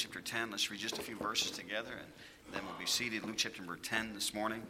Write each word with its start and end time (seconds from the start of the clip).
chapter 0.00 0.22
10. 0.22 0.50
Let's 0.50 0.70
read 0.70 0.80
just 0.80 0.96
a 0.96 1.02
few 1.02 1.14
verses 1.16 1.50
together 1.50 1.90
and 1.92 2.54
then 2.54 2.62
we'll 2.64 2.78
be 2.78 2.86
seated. 2.86 3.22
Luke 3.26 3.34
chapter 3.36 3.60
number 3.60 3.76
10 3.76 4.14
this 4.14 4.32
morning. 4.32 4.62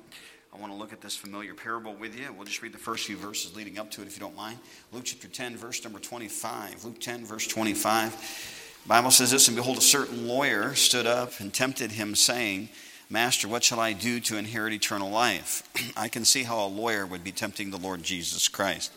I 0.53 0.59
want 0.59 0.73
to 0.73 0.77
look 0.77 0.93
at 0.93 1.01
this 1.01 1.15
familiar 1.15 1.55
parable 1.55 1.95
with 1.95 2.19
you. 2.19 2.33
We'll 2.33 2.47
just 2.47 2.63
read 2.63 2.73
the 2.73 2.79
first 2.79 3.07
few 3.07 3.17
verses 3.17 3.55
leading 3.55 3.79
up 3.79 3.93
to 3.93 4.03
it 4.03 4.09
if 4.09 4.17
you 4.17 4.21
don't 4.21 4.35
mind. 4.35 4.59
Luke 4.91 5.05
chapter 5.05 5.29
10, 5.29 5.57
verse 5.57 5.85
number 5.85 6.01
25. 6.01 6.85
Luke 6.85 6.99
10, 6.99 7.25
verse 7.25 7.47
25. 7.47 8.81
Bible 8.89 9.13
says 9.13 9.31
this, 9.31 9.47
and 9.47 9.57
behold, 9.57 9.79
a 9.79 9.83
certain 9.83 10.27
lawyer 10.27 10.75
stood 10.75 11.07
up 11.07 11.39
and 11.39 11.55
tempted 11.55 11.93
him, 11.93 12.17
saying, 12.17 12.69
Master, 13.09 13.47
what 13.47 13.63
shall 13.63 13.79
I 13.79 13.93
do 13.93 14.19
to 14.19 14.37
inherit 14.37 14.73
eternal 14.73 15.11
life? 15.11 15.63
I 15.97 16.09
can 16.09 16.25
see 16.25 16.43
how 16.43 16.65
a 16.65 16.67
lawyer 16.67 17.07
would 17.07 17.23
be 17.23 17.31
tempting 17.31 17.71
the 17.71 17.79
Lord 17.79 18.03
Jesus 18.03 18.49
Christ. 18.49 18.93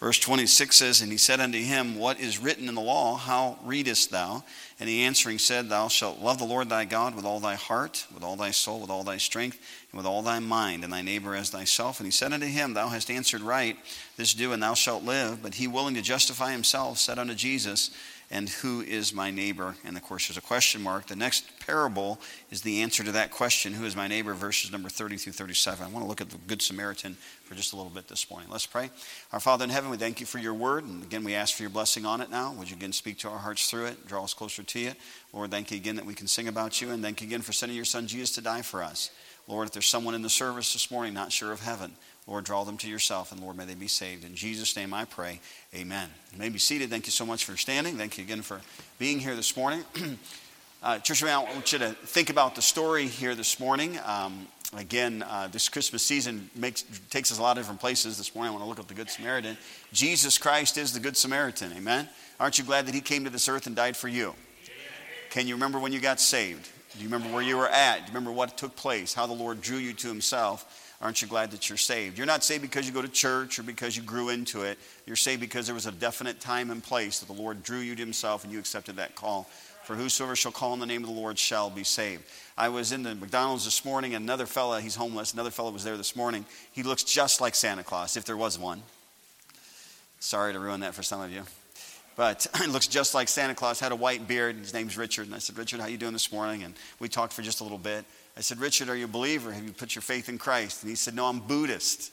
Verse 0.00 0.20
26 0.20 0.76
says, 0.76 1.00
And 1.00 1.10
he 1.10 1.18
said 1.18 1.40
unto 1.40 1.58
him, 1.58 1.98
What 1.98 2.20
is 2.20 2.38
written 2.38 2.68
in 2.68 2.76
the 2.76 2.80
law? 2.80 3.16
How 3.16 3.58
readest 3.64 4.12
thou? 4.12 4.44
And 4.78 4.88
he 4.88 5.02
answering 5.02 5.38
said, 5.38 5.68
Thou 5.68 5.88
shalt 5.88 6.20
love 6.20 6.38
the 6.38 6.44
Lord 6.44 6.68
thy 6.68 6.84
God 6.84 7.16
with 7.16 7.24
all 7.24 7.40
thy 7.40 7.56
heart, 7.56 8.06
with 8.14 8.22
all 8.22 8.36
thy 8.36 8.52
soul, 8.52 8.80
with 8.80 8.90
all 8.90 9.02
thy 9.02 9.16
strength, 9.16 9.58
and 9.90 9.98
with 9.98 10.06
all 10.06 10.22
thy 10.22 10.38
mind, 10.38 10.84
and 10.84 10.92
thy 10.92 11.02
neighbor 11.02 11.34
as 11.34 11.50
thyself. 11.50 11.98
And 11.98 12.06
he 12.06 12.12
said 12.12 12.32
unto 12.32 12.46
him, 12.46 12.74
Thou 12.74 12.88
hast 12.88 13.10
answered 13.10 13.40
right, 13.40 13.76
this 14.16 14.34
do, 14.34 14.52
and 14.52 14.62
thou 14.62 14.74
shalt 14.74 15.02
live. 15.02 15.42
But 15.42 15.54
he, 15.54 15.66
willing 15.66 15.94
to 15.94 16.02
justify 16.02 16.52
himself, 16.52 16.98
said 16.98 17.18
unto 17.18 17.34
Jesus, 17.34 17.90
and 18.30 18.48
who 18.48 18.82
is 18.82 19.14
my 19.14 19.30
neighbor? 19.30 19.74
And 19.84 19.96
of 19.96 20.02
course, 20.02 20.28
there's 20.28 20.36
a 20.36 20.42
question 20.42 20.82
mark. 20.82 21.06
The 21.06 21.16
next 21.16 21.44
parable 21.60 22.20
is 22.50 22.60
the 22.60 22.82
answer 22.82 23.02
to 23.02 23.12
that 23.12 23.30
question 23.30 23.72
Who 23.72 23.86
is 23.86 23.96
my 23.96 24.06
neighbor? 24.06 24.34
verses 24.34 24.70
number 24.70 24.90
30 24.90 25.16
through 25.16 25.32
37. 25.32 25.84
I 25.84 25.88
want 25.88 26.04
to 26.04 26.08
look 26.08 26.20
at 26.20 26.28
the 26.28 26.36
Good 26.46 26.60
Samaritan 26.60 27.16
for 27.44 27.54
just 27.54 27.72
a 27.72 27.76
little 27.76 27.90
bit 27.90 28.06
this 28.06 28.30
morning. 28.30 28.50
Let's 28.50 28.66
pray. 28.66 28.90
Our 29.32 29.40
Father 29.40 29.64
in 29.64 29.70
heaven, 29.70 29.88
we 29.88 29.96
thank 29.96 30.20
you 30.20 30.26
for 30.26 30.38
your 30.38 30.52
word. 30.52 30.84
And 30.84 31.02
again, 31.02 31.24
we 31.24 31.34
ask 31.34 31.56
for 31.56 31.62
your 31.62 31.70
blessing 31.70 32.04
on 32.04 32.20
it 32.20 32.30
now. 32.30 32.52
Would 32.52 32.68
you 32.70 32.76
again 32.76 32.92
speak 32.92 33.18
to 33.20 33.28
our 33.30 33.38
hearts 33.38 33.70
through 33.70 33.86
it, 33.86 34.06
draw 34.06 34.24
us 34.24 34.34
closer 34.34 34.62
to 34.62 34.78
you? 34.78 34.92
Lord, 35.32 35.50
thank 35.50 35.70
you 35.70 35.78
again 35.78 35.96
that 35.96 36.04
we 36.04 36.14
can 36.14 36.26
sing 36.26 36.48
about 36.48 36.82
you. 36.82 36.90
And 36.90 37.02
thank 37.02 37.22
you 37.22 37.26
again 37.26 37.40
for 37.40 37.52
sending 37.52 37.76
your 37.76 37.86
son 37.86 38.06
Jesus 38.06 38.34
to 38.34 38.42
die 38.42 38.62
for 38.62 38.82
us. 38.82 39.10
Lord, 39.46 39.68
if 39.68 39.72
there's 39.72 39.86
someone 39.86 40.14
in 40.14 40.20
the 40.20 40.28
service 40.28 40.74
this 40.74 40.90
morning 40.90 41.14
not 41.14 41.32
sure 41.32 41.52
of 41.52 41.60
heaven, 41.60 41.92
Lord, 42.28 42.44
draw 42.44 42.62
them 42.62 42.76
to 42.78 42.88
yourself, 42.88 43.32
and 43.32 43.40
Lord, 43.40 43.56
may 43.56 43.64
they 43.64 43.74
be 43.74 43.88
saved. 43.88 44.22
In 44.22 44.34
Jesus' 44.34 44.76
name 44.76 44.92
I 44.92 45.06
pray. 45.06 45.40
Amen. 45.74 46.10
You 46.32 46.38
may 46.38 46.50
be 46.50 46.58
seated. 46.58 46.90
Thank 46.90 47.06
you 47.06 47.10
so 47.10 47.24
much 47.24 47.46
for 47.46 47.56
standing. 47.56 47.96
Thank 47.96 48.18
you 48.18 48.24
again 48.24 48.42
for 48.42 48.60
being 48.98 49.18
here 49.18 49.34
this 49.34 49.56
morning. 49.56 49.82
uh, 50.82 50.98
Church, 50.98 51.24
I 51.24 51.38
want 51.38 51.72
you 51.72 51.78
to 51.78 51.92
think 51.92 52.28
about 52.28 52.54
the 52.54 52.60
story 52.60 53.06
here 53.06 53.34
this 53.34 53.58
morning. 53.58 53.98
Um, 54.04 54.46
again, 54.76 55.24
uh, 55.26 55.48
this 55.50 55.70
Christmas 55.70 56.02
season 56.02 56.50
makes, 56.54 56.84
takes 57.08 57.32
us 57.32 57.38
a 57.38 57.42
lot 57.42 57.56
of 57.56 57.62
different 57.62 57.80
places. 57.80 58.18
This 58.18 58.34
morning 58.34 58.50
I 58.50 58.52
want 58.52 58.64
to 58.64 58.68
look 58.68 58.78
at 58.78 58.88
the 58.88 58.94
Good 58.94 59.08
Samaritan. 59.08 59.56
Jesus 59.94 60.36
Christ 60.36 60.76
is 60.76 60.92
the 60.92 61.00
Good 61.00 61.16
Samaritan. 61.16 61.72
Amen. 61.78 62.10
Aren't 62.38 62.58
you 62.58 62.64
glad 62.64 62.84
that 62.88 62.94
He 62.94 63.00
came 63.00 63.24
to 63.24 63.30
this 63.30 63.48
earth 63.48 63.66
and 63.66 63.74
died 63.74 63.96
for 63.96 64.08
you? 64.08 64.34
Can 65.30 65.46
you 65.46 65.54
remember 65.54 65.78
when 65.78 65.94
you 65.94 66.00
got 66.00 66.20
saved? 66.20 66.68
Do 66.92 66.98
you 66.98 67.08
remember 67.08 67.32
where 67.34 67.42
you 67.42 67.56
were 67.56 67.68
at? 67.68 68.00
Do 68.00 68.02
you 68.02 68.08
remember 68.08 68.32
what 68.32 68.58
took 68.58 68.76
place? 68.76 69.14
How 69.14 69.26
the 69.26 69.32
Lord 69.32 69.62
drew 69.62 69.78
you 69.78 69.94
to 69.94 70.08
Himself? 70.08 70.87
Aren't 71.00 71.22
you 71.22 71.28
glad 71.28 71.52
that 71.52 71.68
you're 71.68 71.78
saved? 71.78 72.18
You're 72.18 72.26
not 72.26 72.42
saved 72.42 72.62
because 72.62 72.86
you 72.86 72.92
go 72.92 73.02
to 73.02 73.08
church 73.08 73.58
or 73.58 73.62
because 73.62 73.96
you 73.96 74.02
grew 74.02 74.30
into 74.30 74.62
it. 74.62 74.78
You're 75.06 75.14
saved 75.14 75.40
because 75.40 75.66
there 75.66 75.74
was 75.74 75.86
a 75.86 75.92
definite 75.92 76.40
time 76.40 76.70
and 76.72 76.82
place 76.82 77.20
that 77.20 77.26
the 77.26 77.40
Lord 77.40 77.62
drew 77.62 77.78
you 77.78 77.94
to 77.94 78.02
Himself 78.02 78.42
and 78.42 78.52
you 78.52 78.58
accepted 78.58 78.96
that 78.96 79.14
call. 79.14 79.48
For 79.84 79.94
whosoever 79.94 80.36
shall 80.36 80.52
call 80.52 80.72
on 80.72 80.80
the 80.80 80.86
name 80.86 81.02
of 81.02 81.08
the 81.08 81.14
Lord 81.14 81.38
shall 81.38 81.70
be 81.70 81.84
saved. 81.84 82.24
I 82.58 82.68
was 82.68 82.92
in 82.92 83.04
the 83.04 83.14
McDonald's 83.14 83.64
this 83.64 83.86
morning, 83.86 84.14
and 84.14 84.22
another 84.22 84.44
fella, 84.44 84.82
he's 84.82 84.96
homeless, 84.96 85.32
another 85.32 85.50
fellow 85.50 85.70
was 85.70 85.82
there 85.82 85.96
this 85.96 86.14
morning. 86.14 86.44
He 86.72 86.82
looks 86.82 87.04
just 87.04 87.40
like 87.40 87.54
Santa 87.54 87.84
Claus, 87.84 88.16
if 88.16 88.26
there 88.26 88.36
was 88.36 88.58
one. 88.58 88.82
Sorry 90.20 90.52
to 90.52 90.58
ruin 90.58 90.80
that 90.80 90.94
for 90.94 91.02
some 91.02 91.22
of 91.22 91.32
you. 91.32 91.42
But 92.16 92.48
he 92.58 92.66
looks 92.66 92.88
just 92.88 93.14
like 93.14 93.28
Santa 93.28 93.54
Claus, 93.54 93.80
had 93.80 93.92
a 93.92 93.96
white 93.96 94.28
beard. 94.28 94.56
His 94.56 94.74
name's 94.74 94.98
Richard. 94.98 95.26
And 95.26 95.34
I 95.34 95.38
said, 95.38 95.56
Richard, 95.56 95.80
how 95.80 95.86
you 95.86 95.96
doing 95.96 96.12
this 96.12 96.32
morning? 96.32 96.64
And 96.64 96.74
we 96.98 97.08
talked 97.08 97.32
for 97.32 97.42
just 97.42 97.60
a 97.60 97.62
little 97.62 97.78
bit. 97.78 98.04
I 98.38 98.40
said, 98.40 98.60
Richard, 98.60 98.88
are 98.88 98.94
you 98.94 99.06
a 99.06 99.08
believer? 99.08 99.50
Have 99.50 99.64
you 99.64 99.72
put 99.72 99.96
your 99.96 100.02
faith 100.02 100.28
in 100.28 100.38
Christ? 100.38 100.84
And 100.84 100.90
he 100.90 100.94
said, 100.94 101.16
No, 101.16 101.26
I'm 101.26 101.40
Buddhist. 101.40 102.12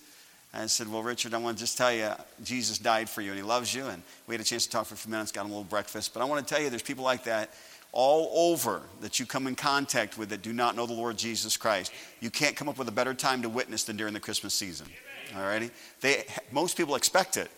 And 0.53 0.63
I 0.63 0.65
said, 0.65 0.91
Well, 0.91 1.03
Richard, 1.03 1.35
I 1.35 1.37
want 1.37 1.55
to 1.55 1.63
just 1.63 1.77
tell 1.77 1.93
you, 1.93 2.09
Jesus 2.43 2.79
died 2.79 3.07
for 3.07 3.21
you 3.21 3.29
and 3.29 3.37
he 3.37 3.43
loves 3.43 3.75
you. 3.75 3.85
And 3.85 4.01
we 4.25 4.33
had 4.33 4.41
a 4.41 4.43
chance 4.43 4.65
to 4.65 4.71
talk 4.71 4.87
for 4.87 4.95
a 4.95 4.97
few 4.97 5.11
minutes, 5.11 5.31
got 5.31 5.41
him 5.41 5.51
a 5.51 5.53
little 5.53 5.63
breakfast. 5.65 6.15
But 6.15 6.21
I 6.21 6.25
want 6.25 6.45
to 6.45 6.51
tell 6.51 6.63
you, 6.63 6.71
there's 6.71 6.81
people 6.81 7.03
like 7.03 7.25
that 7.25 7.53
all 7.91 8.51
over 8.51 8.81
that 9.01 9.19
you 9.19 9.27
come 9.27 9.45
in 9.45 9.55
contact 9.55 10.17
with 10.17 10.29
that 10.29 10.41
do 10.41 10.51
not 10.51 10.75
know 10.75 10.87
the 10.87 10.93
Lord 10.93 11.15
Jesus 11.15 11.57
Christ. 11.57 11.93
You 12.19 12.31
can't 12.31 12.55
come 12.55 12.67
up 12.67 12.79
with 12.79 12.87
a 12.89 12.91
better 12.91 13.13
time 13.13 13.43
to 13.43 13.49
witness 13.49 13.83
than 13.83 13.95
during 13.95 14.13
the 14.15 14.19
Christmas 14.19 14.55
season. 14.55 14.87
All 15.35 15.43
righty? 15.43 15.69
They, 16.01 16.25
most 16.51 16.75
people 16.75 16.95
expect 16.95 17.37
it. 17.37 17.51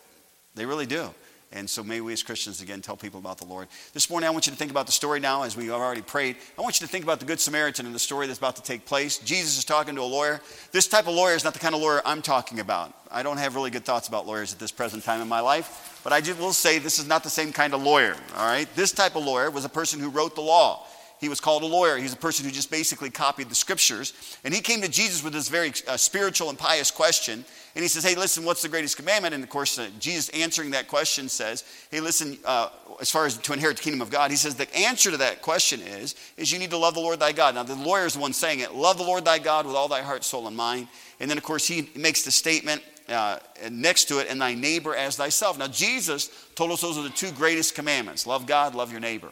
They 0.56 0.66
really 0.66 0.86
do. 0.86 1.10
And 1.54 1.70
so 1.70 1.82
may 1.82 2.02
we 2.02 2.12
as 2.12 2.24
Christians 2.24 2.62
again 2.62 2.82
tell 2.82 2.98
people 2.98 3.20
about 3.20 3.38
the 3.38 3.46
Lord. 3.46 3.70
This 3.94 4.10
morning 4.10 4.28
I 4.28 4.32
want 4.32 4.48
you 4.48 4.52
to 4.52 4.58
think 4.58 4.70
about 4.70 4.86
the 4.86 4.92
story 4.92 5.20
now 5.22 5.44
as 5.44 5.56
we 5.56 5.68
have 5.68 5.76
already 5.76 6.02
prayed. 6.02 6.36
I 6.58 6.62
want 6.62 6.82
you 6.82 6.86
to 6.86 6.92
think 6.92 7.06
about 7.06 7.20
the 7.20 7.26
Good 7.26 7.40
Samaritan 7.40 7.86
and 7.86 7.96
the 7.96 8.00
story 8.00 8.28
that's 8.28 8.40
about 8.40 8.58
to 8.58 8.64
take 8.64 8.86
place. 8.86 9.18
Jesus 9.20 9.58
is 9.58 9.64
talking 9.64 9.96
to 9.96 10.02
a 10.02 10.04
lawyer. 10.04 10.42
This 10.74 10.88
type 10.88 11.08
of 11.08 11.16
lawyer 11.16 11.36
is 11.36 11.46
not 11.46 11.54
the 11.54 11.60
kind 11.60 11.74
of 11.74 11.82
lawyer 11.82 12.02
I'm 12.06 12.22
talking 12.22 12.60
about. 12.60 12.94
I 13.10 13.24
don't 13.24 13.38
have 13.38 13.56
really 13.56 13.72
good 13.72 13.86
thoughts 13.86 14.10
about 14.10 14.28
lawyers 14.28 14.52
at 14.52 14.60
this 14.60 14.72
present 14.72 15.04
time 15.04 15.22
in 15.22 15.30
my 15.30 15.40
life, 15.40 16.02
but 16.04 16.12
I 16.12 16.20
will 16.34 16.52
say 16.52 16.80
this 16.80 17.00
is 17.00 17.08
not 17.08 17.24
the 17.24 17.30
same 17.30 17.54
kind 17.54 17.74
of 17.74 17.82
lawyer, 17.82 18.16
all 18.36 18.46
right? 18.46 18.68
This 18.76 18.92
type 18.92 19.16
of 19.16 19.24
lawyer 19.24 19.50
was 19.50 19.64
a 19.64 19.70
person 19.70 20.02
who 20.02 20.10
wrote 20.10 20.36
the 20.36 20.42
law. 20.42 20.86
He 21.20 21.30
was 21.30 21.40
called 21.40 21.64
a 21.64 21.68
lawyer. 21.68 21.98
He's 21.98 22.14
a 22.14 22.18
person 22.18 22.46
who 22.46 22.52
just 22.52 22.70
basically 22.70 23.10
copied 23.10 23.50
the 23.50 23.56
scriptures. 23.56 24.14
And 24.44 24.54
he 24.54 24.62
came 24.62 24.82
to 24.82 24.88
Jesus 24.88 25.24
with 25.24 25.34
this 25.34 25.50
very 25.50 25.74
uh, 25.88 25.98
spiritual 25.98 26.50
and 26.50 26.58
pious 26.58 26.92
question. 26.92 27.44
And 27.76 27.84
he 27.84 27.88
says, 27.88 28.04
Hey, 28.04 28.16
listen, 28.16 28.46
what's 28.46 28.62
the 28.62 28.70
greatest 28.70 28.98
commandment? 28.98 29.34
And 29.34 29.44
of 29.44 29.50
course, 29.50 29.80
uh, 29.80 29.90
Jesus 30.00 30.30
answering 30.30 30.72
that 30.72 30.88
question 30.88 31.28
says, 31.28 31.64
Hey, 31.90 32.02
listen, 32.02 32.38
uh, 32.46 32.70
as 33.02 33.10
far 33.10 33.26
as 33.26 33.38
to 33.38 33.54
inherit 33.54 33.78
the 33.78 33.84
kingdom 33.84 34.02
of 34.02 34.10
God, 34.10 34.30
he 34.30 34.38
says 34.38 34.56
the 34.56 34.74
answer 34.76 35.12
to 35.12 35.18
that 35.18 35.42
question 35.42 35.82
is, 35.82 36.16
is 36.38 36.52
you 36.52 36.60
need 36.60 36.72
to 36.72 36.78
love 36.78 36.94
the 36.94 37.00
Lord 37.00 37.20
thy 37.20 37.32
God. 37.32 37.56
Now, 37.56 37.64
the 37.64 37.76
lawyer 37.76 38.06
is 38.06 38.14
the 38.14 38.20
one 38.20 38.34
saying 38.34 38.60
it. 38.60 38.74
Love 38.76 38.98
the 38.98 39.04
Lord 39.04 39.26
thy 39.26 39.40
God 39.40 39.66
with 39.66 39.76
all 39.76 39.88
thy 39.88 40.02
heart, 40.02 40.24
soul, 40.24 40.48
and 40.48 40.56
mind. 40.56 40.88
And 41.20 41.30
then, 41.30 41.38
of 41.38 41.44
course, 41.44 41.68
he 41.68 41.90
makes 41.96 42.24
the 42.24 42.32
statement 42.32 42.84
uh, 43.10 43.40
next 43.72 44.06
to 44.06 44.20
it, 44.20 44.28
and 44.30 44.42
thy 44.42 44.54
neighbor 44.54 44.96
as 44.96 45.16
thyself. 45.16 45.58
Now, 45.58 45.68
Jesus 45.68 46.30
told 46.56 46.72
us 46.72 46.82
those 46.82 46.98
are 46.98 47.04
the 47.04 47.10
two 47.10 47.32
greatest 47.32 47.74
commandments 47.74 48.28
love 48.28 48.46
God, 48.46 48.76
love 48.76 48.92
your 48.92 49.00
neighbor. 49.00 49.30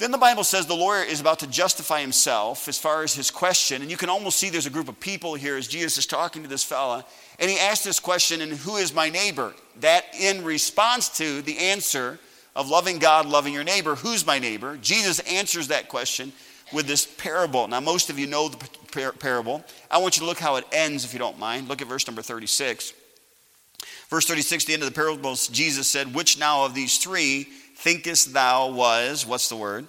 Then 0.00 0.12
the 0.12 0.18
Bible 0.18 0.44
says 0.44 0.64
the 0.64 0.74
lawyer 0.74 1.02
is 1.02 1.20
about 1.20 1.40
to 1.40 1.46
justify 1.46 2.00
himself 2.00 2.68
as 2.68 2.78
far 2.78 3.02
as 3.02 3.14
his 3.14 3.30
question. 3.30 3.82
And 3.82 3.90
you 3.90 3.98
can 3.98 4.08
almost 4.08 4.38
see 4.38 4.48
there's 4.48 4.64
a 4.64 4.70
group 4.70 4.88
of 4.88 4.98
people 4.98 5.34
here 5.34 5.58
as 5.58 5.68
Jesus 5.68 5.98
is 5.98 6.06
talking 6.06 6.42
to 6.42 6.48
this 6.48 6.64
fella. 6.64 7.04
And 7.38 7.50
he 7.50 7.58
asked 7.58 7.84
this 7.84 8.00
question, 8.00 8.40
and 8.40 8.50
who 8.50 8.76
is 8.76 8.94
my 8.94 9.10
neighbor? 9.10 9.52
That 9.80 10.06
in 10.18 10.42
response 10.42 11.10
to 11.18 11.42
the 11.42 11.58
answer 11.58 12.18
of 12.56 12.70
loving 12.70 12.98
God, 12.98 13.26
loving 13.26 13.52
your 13.52 13.62
neighbor, 13.62 13.94
who's 13.94 14.24
my 14.24 14.38
neighbor? 14.38 14.78
Jesus 14.80 15.18
answers 15.20 15.68
that 15.68 15.90
question 15.90 16.32
with 16.72 16.86
this 16.86 17.04
parable. 17.04 17.68
Now, 17.68 17.80
most 17.80 18.08
of 18.08 18.18
you 18.18 18.26
know 18.26 18.48
the 18.48 18.68
par- 18.92 19.12
parable. 19.12 19.62
I 19.90 19.98
want 19.98 20.16
you 20.16 20.20
to 20.20 20.26
look 20.26 20.38
how 20.38 20.56
it 20.56 20.64
ends, 20.72 21.04
if 21.04 21.12
you 21.12 21.18
don't 21.18 21.38
mind. 21.38 21.68
Look 21.68 21.82
at 21.82 21.88
verse 21.88 22.06
number 22.06 22.22
36. 22.22 22.94
Verse 24.08 24.26
36, 24.26 24.64
the 24.64 24.72
end 24.72 24.82
of 24.82 24.88
the 24.88 24.94
parable, 24.94 25.34
Jesus 25.34 25.88
said, 25.88 26.14
Which 26.14 26.38
now 26.38 26.64
of 26.64 26.74
these 26.74 26.96
three 26.96 27.48
thinkest 27.80 28.32
thou 28.32 28.70
was, 28.70 29.26
what's 29.26 29.48
the 29.48 29.56
word? 29.56 29.86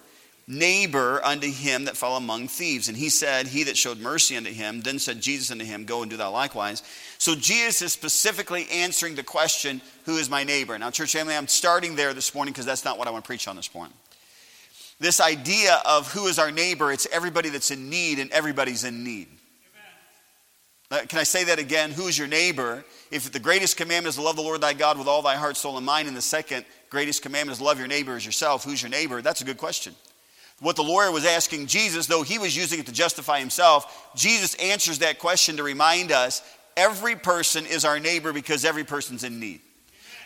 Neighbor 0.48 1.24
unto 1.24 1.50
him 1.50 1.86
that 1.86 1.96
fell 1.96 2.18
among 2.18 2.48
thieves. 2.48 2.90
And 2.90 2.98
he 2.98 3.10
said, 3.10 3.48
He 3.48 3.64
that 3.64 3.78
showed 3.78 4.00
mercy 4.00 4.36
unto 4.36 4.52
him. 4.52 4.82
Then 4.82 5.00
said 5.00 5.22
Jesus 5.22 5.52
unto 5.52 5.64
him, 5.64 5.86
Go 5.86 6.02
and 6.02 6.12
do 6.12 6.18
thou 6.18 6.32
likewise. 6.32 6.84
So 7.20 7.36
Jesus 7.36 7.82
is 7.82 7.94
specifically 7.94 8.68
answering 8.70 9.16
the 9.16 9.24
question, 9.24 9.82
Who 10.06 10.18
is 10.18 10.30
my 10.30 10.44
neighbor? 10.44 10.78
Now, 10.78 10.90
church 10.90 11.14
family, 11.14 11.36
I'm 11.36 11.48
starting 11.48 11.96
there 11.96 12.14
this 12.14 12.36
morning 12.36 12.54
because 12.54 12.66
that's 12.66 12.84
not 12.84 12.98
what 12.98 13.08
I 13.08 13.12
want 13.12 13.24
to 13.24 13.28
preach 13.28 13.48
on 13.48 13.56
this 13.56 13.74
morning. 13.74 13.94
This 15.00 15.22
idea 15.22 15.82
of 15.86 16.12
who 16.12 16.28
is 16.28 16.38
our 16.38 16.52
neighbor, 16.52 16.92
it's 16.92 17.08
everybody 17.12 17.50
that's 17.50 17.72
in 17.72 17.90
need, 17.90 18.20
and 18.20 18.30
everybody's 18.32 18.84
in 18.84 19.04
need. 19.04 19.28
Uh, 20.90 21.00
can 21.08 21.20
I 21.20 21.24
say 21.24 21.46
that 21.46 21.60
again? 21.60 21.92
Who 21.92 22.08
is 22.08 22.18
your 22.18 22.28
neighbor? 22.28 22.84
If 23.10 23.32
the 23.32 23.40
greatest 23.40 23.78
commandment 23.78 24.10
is 24.10 24.16
to 24.16 24.22
love 24.22 24.36
the 24.36 24.42
Lord 24.42 24.60
thy 24.60 24.74
God 24.74 24.98
with 24.98 25.08
all 25.08 25.22
thy 25.22 25.36
heart, 25.36 25.56
soul, 25.56 25.78
and 25.78 25.86
mind, 25.86 26.10
and 26.10 26.18
the 26.18 26.22
second 26.22 26.66
greatest 26.92 27.24
commandment 27.24 27.58
is 27.58 27.62
love 27.62 27.80
your 27.80 27.88
neighbor 27.88 28.16
as 28.16 28.26
yourself. 28.26 28.64
Who's 28.64 28.84
your 28.84 28.92
neighbor? 28.92 29.22
That's 29.22 29.42
a 29.42 29.46
good 29.46 29.58
question. 29.58 29.96
What 30.60 30.76
the 30.76 30.84
lawyer 30.84 31.12
was 31.12 31.26
asking 31.26 31.66
Jesus, 31.66 32.06
though 32.06 32.22
he 32.22 32.38
was 32.38 32.56
using 32.56 32.80
it 32.80 32.86
to 32.86 32.92
justify 32.92 33.40
himself, 33.40 34.12
Jesus 34.16 34.54
answers 34.56 35.00
that 35.00 35.18
question 35.18 35.58
to 35.58 35.64
remind 35.64 36.12
us 36.12 36.44
every 36.78 37.16
person 37.16 37.66
is 37.66 37.86
our 37.86 38.00
neighbor 38.00 38.32
because 38.32 38.64
every 38.64 38.84
person's 38.84 39.24
in 39.24 39.40
need. 39.40 39.62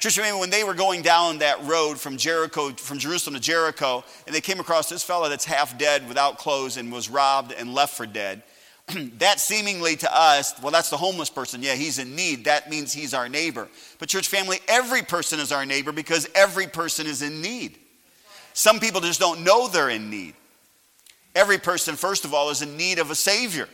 Church, 0.02 0.18
remember 0.18 0.40
when 0.40 0.50
they 0.50 0.66
were 0.66 0.74
going 0.74 1.02
down 1.02 1.38
that 1.38 1.64
road 1.64 2.00
from 2.00 2.18
Jericho, 2.18 2.72
from 2.72 2.98
Jerusalem 3.00 3.36
to 3.36 3.40
Jericho, 3.40 4.04
and 4.26 4.36
they 4.36 4.42
came 4.42 4.60
across 4.60 4.90
this 4.90 5.04
fellow 5.04 5.30
that's 5.30 5.46
half 5.46 5.78
dead 5.78 6.08
without 6.08 6.38
clothes 6.38 6.76
and 6.78 6.92
was 6.92 7.10
robbed 7.10 7.54
and 7.54 7.74
left 7.74 7.96
for 7.96 8.06
dead. 8.06 8.44
that 9.18 9.40
seemingly 9.40 9.96
to 9.98 10.16
us, 10.16 10.54
well, 10.62 10.72
that's 10.72 10.90
the 10.90 10.98
homeless 10.98 11.30
person. 11.30 11.64
Yeah, 11.64 11.76
he's 11.76 11.98
in 12.00 12.16
need. 12.16 12.46
That 12.46 12.70
means 12.70 12.94
he's 12.94 13.14
our 13.14 13.28
neighbor. 13.28 13.68
But, 14.00 14.10
church 14.10 14.28
family, 14.28 14.60
every 14.68 15.02
person 15.02 15.40
is 15.40 15.52
our 15.52 15.66
neighbor 15.66 15.92
because 15.92 16.30
every 16.36 16.68
person 16.68 17.08
is 17.08 17.22
in 17.22 17.42
need. 17.42 17.80
Some 18.54 18.80
people 18.80 19.02
just 19.02 19.20
don't 19.20 19.44
know 19.44 19.68
they're 19.68 19.90
in 19.90 20.10
need. 20.10 20.36
Every 21.34 21.58
person, 21.58 21.96
first 21.96 22.24
of 22.24 22.34
all, 22.34 22.50
is 22.50 22.62
in 22.62 22.78
need 22.78 23.00
of 23.00 23.12
a 23.12 23.16
Savior. 23.16 23.68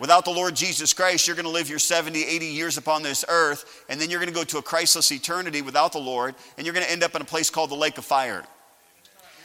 Without 0.00 0.24
the 0.24 0.30
Lord 0.30 0.54
Jesus 0.54 0.92
Christ, 0.92 1.26
you're 1.26 1.34
going 1.34 1.46
to 1.46 1.50
live 1.50 1.68
your 1.68 1.78
70, 1.78 2.22
80 2.22 2.46
years 2.46 2.76
upon 2.76 3.02
this 3.02 3.24
earth, 3.28 3.84
and 3.88 4.00
then 4.00 4.10
you're 4.10 4.20
going 4.20 4.32
to 4.32 4.34
go 4.34 4.44
to 4.44 4.58
a 4.58 4.62
Christless 4.62 5.10
eternity 5.10 5.62
without 5.62 5.92
the 5.92 5.98
Lord, 5.98 6.34
and 6.56 6.66
you're 6.66 6.74
going 6.74 6.86
to 6.86 6.92
end 6.92 7.02
up 7.02 7.14
in 7.16 7.22
a 7.22 7.24
place 7.24 7.50
called 7.50 7.70
the 7.70 7.76
lake 7.76 7.98
of 7.98 8.04
fire. 8.04 8.44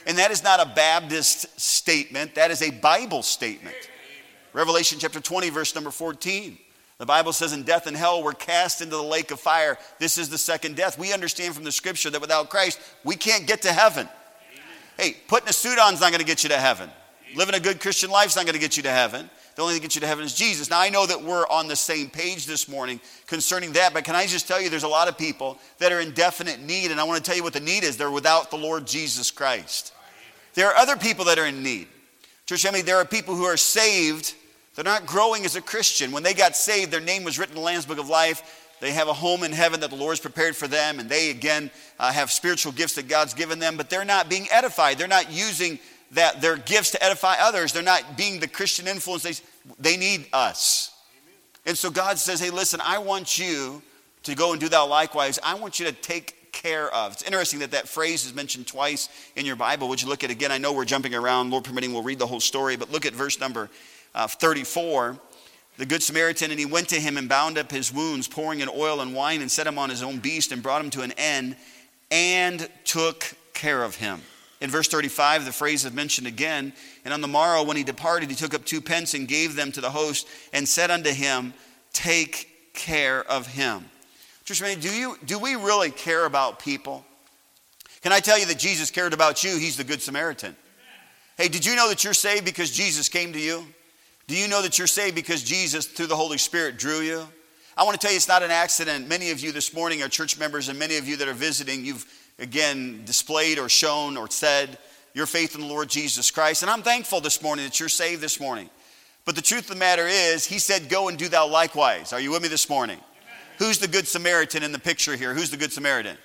And 0.06 0.18
that 0.18 0.30
is 0.30 0.44
not 0.44 0.60
a 0.60 0.72
Baptist 0.74 1.58
statement, 1.58 2.34
that 2.34 2.50
is 2.50 2.62
a 2.62 2.70
Bible 2.70 3.22
statement. 3.22 3.74
Revelation 4.54 4.98
chapter 4.98 5.20
20, 5.20 5.50
verse 5.50 5.74
number 5.74 5.90
14. 5.90 6.56
The 6.98 7.06
Bible 7.06 7.32
says, 7.32 7.52
in 7.52 7.64
death 7.64 7.86
and 7.86 7.96
hell 7.96 8.22
were 8.22 8.32
cast 8.32 8.80
into 8.80 8.96
the 8.96 9.02
lake 9.02 9.32
of 9.32 9.40
fire. 9.40 9.76
This 9.98 10.16
is 10.16 10.28
the 10.30 10.38
second 10.38 10.76
death. 10.76 10.96
We 10.98 11.12
understand 11.12 11.54
from 11.54 11.64
the 11.64 11.72
scripture 11.72 12.08
that 12.10 12.20
without 12.20 12.48
Christ, 12.48 12.80
we 13.02 13.16
can't 13.16 13.46
get 13.46 13.62
to 13.62 13.72
heaven. 13.72 14.08
Hey, 14.96 15.16
putting 15.26 15.48
a 15.48 15.52
suit 15.52 15.78
on 15.78 15.92
is 15.92 16.00
not 16.00 16.10
going 16.10 16.20
to 16.20 16.26
get 16.26 16.44
you 16.44 16.50
to 16.50 16.58
heaven. 16.58 16.88
Living 17.34 17.56
a 17.56 17.60
good 17.60 17.80
Christian 17.80 18.10
life 18.10 18.28
is 18.28 18.36
not 18.36 18.46
going 18.46 18.54
to 18.54 18.60
get 18.60 18.76
you 18.76 18.84
to 18.84 18.90
heaven. 18.90 19.28
The 19.56 19.62
only 19.62 19.74
thing 19.74 19.80
that 19.80 19.84
gets 19.84 19.94
you 19.94 20.00
to 20.00 20.06
heaven 20.06 20.24
is 20.24 20.34
Jesus. 20.34 20.70
Now, 20.70 20.80
I 20.80 20.88
know 20.88 21.06
that 21.06 21.22
we're 21.22 21.46
on 21.46 21.68
the 21.68 21.76
same 21.76 22.10
page 22.10 22.46
this 22.46 22.68
morning 22.68 23.00
concerning 23.26 23.72
that, 23.72 23.94
but 23.94 24.04
can 24.04 24.16
I 24.16 24.26
just 24.26 24.48
tell 24.48 24.60
you 24.60 24.68
there's 24.68 24.82
a 24.82 24.88
lot 24.88 25.08
of 25.08 25.16
people 25.16 25.58
that 25.78 25.92
are 25.92 26.00
in 26.00 26.12
definite 26.12 26.60
need, 26.60 26.90
and 26.90 27.00
I 27.00 27.04
want 27.04 27.22
to 27.22 27.28
tell 27.28 27.36
you 27.36 27.44
what 27.44 27.52
the 27.52 27.60
need 27.60 27.84
is. 27.84 27.96
They're 27.96 28.10
without 28.10 28.50
the 28.50 28.56
Lord 28.56 28.86
Jesus 28.86 29.30
Christ. 29.30 29.92
There 30.54 30.68
are 30.68 30.76
other 30.76 30.96
people 30.96 31.24
that 31.26 31.38
are 31.38 31.46
in 31.46 31.62
need. 31.62 31.88
Church, 32.46 32.70
mean, 32.70 32.84
there 32.84 32.96
are 32.96 33.04
people 33.04 33.34
who 33.34 33.44
are 33.44 33.56
saved, 33.56 34.34
they're 34.74 34.84
not 34.84 35.06
growing 35.06 35.44
as 35.44 35.56
a 35.56 35.60
Christian. 35.60 36.10
When 36.10 36.22
they 36.22 36.34
got 36.34 36.56
saved, 36.56 36.90
their 36.90 37.00
name 37.00 37.24
was 37.24 37.38
written 37.38 37.56
in 37.56 37.60
the 37.60 37.66
Lamb's 37.66 37.86
Book 37.86 37.98
of 37.98 38.08
Life. 38.08 38.60
They 38.80 38.92
have 38.92 39.08
a 39.08 39.12
home 39.12 39.44
in 39.44 39.52
heaven 39.52 39.80
that 39.80 39.90
the 39.90 39.96
Lord 39.96 40.12
has 40.12 40.20
prepared 40.20 40.56
for 40.56 40.68
them, 40.68 40.98
and 40.98 41.08
they 41.08 41.30
again 41.30 41.70
uh, 41.98 42.12
have 42.12 42.30
spiritual 42.30 42.72
gifts 42.72 42.96
that 42.96 43.08
God's 43.08 43.32
given 43.32 43.58
them, 43.58 43.76
but 43.76 43.88
they're 43.88 44.04
not 44.04 44.28
being 44.28 44.46
edified. 44.50 44.98
They're 44.98 45.06
not 45.08 45.32
using 45.32 45.78
that 46.10 46.40
their 46.40 46.56
gifts 46.56 46.90
to 46.92 47.02
edify 47.02 47.36
others. 47.40 47.72
They're 47.72 47.82
not 47.82 48.16
being 48.16 48.40
the 48.40 48.48
Christian 48.48 48.86
influence. 48.86 49.22
They, 49.22 49.34
they 49.78 49.96
need 49.96 50.26
us. 50.32 50.92
Amen. 51.22 51.38
And 51.66 51.78
so 51.78 51.90
God 51.90 52.18
says, 52.18 52.40
hey, 52.40 52.50
listen, 52.50 52.80
I 52.82 52.98
want 52.98 53.38
you 53.38 53.80
to 54.24 54.34
go 54.34 54.52
and 54.52 54.60
do 54.60 54.68
that 54.68 54.78
likewise. 54.78 55.38
I 55.42 55.54
want 55.54 55.80
you 55.80 55.86
to 55.86 55.92
take 55.92 56.52
care 56.52 56.92
of. 56.94 57.12
It's 57.12 57.22
interesting 57.22 57.60
that 57.60 57.72
that 57.72 57.88
phrase 57.88 58.24
is 58.26 58.34
mentioned 58.34 58.66
twice 58.66 59.08
in 59.34 59.46
your 59.46 59.56
Bible. 59.56 59.88
Would 59.88 60.02
you 60.02 60.08
look 60.08 60.24
at 60.24 60.30
it 60.30 60.34
again? 60.34 60.52
I 60.52 60.58
know 60.58 60.72
we're 60.72 60.84
jumping 60.84 61.14
around. 61.14 61.50
Lord 61.50 61.64
permitting, 61.64 61.92
we'll 61.92 62.02
read 62.02 62.18
the 62.18 62.26
whole 62.26 62.40
story, 62.40 62.76
but 62.76 62.92
look 62.92 63.06
at 63.06 63.12
verse 63.12 63.40
number 63.40 63.70
uh, 64.14 64.26
34. 64.28 65.18
The 65.76 65.86
Good 65.86 66.02
Samaritan, 66.02 66.50
and 66.50 66.60
he 66.60 66.66
went 66.66 66.88
to 66.90 67.00
him 67.00 67.16
and 67.16 67.28
bound 67.28 67.58
up 67.58 67.70
his 67.70 67.92
wounds, 67.92 68.28
pouring 68.28 68.60
in 68.60 68.68
oil 68.68 69.00
and 69.00 69.14
wine, 69.14 69.40
and 69.40 69.50
set 69.50 69.66
him 69.66 69.78
on 69.78 69.90
his 69.90 70.02
own 70.02 70.18
beast, 70.18 70.52
and 70.52 70.62
brought 70.62 70.82
him 70.82 70.90
to 70.90 71.02
an 71.02 71.12
end, 71.12 71.56
and 72.10 72.68
took 72.84 73.34
care 73.54 73.82
of 73.82 73.96
him. 73.96 74.20
In 74.60 74.70
verse 74.70 74.88
35, 74.88 75.44
the 75.44 75.52
phrase 75.52 75.84
is 75.84 75.92
mentioned 75.92 76.26
again. 76.26 76.72
And 77.04 77.12
on 77.12 77.20
the 77.20 77.28
morrow, 77.28 77.64
when 77.64 77.76
he 77.76 77.82
departed, 77.82 78.30
he 78.30 78.36
took 78.36 78.54
up 78.54 78.64
two 78.64 78.80
pence 78.80 79.14
and 79.14 79.26
gave 79.26 79.56
them 79.56 79.72
to 79.72 79.80
the 79.80 79.90
host 79.90 80.28
and 80.52 80.66
said 80.68 80.90
unto 80.90 81.10
him, 81.10 81.52
Take 81.92 82.72
care 82.72 83.22
of 83.24 83.46
him. 83.46 83.84
Church, 84.44 84.60
do, 84.80 84.94
you, 84.94 85.16
do 85.24 85.38
we 85.38 85.54
really 85.54 85.90
care 85.90 86.24
about 86.24 86.58
people? 86.60 87.04
Can 88.02 88.12
I 88.12 88.20
tell 88.20 88.38
you 88.38 88.46
that 88.46 88.58
Jesus 88.58 88.90
cared 88.90 89.12
about 89.12 89.42
you? 89.42 89.56
He's 89.56 89.76
the 89.76 89.84
Good 89.84 90.02
Samaritan. 90.02 90.54
Hey, 91.36 91.48
did 91.48 91.66
you 91.66 91.74
know 91.74 91.88
that 91.88 92.04
you're 92.04 92.14
saved 92.14 92.44
because 92.44 92.70
Jesus 92.70 93.08
came 93.08 93.32
to 93.32 93.40
you? 93.40 93.66
Do 94.26 94.36
you 94.36 94.48
know 94.48 94.62
that 94.62 94.78
you're 94.78 94.86
saved 94.86 95.14
because 95.14 95.42
Jesus, 95.42 95.86
through 95.86 96.06
the 96.06 96.16
Holy 96.16 96.38
Spirit, 96.38 96.78
drew 96.78 97.00
you? 97.00 97.26
I 97.76 97.82
want 97.82 97.94
to 97.94 97.98
tell 97.98 98.10
you 98.10 98.16
it's 98.16 98.28
not 98.28 98.42
an 98.42 98.50
accident. 98.50 99.08
Many 99.08 99.30
of 99.30 99.40
you 99.40 99.52
this 99.52 99.74
morning 99.74 100.02
are 100.02 100.08
church 100.08 100.38
members, 100.38 100.68
and 100.68 100.78
many 100.78 100.96
of 100.96 101.06
you 101.06 101.16
that 101.16 101.28
are 101.28 101.34
visiting, 101.34 101.84
you've 101.84 102.06
again 102.38 103.02
displayed 103.04 103.58
or 103.58 103.68
shown 103.68 104.16
or 104.16 104.30
said 104.30 104.78
your 105.12 105.26
faith 105.26 105.54
in 105.54 105.60
the 105.60 105.66
Lord 105.66 105.88
Jesus 105.88 106.30
Christ. 106.30 106.62
And 106.62 106.70
I'm 106.70 106.82
thankful 106.82 107.20
this 107.20 107.42
morning 107.42 107.64
that 107.64 107.78
you're 107.78 107.88
saved 107.88 108.20
this 108.20 108.40
morning. 108.40 108.70
But 109.24 109.36
the 109.36 109.42
truth 109.42 109.62
of 109.62 109.68
the 109.68 109.76
matter 109.76 110.06
is, 110.06 110.46
he 110.46 110.58
said, 110.58 110.88
Go 110.88 111.08
and 111.08 111.18
do 111.18 111.28
thou 111.28 111.48
likewise. 111.48 112.12
Are 112.12 112.20
you 112.20 112.30
with 112.30 112.42
me 112.42 112.48
this 112.48 112.68
morning? 112.68 112.98
Amen. 112.98 113.40
Who's 113.58 113.78
the 113.78 113.88
Good 113.88 114.06
Samaritan 114.06 114.62
in 114.62 114.72
the 114.72 114.78
picture 114.78 115.16
here? 115.16 115.34
Who's 115.34 115.50
the 115.50 115.56
Good 115.56 115.72
Samaritan? 115.72 116.16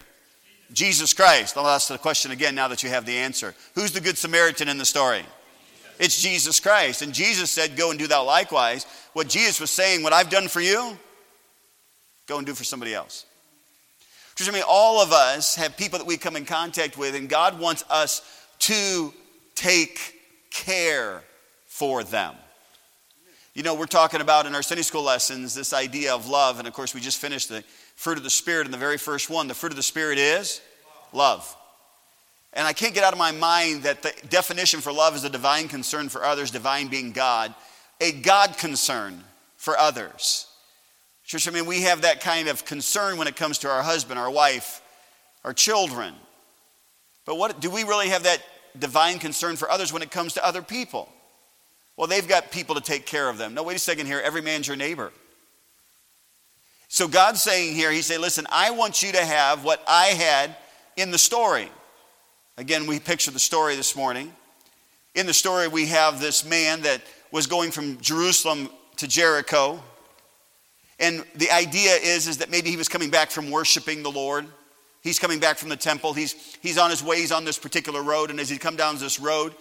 Jesus 0.72 1.14
Christ. 1.14 1.58
I'll 1.58 1.68
ask 1.68 1.88
the 1.88 1.98
question 1.98 2.32
again 2.32 2.56
now 2.56 2.68
that 2.68 2.84
you 2.84 2.90
have 2.90 3.06
the 3.06 3.18
answer. 3.18 3.56
Who's 3.76 3.92
the 3.92 4.02
Good 4.02 4.18
Samaritan 4.18 4.70
in 4.70 4.78
the 4.78 4.86
story? 4.86 5.24
It's 6.00 6.22
Jesus 6.22 6.60
Christ. 6.60 7.02
And 7.02 7.14
Jesus 7.14 7.52
said, 7.52 7.76
Go 7.76 7.92
and 7.92 8.00
do 8.00 8.08
thou 8.08 8.24
likewise. 8.24 8.86
What 9.14 9.28
Jesus 9.28 9.60
was 9.60 9.70
saying, 9.70 10.02
what 10.02 10.14
I've 10.14 10.30
done 10.30 10.48
for 10.48 10.62
you, 10.62 10.98
go 12.26 12.38
and 12.38 12.48
do 12.48 12.54
for 12.54 12.64
somebody 12.64 12.94
else. 12.94 13.26
I 14.48 14.52
mean, 14.52 14.64
all 14.66 15.02
of 15.02 15.12
us 15.12 15.56
have 15.56 15.76
people 15.76 16.00
that 16.00 16.06
we 16.06 16.16
come 16.16 16.38
in 16.38 16.46
contact 16.46 16.98
with, 16.98 17.14
and 17.14 17.28
God 17.28 17.60
wants 17.60 17.84
us 17.90 18.22
to 18.60 19.14
take 19.54 20.16
care 20.50 21.24
for 21.68 22.06
them. 22.06 22.36
You 23.54 23.64
know, 23.64 23.76
we're 23.76 23.86
talking 23.86 24.22
about 24.22 24.46
in 24.46 24.56
our 24.56 24.62
Sunday 24.62 24.84
school 24.84 25.04
lessons 25.04 25.54
this 25.54 25.74
idea 25.74 26.16
of 26.16 26.30
love, 26.30 26.60
and 26.60 26.68
of 26.68 26.74
course, 26.74 26.96
we 26.96 27.02
just 27.02 27.18
finished 27.18 27.50
the 27.50 27.66
fruit 27.98 28.18
of 28.18 28.24
the 28.24 28.30
Spirit 28.30 28.66
in 28.66 28.72
the 28.72 28.78
very 28.78 28.98
first 28.98 29.30
one. 29.30 29.50
The 29.50 29.54
fruit 29.54 29.74
of 29.74 29.76
the 29.76 29.84
Spirit 29.84 30.18
is 30.18 30.62
love. 31.12 31.54
And 32.54 32.68
I 32.68 32.74
can't 32.74 32.94
get 32.94 33.04
out 33.04 33.14
of 33.14 33.20
my 33.20 33.32
mind 33.32 33.84
that 33.84 34.02
the 34.02 34.14
definition 34.30 34.82
for 34.82 34.92
love 34.92 35.16
is 35.16 35.24
a 35.24 35.30
divine 35.30 35.68
concern 35.68 36.10
for 36.10 36.24
others, 36.24 36.52
divine 36.52 36.88
being 36.88 37.12
God, 37.12 37.54
a 38.02 38.12
God 38.12 38.58
concern 38.58 39.24
for 39.56 39.78
others. 39.78 40.48
Church, 41.24 41.48
I 41.48 41.52
mean, 41.52 41.68
we 41.68 41.82
have 41.82 42.02
that 42.02 42.22
kind 42.22 42.48
of 42.48 42.66
concern 42.66 43.18
when 43.18 43.28
it 43.28 43.36
comes 43.36 43.60
to 43.60 43.70
our 43.70 43.84
husband, 43.84 44.20
our 44.20 44.32
wife, 44.32 44.82
our 45.44 45.54
children. 45.54 46.16
But 47.26 47.38
what 47.38 47.60
do 47.60 47.70
we 47.70 47.84
really 47.84 48.10
have 48.10 48.24
that 48.24 48.42
divine 48.78 49.20
concern 49.20 49.56
for 49.56 49.70
others 49.70 49.94
when 49.94 50.02
it 50.02 50.10
comes 50.10 50.34
to 50.34 50.46
other 50.46 50.64
people? 50.64 51.08
Well, 51.98 52.08
they've 52.08 52.28
got 52.28 52.50
people 52.50 52.76
to 52.76 52.82
take 52.82 53.06
care 53.06 53.30
of 53.30 53.38
them. 53.38 53.54
No, 53.54 53.62
wait 53.62 53.76
a 53.76 53.80
second 53.80 54.08
here. 54.08 54.20
Every 54.20 54.42
man's 54.42 54.68
your 54.68 54.78
neighbor. 54.78 55.12
So 56.88 57.08
God's 57.08 57.42
saying 57.42 57.76
here, 57.76 57.92
He 57.92 58.02
said, 58.02 58.22
listen, 58.22 58.48
I 58.52 58.72
want 58.72 59.04
you 59.04 59.12
to 59.12 59.24
have 59.24 59.64
what 59.64 59.84
I 59.88 60.08
had 60.08 60.56
in 60.98 61.12
the 61.12 61.20
story. 61.20 61.70
Again, 62.60 62.88
we 62.88 63.00
picture 63.00 63.32
the 63.32 63.40
story 63.40 63.78
this 63.78 63.96
morning. 63.96 64.34
In 65.16 65.26
the 65.26 65.34
story, 65.34 65.70
we 65.70 65.86
have 65.86 66.20
this 66.20 66.44
man 66.44 66.82
that 66.82 67.02
was 67.32 67.48
going 67.48 67.72
from 67.72 67.98
Jerusalem 68.02 68.70
to 68.98 69.08
Jericho. 69.08 69.82
And 71.00 71.24
the 71.36 71.50
idea 71.52 71.92
is, 71.92 72.28
is 72.28 72.40
that 72.40 72.52
maybe 72.52 72.70
he 72.70 72.76
was 72.76 72.90
coming 72.90 73.10
back 73.10 73.32
from 73.32 73.50
worshiping 73.50 74.04
the 74.04 74.12
Lord. 74.12 74.46
He's 75.02 75.20
coming 75.20 75.40
back 75.40 75.58
from 75.58 75.70
the 75.70 75.78
temple. 75.78 76.12
He's, 76.12 76.58
he's 76.62 76.78
on 76.78 76.90
his 76.90 77.02
ways 77.02 77.32
on 77.32 77.46
this 77.46 77.58
particular 77.58 78.04
road. 78.04 78.30
And 78.30 78.42
as 78.42 78.50
he 78.50 78.58
come 78.58 78.76
down 78.76 78.98
this 78.98 79.22
road, 79.22 79.56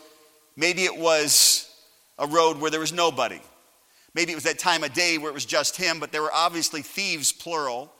maybe 0.56 0.82
it 0.82 0.98
was 0.98 1.72
a 2.18 2.26
road 2.26 2.58
where 2.58 2.72
there 2.72 2.80
was 2.80 2.92
nobody. 2.92 3.40
Maybe 4.12 4.32
it 4.32 4.34
was 4.34 4.42
that 4.42 4.58
time 4.58 4.82
of 4.82 4.92
day 4.92 5.18
where 5.18 5.30
it 5.30 5.34
was 5.34 5.46
just 5.46 5.76
him, 5.76 6.00
but 6.00 6.10
there 6.10 6.22
were 6.22 6.34
obviously 6.34 6.82
thieves, 6.82 7.30
plural. 7.30 7.92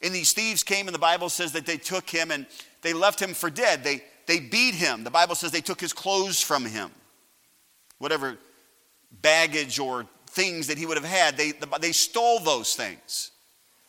And 0.00 0.14
these 0.14 0.32
thieves 0.32 0.62
came, 0.62 0.88
and 0.88 0.94
the 0.94 0.98
Bible 0.98 1.28
says 1.28 1.52
that 1.52 1.66
they 1.66 1.76
took 1.76 2.08
him 2.08 2.30
and 2.30 2.46
they 2.80 2.94
left 2.94 3.20
him 3.20 3.34
for 3.34 3.50
dead. 3.50 3.84
They, 3.84 4.02
they 4.28 4.40
beat 4.40 4.74
him. 4.74 5.04
The 5.04 5.10
Bible 5.10 5.34
says 5.34 5.50
they 5.50 5.62
took 5.62 5.80
his 5.80 5.94
clothes 5.94 6.40
from 6.40 6.66
him. 6.66 6.90
Whatever 7.96 8.36
baggage 9.22 9.78
or 9.78 10.06
things 10.26 10.66
that 10.66 10.76
he 10.76 10.84
would 10.84 10.98
have 10.98 11.06
had. 11.06 11.36
They, 11.36 11.52
they 11.80 11.92
stole 11.92 12.38
those 12.38 12.76
things. 12.76 13.30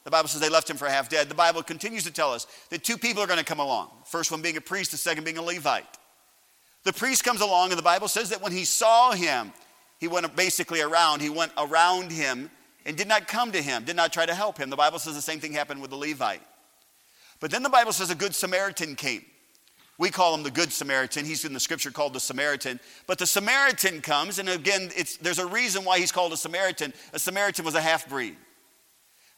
The 0.05 0.11
Bible 0.11 0.29
says 0.29 0.39
they 0.39 0.49
left 0.49 0.69
him 0.69 0.77
for 0.77 0.87
half 0.87 1.09
dead. 1.09 1.27
The 1.27 1.35
Bible 1.35 1.61
continues 1.61 2.05
to 2.05 2.11
tell 2.11 2.31
us 2.31 2.47
that 2.69 2.85
two 2.85 2.97
people 2.97 3.21
are 3.21 3.27
going 3.27 3.37
to 3.37 3.45
come 3.45 3.59
along. 3.59 3.89
First 4.05 4.31
one 4.31 4.41
being 4.41 4.55
a 4.55 4.61
priest, 4.61 4.91
the 4.91 4.97
second 4.97 5.25
being 5.25 5.37
a 5.37 5.41
Levite. 5.41 5.85
The 6.85 6.93
priest 6.93 7.25
comes 7.25 7.41
along, 7.41 7.71
and 7.71 7.77
the 7.77 7.83
Bible 7.83 8.07
says 8.07 8.29
that 8.29 8.41
when 8.41 8.53
he 8.53 8.63
saw 8.63 9.11
him, 9.11 9.51
he 9.99 10.07
went 10.07 10.33
basically 10.37 10.79
around. 10.79 11.21
He 11.21 11.29
went 11.29 11.51
around 11.57 12.13
him 12.13 12.49
and 12.85 12.95
did 12.95 13.09
not 13.09 13.27
come 13.27 13.51
to 13.51 13.61
him, 13.61 13.83
did 13.83 13.97
not 13.97 14.13
try 14.13 14.25
to 14.25 14.33
help 14.33 14.57
him. 14.57 14.69
The 14.69 14.77
Bible 14.77 14.99
says 14.99 15.15
the 15.15 15.21
same 15.21 15.41
thing 15.41 15.51
happened 15.51 15.81
with 15.81 15.91
the 15.91 15.97
Levite. 15.97 16.41
But 17.41 17.51
then 17.51 17.61
the 17.61 17.69
Bible 17.69 17.91
says 17.91 18.09
a 18.09 18.15
good 18.15 18.33
Samaritan 18.33 18.95
came. 18.95 19.25
We 19.99 20.09
call 20.09 20.33
him 20.33 20.43
the 20.43 20.49
Good 20.49 20.71
Samaritan. 20.71 21.25
He's 21.25 21.43
in 21.43 21.51
the 21.51 21.59
scripture 21.59 21.91
called 21.91 22.13
the 22.13 22.21
Samaritan. 22.21 22.79
But 23.05 23.19
the 23.19 23.27
Samaritan 23.27 23.99
comes, 23.99 24.39
and 24.39 24.47
again, 24.47 24.89
there's 25.21 25.39
a 25.39 25.45
reason 25.45 25.83
why 25.83 25.99
he's 25.99 26.11
called 26.11 26.31
a 26.31 26.37
Samaritan. 26.37 26.93
A 27.11 27.19
Samaritan 27.19 27.65
was 27.65 27.75
a 27.75 27.81
half 27.81 28.07
breed. 28.07 28.37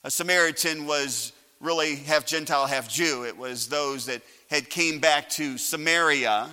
A 0.03 0.12
Samaritan 0.12 0.86
was 0.86 1.34
really 1.60 1.96
half 1.96 2.27
Gentile, 2.27 2.68
half 2.68 2.88
Jew. 2.88 3.25
It 3.25 3.36
was 3.36 3.70
those 3.70 4.06
that 4.06 4.22
had 4.51 4.70
came 4.70 5.00
back 5.00 5.30
to 5.30 5.58
Samaria, 5.58 6.48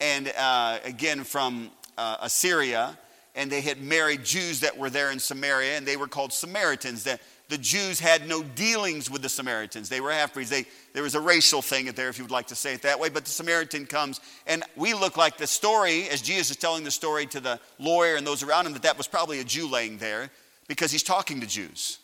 and 0.00 0.32
uh, 0.38 0.78
again 0.82 1.22
from 1.22 1.70
uh, 1.98 2.16
Assyria, 2.22 2.98
and 3.34 3.52
they 3.52 3.60
had 3.60 3.82
married 3.82 4.24
Jews 4.24 4.60
that 4.60 4.78
were 4.78 4.88
there 4.88 5.10
in 5.10 5.18
Samaria, 5.18 5.76
and 5.76 5.86
they 5.86 5.98
were 5.98 6.08
called 6.08 6.32
Samaritans. 6.32 7.04
That 7.04 7.20
the 7.48 7.58
Jews 7.58 8.00
had 8.00 8.28
no 8.28 8.42
dealings 8.42 9.08
with 9.08 9.22
the 9.22 9.28
Samaritans. 9.28 9.88
They 9.88 10.00
were 10.00 10.10
half 10.10 10.34
breeds. 10.34 10.50
There 10.92 11.02
was 11.02 11.14
a 11.14 11.20
racial 11.20 11.62
thing 11.62 11.86
there, 11.86 12.08
if 12.08 12.18
you 12.18 12.24
would 12.24 12.32
like 12.32 12.48
to 12.48 12.56
say 12.56 12.74
it 12.74 12.82
that 12.82 12.98
way. 12.98 13.08
But 13.08 13.24
the 13.24 13.30
Samaritan 13.30 13.86
comes, 13.86 14.20
and 14.48 14.64
we 14.74 14.94
look 14.94 15.16
like 15.16 15.36
the 15.36 15.46
story, 15.46 16.08
as 16.08 16.22
Jesus 16.22 16.50
is 16.50 16.56
telling 16.56 16.82
the 16.82 16.90
story 16.90 17.24
to 17.26 17.40
the 17.40 17.60
lawyer 17.78 18.16
and 18.16 18.26
those 18.26 18.42
around 18.42 18.66
him, 18.66 18.72
that 18.72 18.82
that 18.82 18.98
was 18.98 19.06
probably 19.06 19.38
a 19.38 19.44
Jew 19.44 19.68
laying 19.68 19.98
there 19.98 20.30
because 20.66 20.90
he's 20.90 21.04
talking 21.04 21.40
to 21.40 21.46
Jews. 21.46 21.98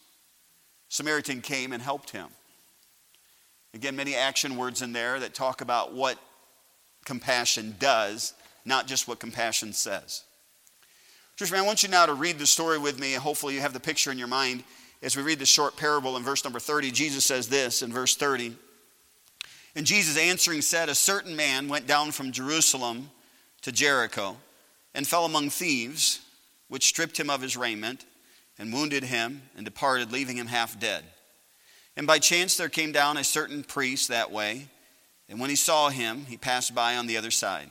Samaritan 0.88 1.40
came 1.40 1.72
and 1.72 1.82
helped 1.82 2.11
him. 2.11 2.28
Again, 3.75 3.96
many 3.96 4.14
action 4.14 4.56
words 4.56 4.80
in 4.80 4.92
there 4.92 5.18
that 5.18 5.34
talk 5.34 5.61
about 5.61 5.92
what 5.92 6.18
compassion 7.04 7.75
does, 7.80 8.34
not 8.64 8.87
just 8.87 9.08
what 9.08 9.18
compassion 9.18 9.72
says. 9.72 10.22
Church, 11.37 11.50
man, 11.50 11.62
I 11.62 11.66
want 11.66 11.82
you 11.82 11.88
now 11.88 12.06
to 12.06 12.14
read 12.14 12.38
the 12.38 12.46
story 12.46 12.78
with 12.78 13.00
me, 13.00 13.14
hopefully 13.14 13.54
you 13.54 13.61
have 13.61 13.72
the 13.72 13.80
picture 13.80 14.12
in 14.12 14.18
your 14.18 14.28
mind 14.28 14.62
as 15.02 15.16
we 15.16 15.23
read 15.23 15.38
this 15.38 15.49
short 15.49 15.76
parable 15.76 16.16
in 16.16 16.23
verse 16.23 16.44
number 16.44 16.61
30, 16.61 16.92
Jesus 16.92 17.25
says 17.25 17.49
this 17.49 17.82
in 17.82 17.92
verse 17.92 18.14
30. 18.14 18.56
And 19.75 19.85
Jesus 19.85 20.16
answering 20.16 20.62
said, 20.62 20.88
A 20.88 20.94
certain 20.94 21.35
man 21.35 21.68
went 21.68 21.87
down 21.87 22.12
from 22.12 22.30
Jerusalem 22.30 23.11
to 23.62 23.73
Jericho 23.73 24.37
and 24.94 25.06
fell 25.06 25.25
among 25.25 25.50
thieves, 25.50 26.21
which 26.68 26.87
stripped 26.87 27.18
him 27.18 27.30
of 27.30 27.42
his 27.42 27.56
raiment 27.56 28.04
and 28.59 28.73
wounded 28.73 29.02
him 29.02 29.42
and 29.56 29.64
departed, 29.64 30.12
leaving 30.12 30.37
him 30.37 30.47
half 30.47 30.78
dead. 30.78 31.04
And 31.97 32.06
by 32.06 32.18
chance 32.18 32.56
there 32.56 32.68
came 32.68 32.92
down 32.92 33.16
a 33.16 33.25
certain 33.25 33.64
priest 33.64 34.09
that 34.09 34.30
way, 34.30 34.68
and 35.28 35.40
when 35.40 35.50
he 35.50 35.56
saw 35.56 35.88
him, 35.88 36.26
he 36.26 36.37
passed 36.37 36.75
by 36.75 36.97
on 36.97 37.06
the 37.06 37.16
other 37.16 37.30
side. 37.30 37.71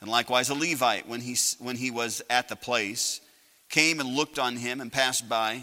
And 0.00 0.10
likewise 0.10 0.50
a 0.50 0.54
Levite, 0.54 1.08
when 1.08 1.20
he, 1.20 1.36
when 1.58 1.76
he 1.76 1.90
was 1.90 2.22
at 2.28 2.48
the 2.48 2.56
place, 2.56 3.20
came 3.68 4.00
and 4.00 4.14
looked 4.14 4.38
on 4.38 4.56
him 4.56 4.80
and 4.80 4.92
passed 4.92 5.28
by 5.28 5.62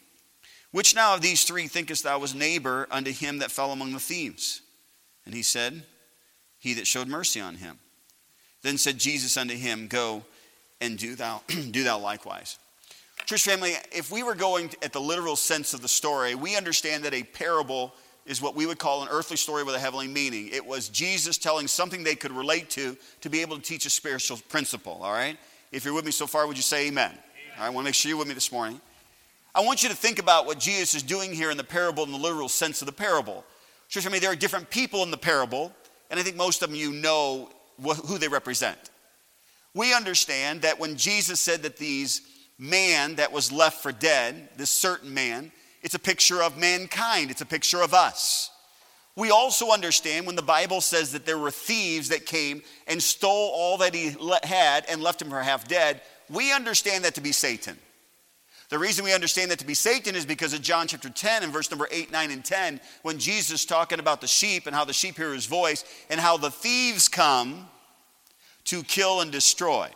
Which 0.71 0.95
now 0.95 1.15
of 1.15 1.21
these 1.21 1.43
three 1.43 1.67
thinkest 1.67 2.03
thou 2.03 2.19
was 2.19 2.33
neighbor 2.33 2.87
unto 2.89 3.11
him 3.11 3.39
that 3.39 3.51
fell 3.51 3.71
among 3.71 3.91
the 3.91 3.99
thieves? 3.99 4.61
And 5.25 5.35
he 5.35 5.43
said, 5.43 5.83
He 6.59 6.73
that 6.75 6.87
showed 6.87 7.07
mercy 7.07 7.41
on 7.41 7.55
him. 7.55 7.79
Then 8.61 8.77
said 8.77 8.97
Jesus 8.97 9.37
unto 9.37 9.55
him, 9.55 9.87
Go 9.87 10.23
and 10.79 10.97
do 10.97 11.15
thou, 11.15 11.41
do 11.71 11.83
thou 11.83 11.99
likewise. 11.99 12.57
Church 13.25 13.43
family, 13.43 13.73
if 13.91 14.11
we 14.11 14.23
were 14.23 14.35
going 14.35 14.71
at 14.81 14.93
the 14.93 14.99
literal 14.99 15.35
sense 15.35 15.73
of 15.73 15.81
the 15.81 15.87
story, 15.87 16.35
we 16.35 16.57
understand 16.57 17.03
that 17.03 17.13
a 17.13 17.23
parable 17.23 17.93
is 18.25 18.41
what 18.41 18.55
we 18.55 18.65
would 18.65 18.79
call 18.79 19.03
an 19.03 19.09
earthly 19.11 19.37
story 19.37 19.63
with 19.63 19.75
a 19.75 19.79
heavenly 19.79 20.07
meaning. 20.07 20.49
It 20.51 20.65
was 20.65 20.89
Jesus 20.89 21.37
telling 21.37 21.67
something 21.67 22.03
they 22.03 22.15
could 22.15 22.31
relate 22.31 22.69
to 22.71 22.97
to 23.21 23.29
be 23.29 23.41
able 23.41 23.57
to 23.57 23.61
teach 23.61 23.85
a 23.85 23.89
spiritual 23.89 24.39
principle, 24.49 24.99
all 25.01 25.11
right? 25.11 25.37
If 25.71 25.85
you're 25.85 25.93
with 25.93 26.05
me 26.05 26.11
so 26.11 26.27
far, 26.27 26.47
would 26.47 26.57
you 26.57 26.63
say 26.63 26.87
amen? 26.87 27.11
amen. 27.11 27.19
All 27.57 27.61
right, 27.61 27.67
I 27.67 27.69
want 27.69 27.85
to 27.85 27.87
make 27.87 27.95
sure 27.95 28.09
you're 28.09 28.17
with 28.17 28.27
me 28.27 28.33
this 28.33 28.51
morning. 28.51 28.81
I 29.53 29.61
want 29.61 29.83
you 29.83 29.89
to 29.89 29.95
think 29.95 30.19
about 30.19 30.45
what 30.45 30.59
Jesus 30.59 30.95
is 30.95 31.03
doing 31.03 31.33
here 31.33 31.51
in 31.51 31.57
the 31.57 31.63
parable 31.63 32.03
in 32.03 32.11
the 32.11 32.17
literal 32.17 32.47
sense 32.47 32.81
of 32.81 32.85
the 32.85 32.93
parable. 32.93 33.43
Church, 33.89 34.07
I 34.07 34.09
mean, 34.09 34.21
there 34.21 34.31
are 34.31 34.35
different 34.35 34.69
people 34.69 35.03
in 35.03 35.11
the 35.11 35.17
parable, 35.17 35.73
and 36.09 36.19
I 36.19 36.23
think 36.23 36.37
most 36.37 36.61
of 36.61 36.69
them 36.69 36.79
you 36.79 36.93
know 36.93 37.49
who 37.77 38.17
they 38.17 38.29
represent. 38.29 38.77
We 39.73 39.93
understand 39.93 40.61
that 40.61 40.79
when 40.79 40.95
Jesus 40.95 41.39
said 41.39 41.63
that 41.63 41.77
these 41.77 42.21
man 42.57 43.15
that 43.15 43.33
was 43.33 43.51
left 43.51 43.81
for 43.81 43.91
dead, 43.91 44.49
this 44.55 44.69
certain 44.69 45.13
man, 45.13 45.51
it's 45.81 45.95
a 45.95 45.99
picture 45.99 46.41
of 46.41 46.57
mankind, 46.57 47.31
it's 47.31 47.41
a 47.41 47.45
picture 47.45 47.81
of 47.81 47.93
us. 47.93 48.51
We 49.17 49.31
also 49.31 49.71
understand 49.71 50.25
when 50.25 50.37
the 50.37 50.41
Bible 50.41 50.79
says 50.79 51.11
that 51.11 51.25
there 51.25 51.37
were 51.37 51.51
thieves 51.51 52.09
that 52.09 52.25
came 52.25 52.61
and 52.87 53.03
stole 53.03 53.51
all 53.53 53.77
that 53.79 53.93
he 53.93 54.15
had 54.43 54.85
and 54.87 55.01
left 55.01 55.21
him 55.21 55.29
for 55.29 55.41
half 55.41 55.67
dead, 55.67 56.01
we 56.29 56.53
understand 56.53 57.03
that 57.03 57.15
to 57.15 57.21
be 57.21 57.33
Satan. 57.33 57.77
The 58.71 58.79
reason 58.79 59.03
we 59.03 59.13
understand 59.13 59.51
that 59.51 59.59
to 59.59 59.65
be 59.65 59.73
Satan 59.73 60.15
is 60.15 60.25
because 60.25 60.53
of 60.53 60.61
John 60.61 60.87
chapter 60.87 61.09
10 61.09 61.43
and 61.43 61.51
verse 61.51 61.69
number 61.69 61.89
8, 61.91 62.09
9, 62.09 62.31
and 62.31 62.43
10, 62.43 62.79
when 63.01 63.19
Jesus 63.19 63.65
talking 63.65 63.99
about 63.99 64.21
the 64.21 64.27
sheep 64.27 64.65
and 64.65 64.73
how 64.73 64.85
the 64.85 64.93
sheep 64.93 65.17
hear 65.17 65.33
his 65.33 65.45
voice 65.45 65.83
and 66.09 66.21
how 66.21 66.37
the 66.37 66.49
thieves 66.49 67.09
come 67.09 67.67
to 68.63 68.81
kill 68.83 69.19
and 69.19 69.29
destroy. 69.29 69.89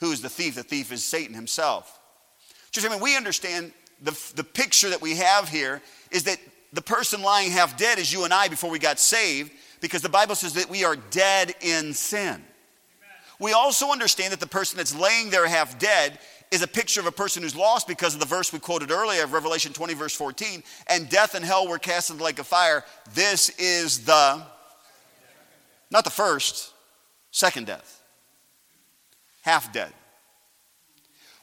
Who 0.00 0.12
is 0.12 0.20
the 0.20 0.28
thief? 0.28 0.56
The 0.56 0.62
thief 0.62 0.92
is 0.92 1.02
Satan 1.02 1.34
himself. 1.34 1.98
Just 2.70 2.86
I 2.86 2.90
mean, 2.90 3.00
we 3.00 3.16
understand 3.16 3.72
the, 4.02 4.14
the 4.34 4.44
picture 4.44 4.90
that 4.90 5.00
we 5.00 5.16
have 5.16 5.48
here 5.48 5.80
is 6.10 6.24
that 6.24 6.38
the 6.74 6.82
person 6.82 7.22
lying 7.22 7.50
half 7.50 7.78
dead 7.78 7.98
is 7.98 8.12
you 8.12 8.24
and 8.24 8.34
I 8.34 8.48
before 8.48 8.68
we 8.68 8.78
got 8.78 8.98
saved 8.98 9.52
because 9.80 10.02
the 10.02 10.10
Bible 10.10 10.34
says 10.34 10.52
that 10.52 10.68
we 10.68 10.84
are 10.84 10.96
dead 10.96 11.54
in 11.62 11.94
sin. 11.94 12.26
Amen. 12.26 12.44
We 13.40 13.54
also 13.54 13.90
understand 13.90 14.34
that 14.34 14.40
the 14.40 14.46
person 14.46 14.76
that's 14.76 14.94
laying 14.94 15.30
there 15.30 15.48
half 15.48 15.78
dead 15.78 16.18
is 16.50 16.62
a 16.62 16.66
picture 16.66 17.00
of 17.00 17.06
a 17.06 17.12
person 17.12 17.42
who's 17.42 17.56
lost 17.56 17.86
because 17.86 18.14
of 18.14 18.20
the 18.20 18.26
verse 18.26 18.52
we 18.52 18.58
quoted 18.58 18.90
earlier 18.90 19.24
of 19.24 19.32
Revelation 19.32 19.72
20, 19.72 19.94
verse 19.94 20.14
14. 20.14 20.62
And 20.86 21.08
death 21.08 21.34
and 21.34 21.44
hell 21.44 21.68
were 21.68 21.78
cast 21.78 22.10
into 22.10 22.18
the 22.18 22.24
lake 22.24 22.38
of 22.38 22.46
fire. 22.46 22.84
This 23.14 23.50
is 23.58 24.04
the, 24.04 24.42
not 25.90 26.04
the 26.04 26.10
first, 26.10 26.72
second 27.30 27.66
death. 27.66 28.02
Half 29.42 29.72
dead. 29.72 29.92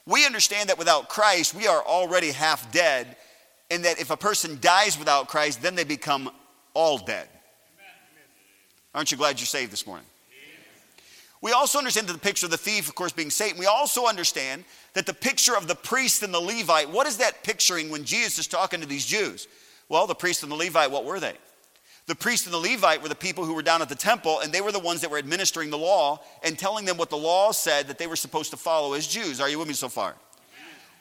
We 0.06 0.24
understand 0.24 0.68
that 0.68 0.78
without 0.78 1.08
Christ, 1.08 1.54
we 1.54 1.66
are 1.66 1.82
already 1.82 2.30
half 2.30 2.70
dead, 2.70 3.16
and 3.70 3.84
that 3.84 4.00
if 4.00 4.10
a 4.10 4.16
person 4.16 4.58
dies 4.60 4.98
without 4.98 5.28
Christ, 5.28 5.62
then 5.62 5.74
they 5.74 5.84
become 5.84 6.30
all 6.74 6.98
dead. 6.98 7.28
Aren't 8.94 9.10
you 9.10 9.18
glad 9.18 9.40
you're 9.40 9.46
saved 9.46 9.72
this 9.72 9.86
morning? 9.86 10.06
We 11.42 11.52
also 11.52 11.78
understand 11.78 12.08
that 12.08 12.14
the 12.14 12.18
picture 12.18 12.46
of 12.46 12.50
the 12.50 12.58
thief, 12.58 12.88
of 12.88 12.94
course, 12.94 13.12
being 13.12 13.30
Satan. 13.30 13.58
We 13.58 13.66
also 13.66 14.06
understand 14.06 14.64
that 14.94 15.06
the 15.06 15.14
picture 15.14 15.56
of 15.56 15.68
the 15.68 15.74
priest 15.74 16.22
and 16.22 16.32
the 16.32 16.40
Levite, 16.40 16.90
what 16.90 17.06
is 17.06 17.18
that 17.18 17.44
picturing 17.44 17.90
when 17.90 18.04
Jesus 18.04 18.38
is 18.38 18.46
talking 18.46 18.80
to 18.80 18.86
these 18.86 19.04
Jews? 19.04 19.46
Well, 19.88 20.06
the 20.06 20.14
priest 20.14 20.42
and 20.42 20.50
the 20.50 20.56
Levite, 20.56 20.90
what 20.90 21.04
were 21.04 21.20
they? 21.20 21.34
The 22.06 22.14
priest 22.14 22.46
and 22.46 22.54
the 22.54 22.58
Levite 22.58 23.02
were 23.02 23.08
the 23.08 23.14
people 23.14 23.44
who 23.44 23.54
were 23.54 23.62
down 23.62 23.82
at 23.82 23.88
the 23.88 23.94
temple, 23.94 24.40
and 24.40 24.52
they 24.52 24.60
were 24.60 24.72
the 24.72 24.78
ones 24.78 25.00
that 25.00 25.10
were 25.10 25.18
administering 25.18 25.70
the 25.70 25.78
law 25.78 26.20
and 26.42 26.58
telling 26.58 26.84
them 26.84 26.96
what 26.96 27.10
the 27.10 27.16
law 27.16 27.52
said 27.52 27.88
that 27.88 27.98
they 27.98 28.06
were 28.06 28.16
supposed 28.16 28.52
to 28.52 28.56
follow 28.56 28.94
as 28.94 29.06
Jews. 29.06 29.40
Are 29.40 29.48
you 29.48 29.58
with 29.58 29.68
me 29.68 29.74
so 29.74 29.88
far? 29.88 30.14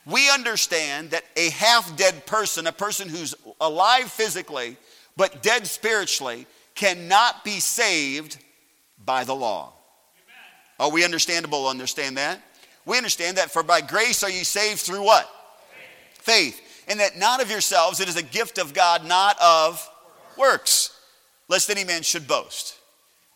We 0.06 0.30
understand 0.30 1.12
that 1.12 1.24
a 1.36 1.50
half 1.52 1.96
dead 1.96 2.26
person, 2.26 2.68
a 2.68 2.72
person 2.72 3.08
who's 3.08 3.34
alive 3.62 4.12
physically 4.12 4.78
but 5.18 5.42
dead 5.42 5.66
spiritually, 5.66 6.46
cannot 6.76 7.44
be 7.44 7.60
saved 7.62 8.38
by 9.04 9.24
the 9.24 9.34
law. 9.34 9.75
Are 10.80 10.92
we 10.92 11.04
understandable 11.04 11.68
understand 11.68 12.18
that? 12.18 12.42
We 12.86 12.98
understand 12.98 13.38
that 13.38 13.52
for 13.52 13.64
by 13.64 13.82
grace 13.82 14.24
are 14.24 14.30
ye 14.30 14.44
saved 14.44 14.80
through 14.80 15.04
what? 15.04 15.30
Faith. 16.14 16.54
Faith. 16.54 16.86
And 16.88 17.00
that 17.00 17.18
not 17.18 17.42
of 17.42 17.50
yourselves, 17.50 18.00
it 18.00 18.08
is 18.08 18.16
a 18.16 18.24
gift 18.24 18.58
of 18.58 18.74
God, 18.74 19.06
not 19.06 19.38
of 19.42 19.90
works, 20.38 21.00
lest 21.48 21.70
any 21.70 21.84
man 21.84 22.04
should 22.04 22.28
boast. 22.28 22.78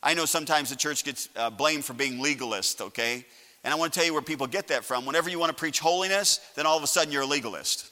I 0.04 0.14
know 0.14 0.26
sometimes 0.26 0.70
the 0.70 0.76
church 0.76 1.04
gets 1.04 1.30
uh, 1.36 1.50
blamed 1.50 1.84
for 1.84 1.94
being 1.94 2.22
legalist, 2.22 2.82
okay? 2.82 3.26
And 3.64 3.74
I 3.74 3.78
want 3.78 3.92
to 3.92 4.00
tell 4.00 4.06
you 4.06 4.14
where 4.14 4.22
people 4.22 4.48
get 4.48 4.68
that 4.68 4.86
from. 4.86 5.06
Whenever 5.06 5.30
you 5.30 5.40
want 5.40 5.50
to 5.50 5.56
preach 5.56 5.80
holiness, 5.80 6.40
then 6.56 6.66
all 6.66 6.78
of 6.78 6.84
a 6.84 6.88
sudden 6.88 7.12
you're 7.12 7.24
a 7.24 7.28
legalist. 7.28 7.92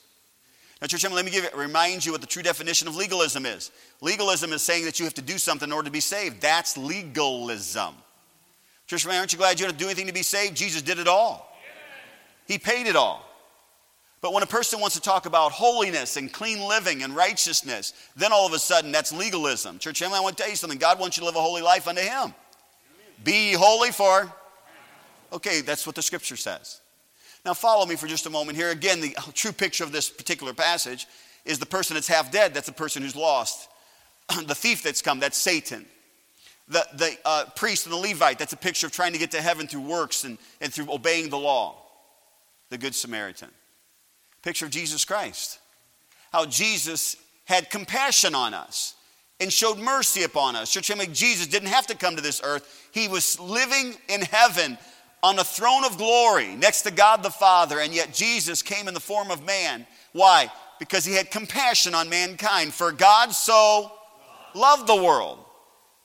Now, 0.80 0.88
church, 0.88 1.04
let 1.10 1.26
me 1.26 1.32
give 1.32 1.50
remind 1.56 2.06
you 2.06 2.12
what 2.12 2.22
the 2.22 2.28
true 2.28 2.44
definition 2.44 2.88
of 2.88 2.96
legalism 2.96 3.46
is. 3.46 3.72
Legalism 4.00 4.54
is 4.54 4.62
saying 4.62 4.86
that 4.86 5.00
you 5.00 5.06
have 5.06 5.16
to 5.16 5.24
do 5.24 5.40
something 5.40 5.68
in 5.68 5.74
order 5.74 5.88
to 5.88 5.92
be 5.92 6.00
saved. 6.00 6.40
That's 6.40 6.78
legalism. 6.78 7.96
Church, 8.88 9.04
family, 9.04 9.18
aren't 9.18 9.34
you 9.34 9.38
glad 9.38 9.60
you 9.60 9.66
don't 9.66 9.74
have 9.74 9.80
to 9.80 9.84
do 9.84 9.90
anything 9.90 10.08
to 10.08 10.14
be 10.14 10.24
saved? 10.24 10.56
Jesus 10.56 10.82
did 10.82 10.98
it 10.98 11.08
all. 11.08 11.54
He 12.48 12.58
paid 12.58 12.88
it 12.88 12.96
all. 12.96 13.26
But 14.22 14.34
when 14.34 14.42
a 14.42 14.48
person 14.48 14.80
wants 14.80 14.96
to 14.96 15.02
talk 15.02 15.26
about 15.26 15.52
holiness 15.52 16.16
and 16.16 16.32
clean 16.32 16.66
living 16.66 17.04
and 17.04 17.16
righteousness, 17.16 17.94
then 18.16 18.32
all 18.32 18.48
of 18.48 18.54
a 18.54 18.60
sudden 18.60 18.92
that's 18.92 19.12
legalism. 19.12 19.78
Church 19.78 20.00
family, 20.00 20.18
I 20.18 20.22
want 20.22 20.38
to 20.38 20.44
tell 20.44 20.50
you 20.50 20.56
something. 20.56 20.80
God 20.80 21.00
wants 21.00 21.18
you 21.18 21.22
to 21.22 21.26
live 21.26 21.36
a 21.36 21.42
holy 21.42 21.62
life 21.62 21.88
unto 21.88 22.02
Him. 22.02 22.34
Be 23.24 23.54
holy 23.54 23.92
for. 23.92 24.32
Okay, 25.34 25.62
that's 25.62 25.86
what 25.86 25.96
the 25.96 26.02
scripture 26.02 26.38
says. 26.38 26.80
Now 27.46 27.54
follow 27.54 27.86
me 27.86 27.96
for 27.96 28.08
just 28.08 28.26
a 28.26 28.30
moment 28.30 28.58
here. 28.58 28.72
Again, 28.72 29.02
the 29.02 29.16
true 29.34 29.52
picture 29.52 29.84
of 29.84 29.92
this 29.92 30.10
particular 30.10 30.54
passage 30.54 31.08
is 31.46 31.60
the 31.60 31.66
person 31.66 31.96
that's 31.96 32.08
half 32.08 32.32
dead. 32.32 32.54
That's 32.54 32.68
the 32.68 32.74
person 32.74 33.04
who's 33.04 33.16
lost. 33.16 33.70
the 34.48 34.56
thief 34.56 34.82
that's 34.82 35.02
come, 35.02 35.20
that's 35.20 35.38
Satan 35.38 35.86
the, 36.68 36.86
the 36.96 37.18
uh, 37.24 37.46
priest 37.56 37.86
and 37.86 37.94
the 37.94 37.98
Levite, 37.98 38.40
that's 38.40 38.54
a 38.54 38.58
picture 38.58 38.88
of 38.88 38.94
trying 38.94 39.14
to 39.14 39.20
get 39.20 39.32
to 39.32 39.42
heaven 39.42 39.68
through 39.68 39.82
works 39.82 40.24
and, 40.24 40.38
and 40.60 40.74
through 40.74 40.92
obeying 40.92 41.30
the 41.30 41.38
law. 41.38 41.84
The 42.70 42.78
Good 42.78 42.96
Samaritan. 42.96 43.50
Picture 44.42 44.66
of 44.66 44.72
Jesus 44.72 45.06
Christ. 45.06 45.60
How 46.32 46.46
Jesus 46.46 47.16
had 47.46 47.70
compassion 47.70 48.36
on 48.36 48.54
us 48.54 48.96
and 49.40 49.52
showed 49.54 49.78
mercy 49.78 50.24
upon 50.24 50.56
us. 50.56 50.72
Church 50.72 50.88
family, 50.88 51.08
Jesus 51.08 51.48
didn't 51.48 51.70
have 51.70 51.88
to 51.88 51.96
come 51.96 52.16
to 52.18 52.22
this 52.22 52.42
earth. 52.44 52.90
He 52.92 53.08
was 53.08 53.40
living 53.40 53.96
in 54.10 54.22
heaven 54.22 54.78
on 55.24 55.40
a 55.40 55.44
throne 55.44 55.86
of 55.86 55.98
glory 55.98 56.56
next 56.56 56.82
to 56.82 56.92
God 56.92 57.24
the 57.24 57.30
Father, 57.30 57.80
and 57.80 57.94
yet 57.94 58.14
Jesus 58.14 58.62
came 58.62 58.88
in 58.88 58.94
the 58.94 59.00
form 59.00 59.32
of 59.32 59.46
man. 59.46 59.88
Why? 60.12 60.52
Because 60.80 61.06
he 61.06 61.14
had 61.14 61.32
compassion 61.32 61.96
on 61.96 62.10
mankind. 62.10 62.74
For 62.74 62.92
God 62.92 63.32
so 63.32 63.92
loved 64.54 64.88
the 64.88 65.02
world 65.02 65.40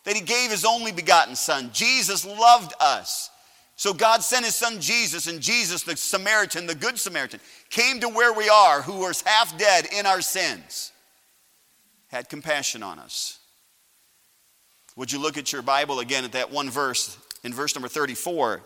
that 0.04 0.16
he 0.16 0.22
gave 0.22 0.50
his 0.50 0.64
only 0.64 0.92
begotten 0.92 1.36
son. 1.36 1.70
Jesus 1.72 2.24
loved 2.24 2.72
us. 2.80 3.30
So 3.76 3.92
God 3.92 4.22
sent 4.22 4.44
his 4.44 4.54
son 4.54 4.80
Jesus, 4.80 5.26
and 5.26 5.40
Jesus, 5.40 5.82
the 5.82 5.96
Samaritan, 5.96 6.66
the 6.66 6.74
good 6.74 6.98
Samaritan, 6.98 7.40
came 7.70 8.00
to 8.00 8.08
where 8.08 8.32
we 8.32 8.48
are, 8.48 8.82
who 8.82 9.00
was 9.00 9.22
half 9.22 9.56
dead 9.58 9.86
in 9.96 10.06
our 10.06 10.20
sins, 10.20 10.92
had 12.08 12.28
compassion 12.28 12.82
on 12.82 12.98
us. 12.98 13.38
Would 14.94 15.10
you 15.10 15.18
look 15.18 15.38
at 15.38 15.52
your 15.52 15.62
Bible 15.62 16.00
again 16.00 16.24
at 16.24 16.32
that 16.32 16.50
one 16.52 16.68
verse 16.68 17.16
in 17.42 17.52
verse 17.52 17.74
number 17.74 17.88
34, 17.88 18.62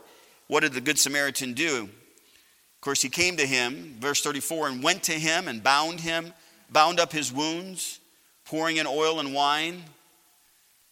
what 0.48 0.60
did 0.60 0.72
the 0.72 0.80
Good 0.80 0.98
Samaritan 0.98 1.54
do? 1.54 1.84
Of 1.84 2.80
course, 2.80 3.00
he 3.00 3.08
came 3.08 3.36
to 3.36 3.46
him, 3.46 3.96
verse 3.98 4.20
34, 4.22 4.68
and 4.68 4.82
went 4.82 5.02
to 5.04 5.12
him 5.12 5.48
and 5.48 5.62
bound 5.62 6.00
him, 6.00 6.32
bound 6.70 7.00
up 7.00 7.12
his 7.12 7.32
wounds, 7.32 8.00
pouring 8.44 8.76
in 8.76 8.86
oil 8.86 9.18
and 9.18 9.32
wine, 9.32 9.82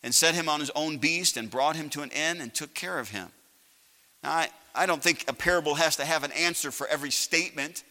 and 0.04 0.14
set 0.14 0.36
him 0.36 0.48
on 0.48 0.60
his 0.60 0.70
own 0.76 0.98
beast, 0.98 1.36
and 1.36 1.50
brought 1.50 1.74
him 1.74 1.88
to 1.88 2.02
an 2.02 2.10
inn 2.10 2.40
and 2.40 2.54
took 2.54 2.74
care 2.74 3.00
of 3.00 3.08
him. 3.08 3.28
Now, 4.22 4.32
I, 4.32 4.48
I 4.74 4.86
don't 4.86 5.02
think 5.02 5.24
a 5.26 5.32
parable 5.32 5.74
has 5.74 5.96
to 5.96 6.04
have 6.04 6.22
an 6.22 6.32
answer 6.32 6.70
for 6.70 6.86
every 6.86 7.10
statement 7.10 7.82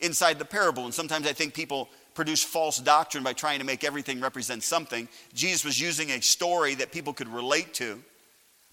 inside 0.00 0.38
the 0.38 0.44
parable. 0.44 0.86
And 0.86 0.94
sometimes 0.94 1.26
I 1.28 1.32
think 1.32 1.54
people 1.54 1.88
produce 2.14 2.42
false 2.42 2.78
doctrine 2.78 3.22
by 3.22 3.34
trying 3.34 3.60
to 3.60 3.64
make 3.64 3.84
everything 3.84 4.20
represent 4.20 4.62
something. 4.62 5.08
Jesus 5.34 5.64
was 5.64 5.80
using 5.80 6.10
a 6.10 6.20
story 6.20 6.74
that 6.76 6.92
people 6.92 7.12
could 7.12 7.28
relate 7.28 7.74
to. 7.74 8.02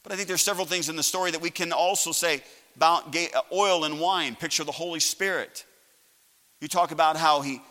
But 0.03 0.13
I 0.13 0.15
think 0.15 0.29
there's 0.29 0.41
several 0.41 0.65
things 0.65 0.89
in 0.89 0.95
the 0.95 1.03
story 1.03 1.31
that 1.31 1.41
we 1.41 1.49
can 1.49 1.73
also 1.73 2.11
say 2.13 2.41
about 2.77 3.13
uh, 3.15 3.41
oil 3.51 3.83
and 3.83 3.99
wine, 3.99 4.35
picture 4.35 4.63
the 4.63 4.71
Holy 4.71 5.01
Spirit. 5.01 5.65
You 6.61 6.67
talk 6.67 6.91
about 6.91 7.17
how 7.17 7.41
he 7.41 7.61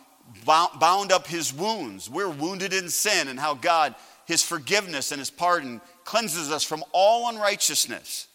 bound 0.44 1.12
up 1.12 1.26
his 1.26 1.54
wounds. 1.54 2.10
We're 2.10 2.28
wounded 2.28 2.72
in 2.72 2.88
sin, 2.90 3.28
and 3.28 3.38
how 3.38 3.54
God, 3.54 3.94
his 4.26 4.42
forgiveness 4.42 5.12
and 5.12 5.18
his 5.18 5.30
pardon, 5.30 5.80
cleanses 6.04 6.50
us 6.50 6.62
from 6.62 6.84
all 6.92 7.28
unrighteousness. 7.28 8.28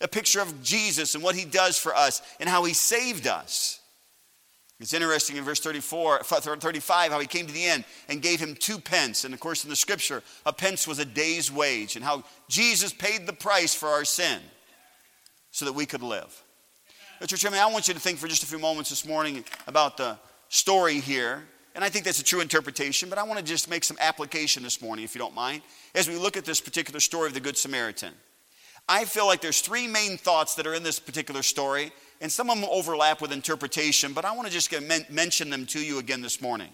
A 0.00 0.08
picture 0.08 0.40
of 0.40 0.62
Jesus 0.62 1.14
and 1.14 1.22
what 1.22 1.34
he 1.34 1.44
does 1.44 1.78
for 1.78 1.94
us 1.94 2.22
and 2.40 2.48
how 2.48 2.64
he 2.64 2.74
saved 2.74 3.26
us. 3.26 3.80
It's 4.80 4.92
interesting 4.92 5.36
in 5.36 5.44
verse 5.44 5.60
34, 5.60 6.24
35 6.24 7.12
how 7.12 7.20
he 7.20 7.26
came 7.26 7.46
to 7.46 7.52
the 7.52 7.64
end 7.64 7.84
and 8.08 8.20
gave 8.20 8.40
him 8.40 8.54
two 8.54 8.78
pence. 8.78 9.24
And 9.24 9.32
of 9.32 9.40
course, 9.40 9.64
in 9.64 9.70
the 9.70 9.76
scripture, 9.76 10.22
a 10.44 10.52
pence 10.52 10.86
was 10.86 10.98
a 10.98 11.04
day's 11.04 11.50
wage, 11.50 11.96
and 11.96 12.04
how 12.04 12.24
Jesus 12.48 12.92
paid 12.92 13.26
the 13.26 13.32
price 13.32 13.72
for 13.72 13.88
our 13.88 14.04
sin 14.04 14.40
so 15.52 15.64
that 15.64 15.72
we 15.72 15.86
could 15.86 16.02
live. 16.02 16.42
But, 17.20 17.28
church, 17.28 17.46
I, 17.46 17.50
mean, 17.50 17.60
I 17.60 17.66
want 17.66 17.86
you 17.86 17.94
to 17.94 18.00
think 18.00 18.18
for 18.18 18.26
just 18.26 18.42
a 18.42 18.46
few 18.46 18.58
moments 18.58 18.90
this 18.90 19.06
morning 19.06 19.44
about 19.68 19.96
the 19.96 20.18
story 20.48 20.98
here. 20.98 21.44
And 21.74 21.82
I 21.82 21.88
think 21.88 22.04
that's 22.04 22.20
a 22.20 22.24
true 22.24 22.40
interpretation, 22.40 23.08
but 23.08 23.18
I 23.18 23.24
want 23.24 23.38
to 23.38 23.44
just 23.44 23.68
make 23.68 23.82
some 23.82 23.96
application 24.00 24.62
this 24.62 24.80
morning, 24.80 25.04
if 25.04 25.14
you 25.14 25.18
don't 25.18 25.34
mind, 25.34 25.62
as 25.94 26.08
we 26.08 26.16
look 26.16 26.36
at 26.36 26.44
this 26.44 26.60
particular 26.60 27.00
story 27.00 27.26
of 27.26 27.34
the 27.34 27.40
Good 27.40 27.56
Samaritan. 27.56 28.12
I 28.88 29.04
feel 29.06 29.26
like 29.26 29.40
there's 29.40 29.60
three 29.60 29.88
main 29.88 30.16
thoughts 30.16 30.54
that 30.54 30.66
are 30.66 30.74
in 30.74 30.82
this 30.82 31.00
particular 31.00 31.42
story 31.42 31.90
and 32.20 32.30
some 32.30 32.48
of 32.48 32.60
them 32.60 32.68
overlap 32.70 33.20
with 33.20 33.32
interpretation, 33.32 34.12
but 34.12 34.24
I 34.24 34.32
want 34.32 34.46
to 34.46 34.52
just 34.52 34.72
mention 35.10 35.50
them 35.50 35.66
to 35.66 35.80
you 35.80 35.98
again 35.98 36.22
this 36.22 36.40
morning. 36.40 36.68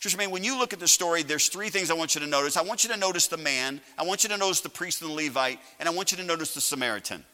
Church, 0.00 0.16
man, 0.16 0.30
when 0.30 0.44
you 0.44 0.58
look 0.58 0.72
at 0.72 0.80
the 0.80 0.88
story, 0.88 1.22
there's 1.22 1.48
three 1.48 1.70
things 1.70 1.90
I 1.90 1.94
want 1.94 2.14
you 2.14 2.20
to 2.20 2.26
notice. 2.26 2.56
I 2.56 2.62
want 2.62 2.84
you 2.84 2.90
to 2.90 2.96
notice 2.96 3.28
the 3.28 3.36
man, 3.36 3.80
I 3.96 4.02
want 4.02 4.24
you 4.24 4.28
to 4.30 4.36
notice 4.36 4.60
the 4.60 4.68
priest 4.68 5.02
and 5.02 5.10
the 5.10 5.14
Levite, 5.14 5.58
and 5.78 5.88
I 5.88 5.92
want 5.92 6.10
you 6.10 6.18
to 6.18 6.24
notice 6.24 6.52
the 6.52 6.60
Samaritan. 6.60 7.24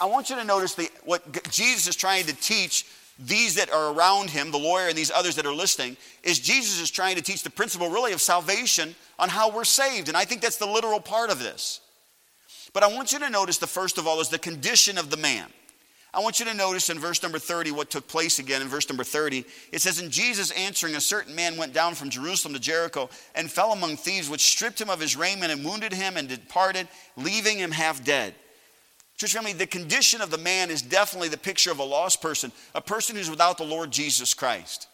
I 0.00 0.06
want 0.06 0.30
you 0.30 0.36
to 0.36 0.44
notice 0.44 0.74
the, 0.74 0.88
what 1.04 1.50
Jesus 1.50 1.88
is 1.88 1.96
trying 1.96 2.24
to 2.26 2.34
teach 2.36 2.86
these 3.18 3.56
that 3.56 3.70
are 3.72 3.92
around 3.92 4.30
him, 4.30 4.50
the 4.50 4.58
lawyer 4.58 4.88
and 4.88 4.96
these 4.96 5.10
others 5.10 5.36
that 5.36 5.46
are 5.46 5.54
listening, 5.54 5.96
is 6.22 6.38
Jesus 6.38 6.80
is 6.80 6.90
trying 6.90 7.16
to 7.16 7.22
teach 7.22 7.42
the 7.42 7.50
principle 7.50 7.90
really 7.90 8.12
of 8.12 8.20
salvation 8.20 8.94
on 9.18 9.28
how 9.28 9.50
we're 9.50 9.64
saved. 9.64 10.08
And 10.08 10.16
I 10.16 10.24
think 10.24 10.40
that's 10.40 10.58
the 10.58 10.66
literal 10.66 11.00
part 11.00 11.30
of 11.30 11.38
this. 11.38 11.80
But 12.72 12.82
I 12.82 12.88
want 12.88 13.12
you 13.12 13.18
to 13.18 13.30
notice 13.30 13.58
the 13.58 13.66
first 13.66 13.98
of 13.98 14.06
all 14.06 14.20
is 14.20 14.28
the 14.28 14.38
condition 14.38 14.98
of 14.98 15.10
the 15.10 15.16
man. 15.16 15.46
I 16.14 16.20
want 16.20 16.40
you 16.40 16.46
to 16.46 16.54
notice 16.54 16.88
in 16.88 16.98
verse 16.98 17.22
number 17.22 17.38
30 17.38 17.72
what 17.72 17.90
took 17.90 18.08
place 18.08 18.38
again 18.38 18.62
in 18.62 18.68
verse 18.68 18.88
number 18.88 19.04
30. 19.04 19.44
It 19.72 19.80
says, 19.80 20.00
And 20.00 20.10
Jesus 20.10 20.50
answering, 20.52 20.94
a 20.94 21.00
certain 21.00 21.34
man 21.34 21.56
went 21.56 21.74
down 21.74 21.94
from 21.94 22.08
Jerusalem 22.08 22.54
to 22.54 22.60
Jericho 22.60 23.10
and 23.34 23.50
fell 23.50 23.72
among 23.72 23.96
thieves, 23.96 24.30
which 24.30 24.40
stripped 24.40 24.80
him 24.80 24.88
of 24.88 25.00
his 25.00 25.16
raiment 25.16 25.52
and 25.52 25.64
wounded 25.64 25.92
him 25.92 26.16
and 26.16 26.28
departed, 26.28 26.88
leaving 27.16 27.58
him 27.58 27.70
half 27.70 28.02
dead. 28.04 28.34
Church 29.18 29.34
family, 29.34 29.52
the 29.52 29.66
condition 29.66 30.20
of 30.20 30.30
the 30.30 30.38
man 30.38 30.70
is 30.70 30.80
definitely 30.80 31.28
the 31.28 31.36
picture 31.36 31.72
of 31.72 31.80
a 31.80 31.84
lost 31.84 32.22
person, 32.22 32.52
a 32.74 32.80
person 32.80 33.16
who's 33.16 33.28
without 33.28 33.58
the 33.58 33.64
Lord 33.64 33.90
Jesus 33.90 34.32
Christ. 34.32 34.86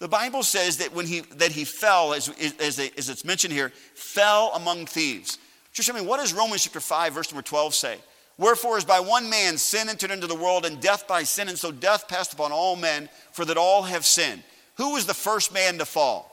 The 0.00 0.08
Bible 0.08 0.42
says 0.42 0.78
that 0.78 0.92
when 0.92 1.06
he 1.06 1.20
that 1.36 1.52
he 1.52 1.64
fell, 1.64 2.12
as, 2.12 2.28
as, 2.60 2.78
as 2.78 3.08
it's 3.08 3.24
mentioned 3.24 3.52
here, 3.52 3.72
fell 3.94 4.52
among 4.54 4.86
thieves. 4.86 5.38
Church 5.72 5.86
family, 5.86 6.06
what 6.06 6.18
does 6.18 6.32
Romans 6.32 6.64
chapter 6.64 6.80
5, 6.80 7.12
verse 7.12 7.30
number 7.30 7.42
12 7.42 7.74
say? 7.74 7.98
Wherefore, 8.36 8.76
as 8.76 8.84
by 8.84 9.00
one 9.00 9.30
man 9.30 9.56
sin 9.58 9.88
entered 9.88 10.10
into 10.10 10.26
the 10.26 10.34
world, 10.34 10.64
and 10.64 10.80
death 10.80 11.06
by 11.06 11.22
sin, 11.22 11.48
and 11.48 11.58
so 11.58 11.70
death 11.72 12.08
passed 12.08 12.32
upon 12.32 12.52
all 12.52 12.76
men, 12.76 13.08
for 13.32 13.44
that 13.44 13.56
all 13.56 13.82
have 13.82 14.04
sinned. 14.04 14.42
Who 14.76 14.94
was 14.94 15.06
the 15.06 15.14
first 15.14 15.52
man 15.52 15.78
to 15.78 15.84
fall? 15.84 16.30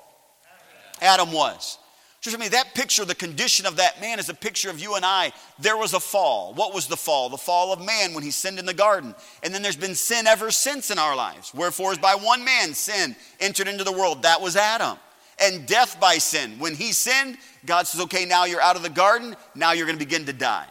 Adam, 1.02 1.26
Adam 1.30 1.34
was. 1.34 1.80
Just 2.26 2.36
I 2.36 2.40
mean, 2.40 2.50
that 2.54 2.74
picture, 2.74 3.06
the 3.06 3.14
condition 3.14 3.68
of 3.68 3.76
that 3.76 4.02
man, 4.02 4.18
is 4.18 4.30
a 4.30 4.34
picture 4.34 4.72
of 4.72 4.80
you 4.80 4.96
and 4.96 5.06
I. 5.06 5.32
There 5.60 5.78
was 5.78 5.94
a 5.94 6.00
fall. 6.00 6.56
What 6.56 6.74
was 6.74 6.88
the 6.88 6.98
fall? 6.98 7.30
The 7.30 7.38
fall 7.38 7.72
of 7.72 7.86
man 7.86 8.16
when 8.16 8.24
he 8.24 8.32
sinned 8.32 8.58
in 8.58 8.66
the 8.66 8.74
garden. 8.74 9.14
And 9.44 9.54
then 9.54 9.62
there's 9.62 9.76
been 9.76 9.94
sin 9.94 10.26
ever 10.26 10.50
since 10.50 10.90
in 10.90 10.98
our 10.98 11.16
lives. 11.16 11.54
Wherefore, 11.54 11.92
is 11.92 12.00
by 12.00 12.16
one 12.16 12.44
man 12.44 12.74
sin 12.74 13.16
entered 13.40 13.68
into 13.68 13.84
the 13.84 13.92
world. 13.92 14.24
That 14.24 14.42
was 14.42 14.56
Adam. 14.56 14.98
And 15.40 15.68
death 15.68 16.00
by 16.00 16.18
sin. 16.18 16.58
When 16.58 16.74
he 16.74 16.94
sinned, 16.94 17.38
God 17.64 17.86
says, 17.86 18.02
okay, 18.02 18.26
now 18.26 18.46
you're 18.46 18.60
out 18.60 18.76
of 18.76 18.82
the 18.82 18.90
garden. 18.90 19.36
Now 19.54 19.74
you're 19.74 19.86
going 19.86 20.00
to 20.00 20.04
begin 20.04 20.26
to 20.26 20.34
die. 20.34 20.66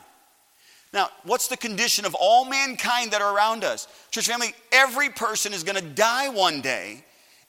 Now, 0.93 1.09
what's 1.23 1.47
the 1.47 1.57
condition 1.57 2.05
of 2.05 2.17
all 2.17 2.47
mankind 2.47 3.13
that 3.13 3.23
are 3.23 3.33
around 3.33 3.63
us? 3.63 3.87
Church 4.11 4.27
family, 4.27 4.57
every 4.73 5.09
person 5.09 5.53
is 5.53 5.63
going 5.63 5.81
to 5.81 5.89
die 5.89 6.31
one 6.31 6.63
day. 6.63 7.05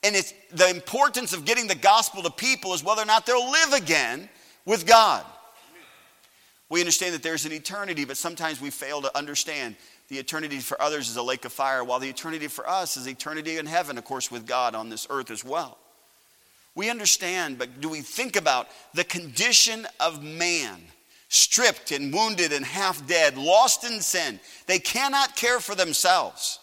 And 0.05 0.15
it's 0.15 0.33
the 0.53 0.69
importance 0.69 1.33
of 1.33 1.45
getting 1.45 1.65
the 1.65 1.75
gospel 1.75 2.21
to 2.21 2.29
people 2.29 2.75
is 2.75 2.83
whether 2.83 3.01
or 3.01 3.05
not 3.05 3.25
they'll 3.25 3.51
live 3.51 3.73
again 3.73 4.29
with 4.63 4.85
God. 4.85 5.25
We 6.69 6.79
understand 6.79 7.15
that 7.15 7.23
there's 7.23 7.45
an 7.45 7.51
eternity, 7.51 8.05
but 8.05 8.15
sometimes 8.15 8.61
we 8.61 8.69
fail 8.69 9.01
to 9.01 9.17
understand 9.17 9.75
the 10.07 10.19
eternity 10.19 10.59
for 10.59 10.79
others 10.79 11.09
is 11.09 11.17
a 11.17 11.23
lake 11.23 11.43
of 11.45 11.51
fire, 11.51 11.83
while 11.83 11.99
the 11.99 12.07
eternity 12.07 12.47
for 12.47 12.69
us 12.69 12.97
is 12.97 13.07
eternity 13.07 13.57
in 13.57 13.65
heaven, 13.65 13.97
of 13.97 14.05
course, 14.05 14.29
with 14.29 14.45
God 14.45 14.75
on 14.75 14.89
this 14.89 15.07
earth 15.09 15.31
as 15.31 15.43
well. 15.43 15.79
We 16.75 16.91
understand, 16.91 17.57
but 17.57 17.81
do 17.81 17.89
we 17.89 18.01
think 18.01 18.35
about 18.35 18.67
the 18.93 19.03
condition 19.03 19.87
of 19.99 20.23
man? 20.23 20.81
stripped 21.27 21.91
and 21.91 22.13
wounded 22.13 22.53
and 22.53 22.63
half 22.63 23.05
dead, 23.07 23.37
lost 23.37 23.83
in 23.83 23.99
sin. 23.99 24.39
They 24.67 24.79
cannot 24.79 25.35
care 25.35 25.59
for 25.59 25.75
themselves. 25.75 26.59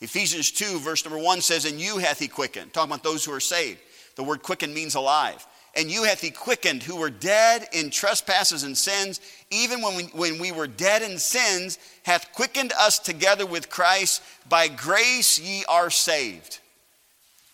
Ephesians 0.00 0.50
2, 0.50 0.78
verse 0.80 1.04
number 1.04 1.18
1 1.18 1.40
says, 1.40 1.64
And 1.64 1.80
you 1.80 1.98
hath 1.98 2.18
he 2.18 2.28
quickened. 2.28 2.72
Talking 2.72 2.92
about 2.92 3.02
those 3.02 3.24
who 3.24 3.32
are 3.32 3.40
saved. 3.40 3.80
The 4.16 4.24
word 4.24 4.42
quicken 4.42 4.74
means 4.74 4.94
alive. 4.94 5.46
And 5.74 5.90
you 5.90 6.04
hath 6.04 6.20
he 6.20 6.30
quickened 6.30 6.82
who 6.82 6.96
were 6.96 7.10
dead 7.10 7.68
in 7.72 7.90
trespasses 7.90 8.62
and 8.62 8.76
sins, 8.76 9.20
even 9.50 9.82
when 9.82 9.96
we, 9.96 10.04
when 10.04 10.38
we 10.38 10.52
were 10.52 10.66
dead 10.66 11.02
in 11.02 11.18
sins, 11.18 11.78
hath 12.02 12.32
quickened 12.32 12.72
us 12.78 12.98
together 12.98 13.44
with 13.44 13.68
Christ. 13.68 14.22
By 14.48 14.68
grace 14.68 15.38
ye 15.38 15.64
are 15.68 15.90
saved. 15.90 16.60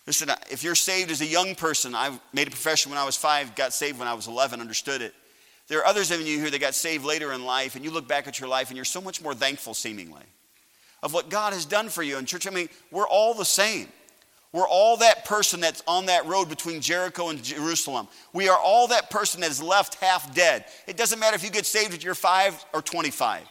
Listen, 0.05 0.29
uh, 0.29 0.35
if 0.49 0.63
you're 0.63 0.75
saved 0.75 1.11
as 1.11 1.21
a 1.21 1.25
young 1.25 1.55
person, 1.55 1.95
I 1.95 2.17
made 2.33 2.47
a 2.47 2.51
profession 2.51 2.91
when 2.91 2.99
I 2.99 3.05
was 3.05 3.15
five, 3.15 3.55
got 3.55 3.73
saved 3.73 3.99
when 3.99 4.07
I 4.07 4.13
was 4.13 4.27
11, 4.27 4.59
understood 4.59 5.01
it. 5.01 5.13
There 5.67 5.79
are 5.79 5.85
others 5.85 6.11
of 6.11 6.19
you 6.19 6.39
here 6.39 6.49
that 6.49 6.59
got 6.59 6.75
saved 6.75 7.05
later 7.05 7.31
in 7.31 7.45
life, 7.45 7.75
and 7.75 7.85
you 7.85 7.91
look 7.91 8.07
back 8.07 8.27
at 8.27 8.39
your 8.39 8.49
life 8.49 8.69
and 8.69 8.75
you're 8.75 8.85
so 8.85 8.99
much 8.99 9.21
more 9.21 9.33
thankful, 9.33 9.73
seemingly, 9.73 10.23
of 11.03 11.13
what 11.13 11.29
God 11.29 11.53
has 11.53 11.65
done 11.65 11.89
for 11.89 12.01
you. 12.01 12.17
And, 12.17 12.27
church, 12.27 12.47
I 12.47 12.49
mean, 12.49 12.69
we're 12.89 13.07
all 13.07 13.35
the 13.35 13.45
same. 13.45 13.89
We're 14.53 14.67
all 14.67 14.97
that 14.97 15.25
person 15.25 15.59
that's 15.59 15.83
on 15.87 16.05
that 16.05 16.25
road 16.25 16.47
between 16.47 16.79
Jericho 16.79 17.29
and 17.29 17.43
Jerusalem. 17.43 18.07
We 18.33 18.49
are 18.49 18.57
all 18.57 18.87
that 18.87 19.09
person 19.09 19.41
that 19.41 19.51
is 19.51 19.61
left 19.61 19.95
half 19.95 20.33
dead. 20.33 20.65
It 20.87 20.95
doesn't 20.95 21.19
matter 21.19 21.35
if 21.35 21.43
you 21.43 21.49
get 21.49 21.65
saved 21.65 21.93
at 21.93 22.03
your 22.03 22.15
5 22.15 22.65
or 22.73 22.81
25. 22.81 23.41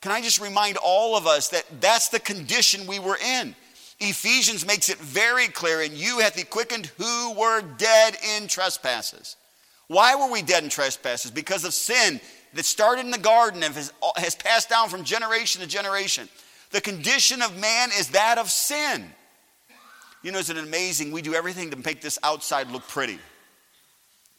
Can 0.00 0.12
I 0.12 0.20
just 0.20 0.40
remind 0.40 0.76
all 0.76 1.16
of 1.16 1.26
us 1.26 1.48
that 1.48 1.64
that's 1.80 2.08
the 2.08 2.20
condition 2.20 2.86
we 2.86 2.98
were 2.98 3.16
in? 3.16 3.54
Ephesians 4.00 4.66
makes 4.66 4.90
it 4.90 4.98
very 4.98 5.48
clear, 5.48 5.80
and 5.80 5.92
you 5.94 6.20
hath 6.20 6.36
he 6.36 6.44
quickened 6.44 6.86
who 6.98 7.34
were 7.34 7.62
dead 7.78 8.16
in 8.36 8.48
trespasses. 8.48 9.36
Why 9.86 10.14
were 10.14 10.30
we 10.30 10.42
dead 10.42 10.62
in 10.62 10.70
trespasses? 10.70 11.30
Because 11.30 11.64
of 11.64 11.72
sin 11.72 12.20
that 12.54 12.64
started 12.64 13.04
in 13.04 13.10
the 13.10 13.18
garden 13.18 13.62
and 13.62 13.74
has 14.16 14.34
passed 14.34 14.68
down 14.68 14.88
from 14.88 15.04
generation 15.04 15.62
to 15.62 15.68
generation. 15.68 16.28
The 16.70 16.80
condition 16.80 17.42
of 17.42 17.58
man 17.58 17.90
is 17.98 18.08
that 18.08 18.38
of 18.38 18.50
sin. 18.50 19.04
You 20.22 20.32
know, 20.32 20.38
isn't 20.38 20.56
it 20.56 20.64
amazing? 20.64 21.12
We 21.12 21.22
do 21.22 21.34
everything 21.34 21.70
to 21.70 21.76
make 21.76 22.00
this 22.00 22.18
outside 22.22 22.70
look 22.70 22.86
pretty. 22.88 23.18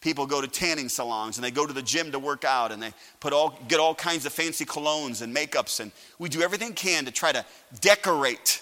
People 0.01 0.25
go 0.25 0.39
to 0.39 0.47
tanning 0.47 0.87
salons 0.87 1.37
and 1.37 1.43
they 1.43 1.51
go 1.51 1.65
to 1.65 1.73
the 1.73 1.81
gym 1.81 2.11
to 2.11 2.19
work 2.19 2.45
out 2.45 2.71
and 2.71 2.81
they 2.81 2.93
put 3.19 3.33
all, 3.33 3.59
get 3.67 3.79
all 3.79 3.93
kinds 3.93 4.25
of 4.25 4.31
fancy 4.31 4.65
colognes 4.65 5.21
and 5.21 5.35
makeups. 5.35 5.79
And 5.81 5.91
we 6.19 6.29
do 6.29 6.41
everything 6.41 6.69
we 6.69 6.75
can 6.75 7.05
to 7.05 7.11
try 7.11 7.31
to 7.31 7.45
decorate 7.81 8.61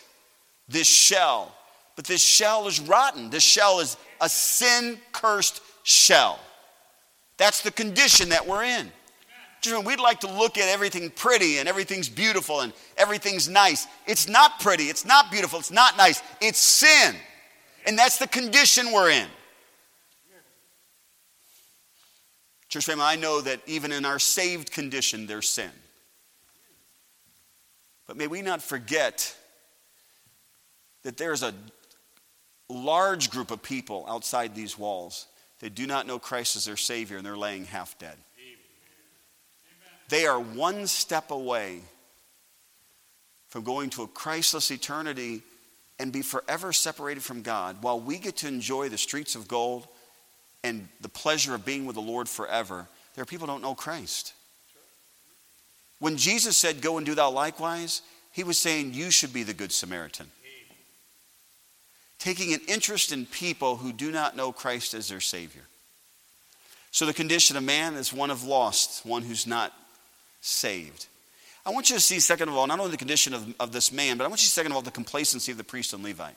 this 0.67 0.87
shell. 0.87 1.53
But 1.95 2.05
this 2.05 2.23
shell 2.23 2.67
is 2.67 2.79
rotten. 2.79 3.29
This 3.29 3.43
shell 3.43 3.79
is 3.79 3.97
a 4.19 4.29
sin 4.29 4.97
cursed 5.11 5.61
shell. 5.83 6.39
That's 7.37 7.61
the 7.61 7.71
condition 7.71 8.29
that 8.29 8.47
we're 8.47 8.63
in. 8.63 8.91
We'd 9.71 9.99
like 9.99 10.21
to 10.21 10.27
look 10.27 10.57
at 10.57 10.69
everything 10.69 11.09
pretty 11.09 11.59
and 11.59 11.67
everything's 11.67 12.09
beautiful 12.09 12.61
and 12.61 12.73
everything's 12.97 13.47
nice. 13.47 13.87
It's 14.05 14.27
not 14.27 14.59
pretty, 14.59 14.85
it's 14.85 15.05
not 15.05 15.31
beautiful, 15.31 15.59
it's 15.59 15.71
not 15.71 15.97
nice. 15.97 16.21
It's 16.41 16.59
sin. 16.59 17.15
And 17.85 17.97
that's 17.97 18.17
the 18.17 18.27
condition 18.27 18.91
we're 18.91 19.11
in. 19.11 19.27
Church 22.69 22.85
family, 22.85 23.05
I 23.05 23.15
know 23.15 23.39
that 23.41 23.61
even 23.65 23.91
in 23.91 24.03
our 24.03 24.19
saved 24.19 24.71
condition, 24.71 25.25
there's 25.25 25.47
sin. 25.47 25.71
But 28.07 28.17
may 28.17 28.27
we 28.27 28.41
not 28.41 28.61
forget 28.61 29.35
that 31.03 31.17
there's 31.17 31.43
a 31.43 31.53
large 32.69 33.29
group 33.29 33.51
of 33.51 33.63
people 33.63 34.05
outside 34.09 34.53
these 34.53 34.77
walls 34.77 35.27
that 35.59 35.75
do 35.75 35.87
not 35.87 36.05
know 36.05 36.19
Christ 36.19 36.55
as 36.55 36.65
their 36.65 36.77
Savior 36.77 37.17
and 37.17 37.25
they're 37.25 37.37
laying 37.37 37.65
half 37.65 37.97
dead. 37.97 38.17
They 40.09 40.25
are 40.25 40.39
one 40.39 40.87
step 40.87 41.31
away 41.31 41.81
from 43.49 43.63
going 43.63 43.89
to 43.91 44.03
a 44.03 44.07
Christless 44.07 44.71
eternity 44.71 45.41
and 45.99 46.11
be 46.11 46.21
forever 46.21 46.71
separated 46.71 47.23
from 47.23 47.41
God 47.41 47.77
while 47.81 47.99
we 47.99 48.17
get 48.19 48.37
to 48.37 48.47
enjoy 48.47 48.89
the 48.89 48.97
streets 48.97 49.35
of 49.35 49.47
gold 49.47 49.87
and 50.63 50.87
the 51.01 51.09
pleasure 51.09 51.55
of 51.55 51.65
being 51.65 51.85
with 51.85 51.95
the 51.95 52.01
Lord 52.01 52.29
forever. 52.29 52.87
There 53.15 53.21
are 53.21 53.25
people 53.25 53.47
who 53.47 53.53
don't 53.53 53.61
know 53.61 53.75
Christ. 53.75 54.33
When 55.99 56.17
Jesus 56.17 56.55
said, 56.55 56.81
Go 56.81 56.97
and 56.97 57.05
do 57.05 57.15
thou 57.15 57.31
likewise, 57.31 58.01
he 58.31 58.43
was 58.43 58.57
saying, 58.57 58.93
You 58.93 59.11
should 59.11 59.33
be 59.33 59.43
the 59.43 59.53
Good 59.53 59.71
Samaritan. 59.71 60.27
Taking 62.19 62.53
an 62.53 62.61
interest 62.67 63.11
in 63.11 63.25
people 63.25 63.77
who 63.77 63.91
do 63.91 64.11
not 64.11 64.35
know 64.35 64.51
Christ 64.51 64.93
as 64.93 65.09
their 65.09 65.19
Savior. 65.19 65.63
So 66.91 67.05
the 67.05 67.13
condition 67.13 67.57
of 67.57 67.63
man 67.63 67.95
is 67.95 68.13
one 68.13 68.31
of 68.31 68.43
lost, 68.43 69.05
one 69.05 69.21
who's 69.21 69.45
not 69.45 69.73
saved. 70.47 71.07
I 71.65 71.71
want 71.71 71.89
you 71.89 71.95
to 71.97 72.01
see, 72.01 72.19
second 72.19 72.47
of 72.47 72.55
all, 72.55 72.65
not 72.65 72.79
only 72.79 72.91
the 72.91 72.97
condition 72.97 73.33
of, 73.33 73.53
of 73.59 73.71
this 73.73 73.91
man, 73.91 74.17
but 74.17 74.23
I 74.23 74.27
want 74.27 74.39
you 74.41 74.45
to 74.45 74.49
see, 74.49 74.55
second 74.55 74.71
of 74.71 74.77
all, 74.77 74.81
the 74.81 74.91
complacency 74.91 75.51
of 75.51 75.57
the 75.57 75.63
priest 75.63 75.93
and 75.93 76.03
Levite. 76.03 76.35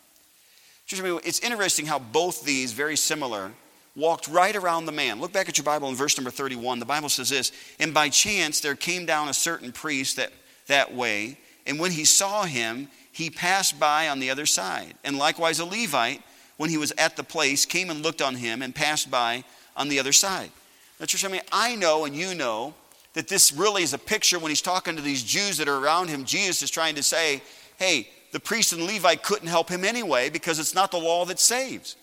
It's 0.88 1.38
interesting 1.38 1.86
how 1.86 2.00
both 2.00 2.44
these, 2.44 2.72
very 2.72 2.96
similar, 2.96 3.52
walked 3.94 4.26
right 4.26 4.56
around 4.56 4.86
the 4.86 4.92
man. 4.92 5.20
Look 5.20 5.32
back 5.32 5.48
at 5.48 5.56
your 5.56 5.64
Bible 5.64 5.88
in 5.88 5.94
verse 5.94 6.18
number 6.18 6.30
31. 6.30 6.80
The 6.80 6.84
Bible 6.84 7.08
says 7.08 7.28
this 7.28 7.52
And 7.78 7.94
by 7.94 8.08
chance 8.08 8.60
there 8.60 8.74
came 8.74 9.06
down 9.06 9.28
a 9.28 9.34
certain 9.34 9.70
priest 9.70 10.16
that, 10.16 10.32
that 10.66 10.92
way, 10.92 11.38
and 11.64 11.78
when 11.78 11.92
he 11.92 12.04
saw 12.04 12.44
him, 12.44 12.88
he 13.12 13.30
passed 13.30 13.78
by 13.78 14.08
on 14.08 14.18
the 14.18 14.30
other 14.30 14.46
side. 14.46 14.94
And 15.04 15.16
likewise 15.16 15.60
a 15.60 15.64
Levite, 15.64 16.22
when 16.56 16.70
he 16.70 16.76
was 16.76 16.92
at 16.98 17.16
the 17.16 17.22
place, 17.22 17.64
came 17.66 17.90
and 17.90 18.02
looked 18.02 18.22
on 18.22 18.34
him 18.34 18.62
and 18.62 18.74
passed 18.74 19.10
by 19.10 19.44
on 19.76 19.88
the 19.88 20.00
other 20.00 20.12
side. 20.12 20.50
Now, 20.98 21.06
church, 21.06 21.24
I 21.24 21.28
mean, 21.28 21.42
I 21.52 21.76
know 21.76 22.04
and 22.04 22.16
you 22.16 22.34
know 22.34 22.74
that 23.14 23.28
this 23.28 23.52
really 23.52 23.82
is 23.82 23.92
a 23.92 23.98
picture 23.98 24.38
when 24.38 24.50
he's 24.50 24.62
talking 24.62 24.96
to 24.96 25.02
these 25.02 25.22
Jews 25.22 25.58
that 25.58 25.68
are 25.68 25.78
around 25.78 26.08
him. 26.08 26.24
Jesus 26.24 26.62
is 26.62 26.70
trying 26.70 26.94
to 26.94 27.02
say, 27.02 27.42
hey, 27.76 28.08
the 28.32 28.40
priest 28.40 28.72
and 28.72 28.82
Levi 28.84 29.16
couldn't 29.16 29.48
help 29.48 29.68
him 29.68 29.84
anyway 29.84 30.30
because 30.30 30.58
it's 30.58 30.74
not 30.74 30.90
the 30.90 30.98
law 30.98 31.24
that 31.24 31.40
saves. 31.40 31.96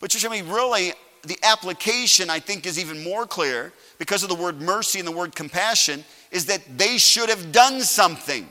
But 0.00 0.10
just 0.10 0.26
I 0.26 0.28
mean, 0.28 0.48
really, 0.48 0.92
the 1.24 1.38
application 1.42 2.30
I 2.30 2.40
think 2.40 2.66
is 2.66 2.78
even 2.78 3.04
more 3.04 3.26
clear 3.26 3.72
because 3.98 4.22
of 4.22 4.28
the 4.28 4.34
word 4.34 4.60
mercy 4.60 4.98
and 4.98 5.06
the 5.06 5.12
word 5.12 5.34
compassion 5.36 6.04
is 6.30 6.46
that 6.46 6.62
they 6.76 6.98
should 6.98 7.28
have 7.28 7.52
done 7.52 7.80
something. 7.82 8.48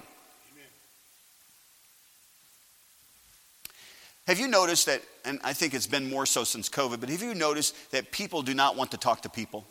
Have 4.28 4.40
you 4.40 4.48
noticed 4.48 4.86
that, 4.86 5.02
and 5.26 5.40
I 5.44 5.54
think 5.54 5.74
it's 5.74 5.88
been 5.88 6.08
more 6.08 6.28
so 6.28 6.44
since 6.44 6.70
COVID, 6.70 7.00
but 7.00 7.10
have 7.10 7.24
you 7.24 7.34
noticed 7.34 7.92
that 7.92 8.12
people 8.12 8.44
do 8.44 8.54
not 8.54 8.76
want 8.76 8.92
to 8.92 8.98
talk 8.98 9.24
to 9.24 9.30
people? 9.30 9.66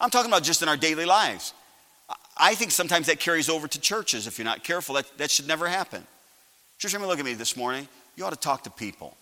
I'm 0.00 0.10
talking 0.10 0.30
about 0.30 0.42
just 0.42 0.62
in 0.62 0.68
our 0.68 0.76
daily 0.76 1.04
lives. 1.04 1.52
I 2.36 2.54
think 2.54 2.70
sometimes 2.70 3.06
that 3.06 3.18
carries 3.18 3.48
over 3.48 3.66
to 3.66 3.80
churches. 3.80 4.26
If 4.26 4.38
you're 4.38 4.44
not 4.44 4.62
careful, 4.62 4.94
that, 4.94 5.06
that 5.18 5.30
should 5.30 5.48
never 5.48 5.66
happen. 5.66 6.06
Church, 6.78 6.92
let 6.92 7.02
me 7.02 7.08
look 7.08 7.18
at 7.18 7.24
me 7.24 7.34
this 7.34 7.56
morning. 7.56 7.88
You 8.16 8.24
ought 8.24 8.30
to 8.30 8.36
talk 8.36 8.64
to 8.64 8.70
people. 8.70 9.16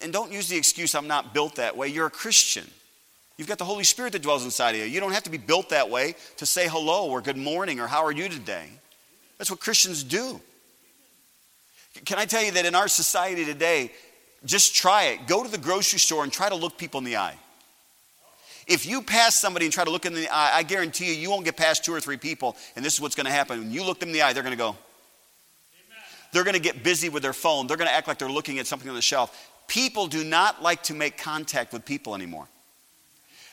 And 0.00 0.12
don't 0.12 0.32
use 0.32 0.48
the 0.48 0.56
excuse, 0.56 0.94
I'm 0.94 1.06
not 1.06 1.34
built 1.34 1.56
that 1.56 1.76
way. 1.76 1.88
You're 1.88 2.06
a 2.06 2.10
Christian. 2.10 2.64
You've 3.36 3.48
got 3.48 3.58
the 3.58 3.64
Holy 3.64 3.84
Spirit 3.84 4.12
that 4.12 4.22
dwells 4.22 4.44
inside 4.44 4.74
of 4.74 4.80
you. 4.80 4.86
You 4.86 5.00
don't 5.00 5.12
have 5.12 5.24
to 5.24 5.30
be 5.30 5.38
built 5.38 5.68
that 5.70 5.90
way 5.90 6.14
to 6.38 6.46
say 6.46 6.68
hello 6.68 7.10
or 7.10 7.20
good 7.20 7.36
morning 7.36 7.80
or 7.80 7.86
how 7.86 8.04
are 8.04 8.12
you 8.12 8.28
today. 8.28 8.66
That's 9.38 9.50
what 9.50 9.60
Christians 9.60 10.02
do. 10.02 10.40
Can 12.04 12.18
I 12.18 12.24
tell 12.24 12.42
you 12.42 12.52
that 12.52 12.64
in 12.64 12.74
our 12.74 12.88
society 12.88 13.44
today, 13.44 13.92
just 14.44 14.74
try 14.74 15.04
it. 15.04 15.26
Go 15.26 15.42
to 15.42 15.50
the 15.50 15.58
grocery 15.58 15.98
store 15.98 16.24
and 16.24 16.32
try 16.32 16.48
to 16.48 16.54
look 16.54 16.78
people 16.78 16.98
in 16.98 17.04
the 17.04 17.16
eye. 17.16 17.36
If 18.66 18.86
you 18.86 19.02
pass 19.02 19.34
somebody 19.34 19.66
and 19.66 19.72
try 19.72 19.84
to 19.84 19.90
look 19.90 20.06
in 20.06 20.14
the 20.14 20.28
eye, 20.28 20.58
I 20.58 20.62
guarantee 20.62 21.06
you, 21.06 21.14
you 21.14 21.30
won't 21.30 21.44
get 21.44 21.56
past 21.56 21.84
two 21.84 21.92
or 21.92 22.00
three 22.00 22.16
people, 22.16 22.56
and 22.76 22.84
this 22.84 22.94
is 22.94 23.00
what's 23.00 23.14
going 23.14 23.26
to 23.26 23.32
happen. 23.32 23.58
When 23.58 23.70
you 23.72 23.84
look 23.84 23.98
them 23.98 24.10
in 24.10 24.12
the 24.12 24.22
eye, 24.22 24.32
they're 24.32 24.42
going 24.42 24.56
to 24.56 24.58
go. 24.58 24.68
Amen. 24.68 24.78
They're 26.32 26.44
going 26.44 26.54
to 26.54 26.60
get 26.60 26.82
busy 26.82 27.08
with 27.08 27.22
their 27.22 27.32
phone. 27.32 27.66
They're 27.66 27.76
going 27.76 27.88
to 27.88 27.94
act 27.94 28.08
like 28.08 28.18
they're 28.18 28.30
looking 28.30 28.58
at 28.58 28.66
something 28.66 28.88
on 28.88 28.94
the 28.94 29.02
shelf. 29.02 29.50
People 29.66 30.06
do 30.06 30.22
not 30.22 30.62
like 30.62 30.82
to 30.84 30.94
make 30.94 31.18
contact 31.18 31.72
with 31.72 31.84
people 31.84 32.14
anymore. 32.14 32.46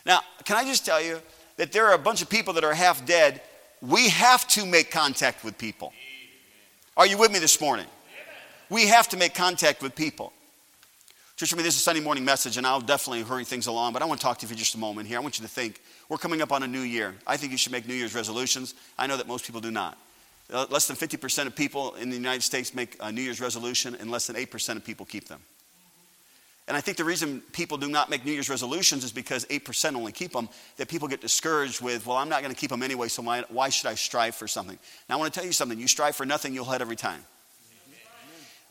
Now, 0.05 0.21
can 0.45 0.57
I 0.57 0.63
just 0.63 0.85
tell 0.85 1.01
you 1.01 1.21
that 1.57 1.71
there 1.71 1.87
are 1.87 1.93
a 1.93 1.99
bunch 1.99 2.21
of 2.21 2.29
people 2.29 2.53
that 2.53 2.63
are 2.63 2.73
half 2.73 3.05
dead? 3.05 3.41
We 3.81 4.09
have 4.09 4.47
to 4.49 4.65
make 4.65 4.91
contact 4.91 5.43
with 5.43 5.57
people. 5.57 5.93
Are 6.97 7.07
you 7.07 7.17
with 7.17 7.31
me 7.31 7.39
this 7.39 7.61
morning? 7.61 7.85
We 8.69 8.87
have 8.87 9.07
to 9.09 9.17
make 9.17 9.33
contact 9.33 9.81
with 9.81 9.95
people. 9.95 10.33
Church, 11.39 11.53
I 11.53 11.55
this 11.61 11.75
is 11.75 11.79
a 11.79 11.83
Sunday 11.83 12.01
morning 12.01 12.25
message, 12.25 12.57
and 12.57 12.67
I'll 12.67 12.81
definitely 12.81 13.21
hurry 13.21 13.45
things 13.45 13.67
along, 13.67 13.93
but 13.93 14.01
I 14.01 14.05
want 14.05 14.19
to 14.19 14.25
talk 14.25 14.39
to 14.39 14.43
you 14.45 14.49
for 14.49 14.55
just 14.55 14.75
a 14.75 14.77
moment 14.77 15.07
here. 15.07 15.17
I 15.17 15.21
want 15.21 15.39
you 15.39 15.45
to 15.45 15.49
think 15.49 15.79
we're 16.09 16.17
coming 16.17 16.41
up 16.41 16.51
on 16.51 16.63
a 16.63 16.67
new 16.67 16.81
year. 16.81 17.15
I 17.25 17.37
think 17.37 17.53
you 17.53 17.57
should 17.57 17.71
make 17.71 17.87
New 17.87 17.93
Year's 17.93 18.13
resolutions. 18.13 18.73
I 18.97 19.07
know 19.07 19.15
that 19.15 19.25
most 19.25 19.45
people 19.45 19.61
do 19.61 19.71
not. 19.71 19.97
Uh, 20.51 20.65
less 20.69 20.89
than 20.89 20.97
50% 20.97 21.47
of 21.47 21.55
people 21.55 21.95
in 21.95 22.09
the 22.09 22.17
United 22.17 22.43
States 22.43 22.75
make 22.75 22.97
a 22.99 23.09
New 23.09 23.21
Year's 23.21 23.39
resolution, 23.39 23.95
and 23.95 24.11
less 24.11 24.27
than 24.27 24.35
8% 24.35 24.75
of 24.75 24.83
people 24.83 25.05
keep 25.05 25.29
them. 25.29 25.39
And 26.67 26.75
I 26.75 26.81
think 26.81 26.97
the 26.97 27.05
reason 27.05 27.41
people 27.53 27.77
do 27.77 27.87
not 27.87 28.09
make 28.09 28.25
New 28.25 28.33
Year's 28.33 28.49
resolutions 28.49 29.05
is 29.05 29.13
because 29.13 29.45
8% 29.45 29.95
only 29.95 30.11
keep 30.11 30.33
them, 30.33 30.49
that 30.75 30.89
people 30.89 31.07
get 31.07 31.21
discouraged 31.21 31.79
with, 31.79 32.05
well, 32.05 32.17
I'm 32.17 32.27
not 32.27 32.41
going 32.41 32.53
to 32.53 32.59
keep 32.59 32.69
them 32.69 32.83
anyway, 32.83 33.07
so 33.07 33.21
why, 33.21 33.45
why 33.47 33.69
should 33.69 33.87
I 33.87 33.95
strive 33.95 34.35
for 34.35 34.49
something? 34.49 34.77
Now, 35.07 35.15
I 35.15 35.17
want 35.19 35.33
to 35.33 35.39
tell 35.39 35.47
you 35.47 35.53
something. 35.53 35.79
You 35.79 35.87
strive 35.87 36.17
for 36.17 36.25
nothing, 36.25 36.53
you'll 36.53 36.65
hit 36.65 36.81
every 36.81 36.97
time. 36.97 37.23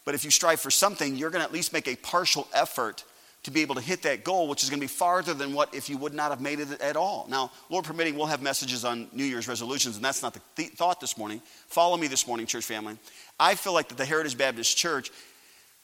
But 0.09 0.15
if 0.15 0.25
you 0.25 0.31
strive 0.31 0.59
for 0.59 0.71
something, 0.71 1.17
you're 1.17 1.29
going 1.29 1.43
to 1.43 1.45
at 1.45 1.53
least 1.53 1.75
make 1.75 1.87
a 1.87 1.95
partial 1.95 2.49
effort 2.55 3.05
to 3.43 3.51
be 3.51 3.61
able 3.61 3.75
to 3.75 3.83
hit 3.83 4.01
that 4.05 4.25
goal, 4.25 4.49
which 4.49 4.63
is 4.63 4.71
going 4.71 4.81
to 4.81 4.85
be 4.85 4.89
farther 4.89 5.35
than 5.35 5.53
what 5.53 5.75
if 5.75 5.91
you 5.91 5.99
would 5.99 6.15
not 6.15 6.31
have 6.31 6.41
made 6.41 6.61
it 6.61 6.81
at 6.81 6.97
all. 6.97 7.27
Now, 7.29 7.51
Lord 7.69 7.85
permitting, 7.85 8.17
we'll 8.17 8.25
have 8.25 8.41
messages 8.41 8.87
on 8.87 9.09
New 9.13 9.25
Year's 9.25 9.47
resolutions, 9.47 9.97
and 9.97 10.05
that's 10.07 10.23
not 10.23 10.33
the 10.33 10.41
th- 10.57 10.71
thought 10.71 10.99
this 10.99 11.19
morning. 11.19 11.43
Follow 11.67 11.99
me 11.99 12.07
this 12.07 12.27
morning, 12.27 12.47
church 12.47 12.65
family. 12.65 12.97
I 13.39 13.55
feel 13.55 13.75
like 13.75 13.89
that 13.89 13.99
the 13.99 14.07
Heritage 14.07 14.39
Baptist 14.39 14.79
Church 14.79 15.11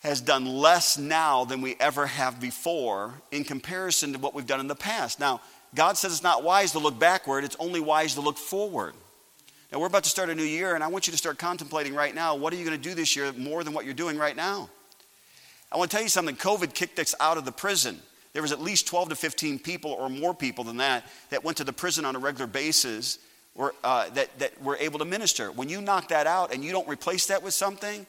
has 0.00 0.22
done 0.22 0.46
less 0.46 0.96
now 0.96 1.44
than 1.44 1.60
we 1.60 1.76
ever 1.78 2.06
have 2.06 2.40
before 2.40 3.12
in 3.30 3.44
comparison 3.44 4.14
to 4.14 4.18
what 4.18 4.32
we've 4.34 4.46
done 4.46 4.60
in 4.60 4.68
the 4.68 4.74
past. 4.74 5.20
Now, 5.20 5.42
God 5.74 5.98
says 5.98 6.12
it's 6.12 6.22
not 6.22 6.42
wise 6.42 6.72
to 6.72 6.78
look 6.78 6.98
backward, 6.98 7.44
it's 7.44 7.56
only 7.60 7.80
wise 7.80 8.14
to 8.14 8.22
look 8.22 8.38
forward. 8.38 8.94
Now, 9.74 9.80
we're 9.80 9.88
about 9.88 10.04
to 10.04 10.10
start 10.10 10.30
a 10.30 10.36
new 10.36 10.44
year, 10.44 10.76
and 10.76 10.84
I 10.84 10.86
want 10.86 11.08
you 11.08 11.10
to 11.10 11.16
start 11.16 11.36
contemplating 11.36 11.96
right 11.96 12.14
now 12.14 12.36
what 12.36 12.52
are 12.52 12.56
you 12.56 12.64
going 12.64 12.80
to 12.80 12.88
do 12.88 12.94
this 12.94 13.16
year 13.16 13.32
more 13.32 13.64
than 13.64 13.74
what 13.74 13.84
you're 13.84 13.92
doing 13.92 14.16
right 14.16 14.36
now? 14.36 14.70
I 15.72 15.76
want 15.76 15.90
to 15.90 15.96
tell 15.96 16.02
you 16.04 16.08
something 16.08 16.36
COVID 16.36 16.74
kicked 16.74 17.00
us 17.00 17.12
out 17.18 17.38
of 17.38 17.44
the 17.44 17.50
prison. 17.50 17.98
There 18.34 18.42
was 18.42 18.52
at 18.52 18.60
least 18.60 18.86
12 18.86 19.08
to 19.08 19.16
15 19.16 19.58
people 19.58 19.90
or 19.90 20.08
more 20.08 20.32
people 20.32 20.62
than 20.62 20.76
that 20.76 21.04
that 21.30 21.42
went 21.42 21.56
to 21.56 21.64
the 21.64 21.72
prison 21.72 22.04
on 22.04 22.14
a 22.14 22.20
regular 22.20 22.46
basis 22.46 23.18
or, 23.56 23.74
uh, 23.82 24.10
that, 24.10 24.38
that 24.38 24.62
were 24.62 24.76
able 24.76 25.00
to 25.00 25.04
minister. 25.04 25.50
When 25.50 25.68
you 25.68 25.80
knock 25.80 26.06
that 26.10 26.28
out 26.28 26.54
and 26.54 26.64
you 26.64 26.70
don't 26.70 26.86
replace 26.86 27.26
that 27.26 27.42
with 27.42 27.52
something, 27.52 28.06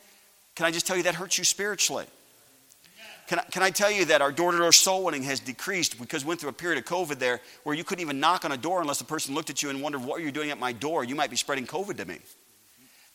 can 0.54 0.68
I 0.68 0.72
just 0.72 0.86
tell 0.86 0.98
you 0.98 1.02
that 1.04 1.16
hurts 1.16 1.40
you 1.40 1.44
spiritually? 1.44 2.06
Can 3.28 3.40
I, 3.40 3.44
can 3.44 3.64
I 3.64 3.72
tell 3.72 3.90
you 3.90 4.06
that 4.06 4.22
our 4.22 4.32
door 4.32 4.52
to 4.52 4.58
door 4.58 4.72
soul 4.72 5.04
winning 5.04 5.24
has 5.24 5.40
decreased 5.40 6.00
because 6.00 6.24
we 6.24 6.30
went 6.30 6.42
through 6.42 6.52
a 6.52 6.54
period 6.54 6.78
of 6.78 6.86
COVID 6.86 7.18
there 7.18 7.42
where 7.64 7.76
you 7.76 7.84
couldn't 7.84 8.02
even 8.02 8.20
knock 8.20 8.46
on 8.46 8.52
a 8.52 8.58
door 8.58 8.82
unless 8.82 9.00
the 9.00 9.06
person 9.06 9.34
looked 9.34 9.50
at 9.50 9.64
you 9.64 9.70
and 9.70 9.82
wondered, 9.82 10.04
What 10.04 10.20
are 10.20 10.24
you 10.24 10.32
doing 10.32 10.52
at 10.52 10.60
my 10.60 10.72
door? 10.72 11.04
You 11.04 11.16
might 11.16 11.32
be 11.32 11.36
spreading 11.36 11.66
COVID 11.66 11.98
to 11.98 12.06
me. 12.06 12.20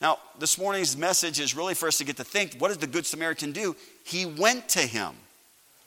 Now, 0.00 0.18
this 0.38 0.58
morning's 0.58 0.96
message 0.96 1.38
is 1.38 1.54
really 1.54 1.74
for 1.74 1.86
us 1.86 1.98
to 1.98 2.04
get 2.04 2.16
to 2.16 2.24
think 2.24 2.56
what 2.58 2.70
did 2.70 2.80
the 2.80 2.86
Good 2.86 3.06
Samaritan 3.06 3.52
do? 3.52 3.76
He 4.04 4.26
went 4.26 4.68
to 4.70 4.80
him. 4.80 5.14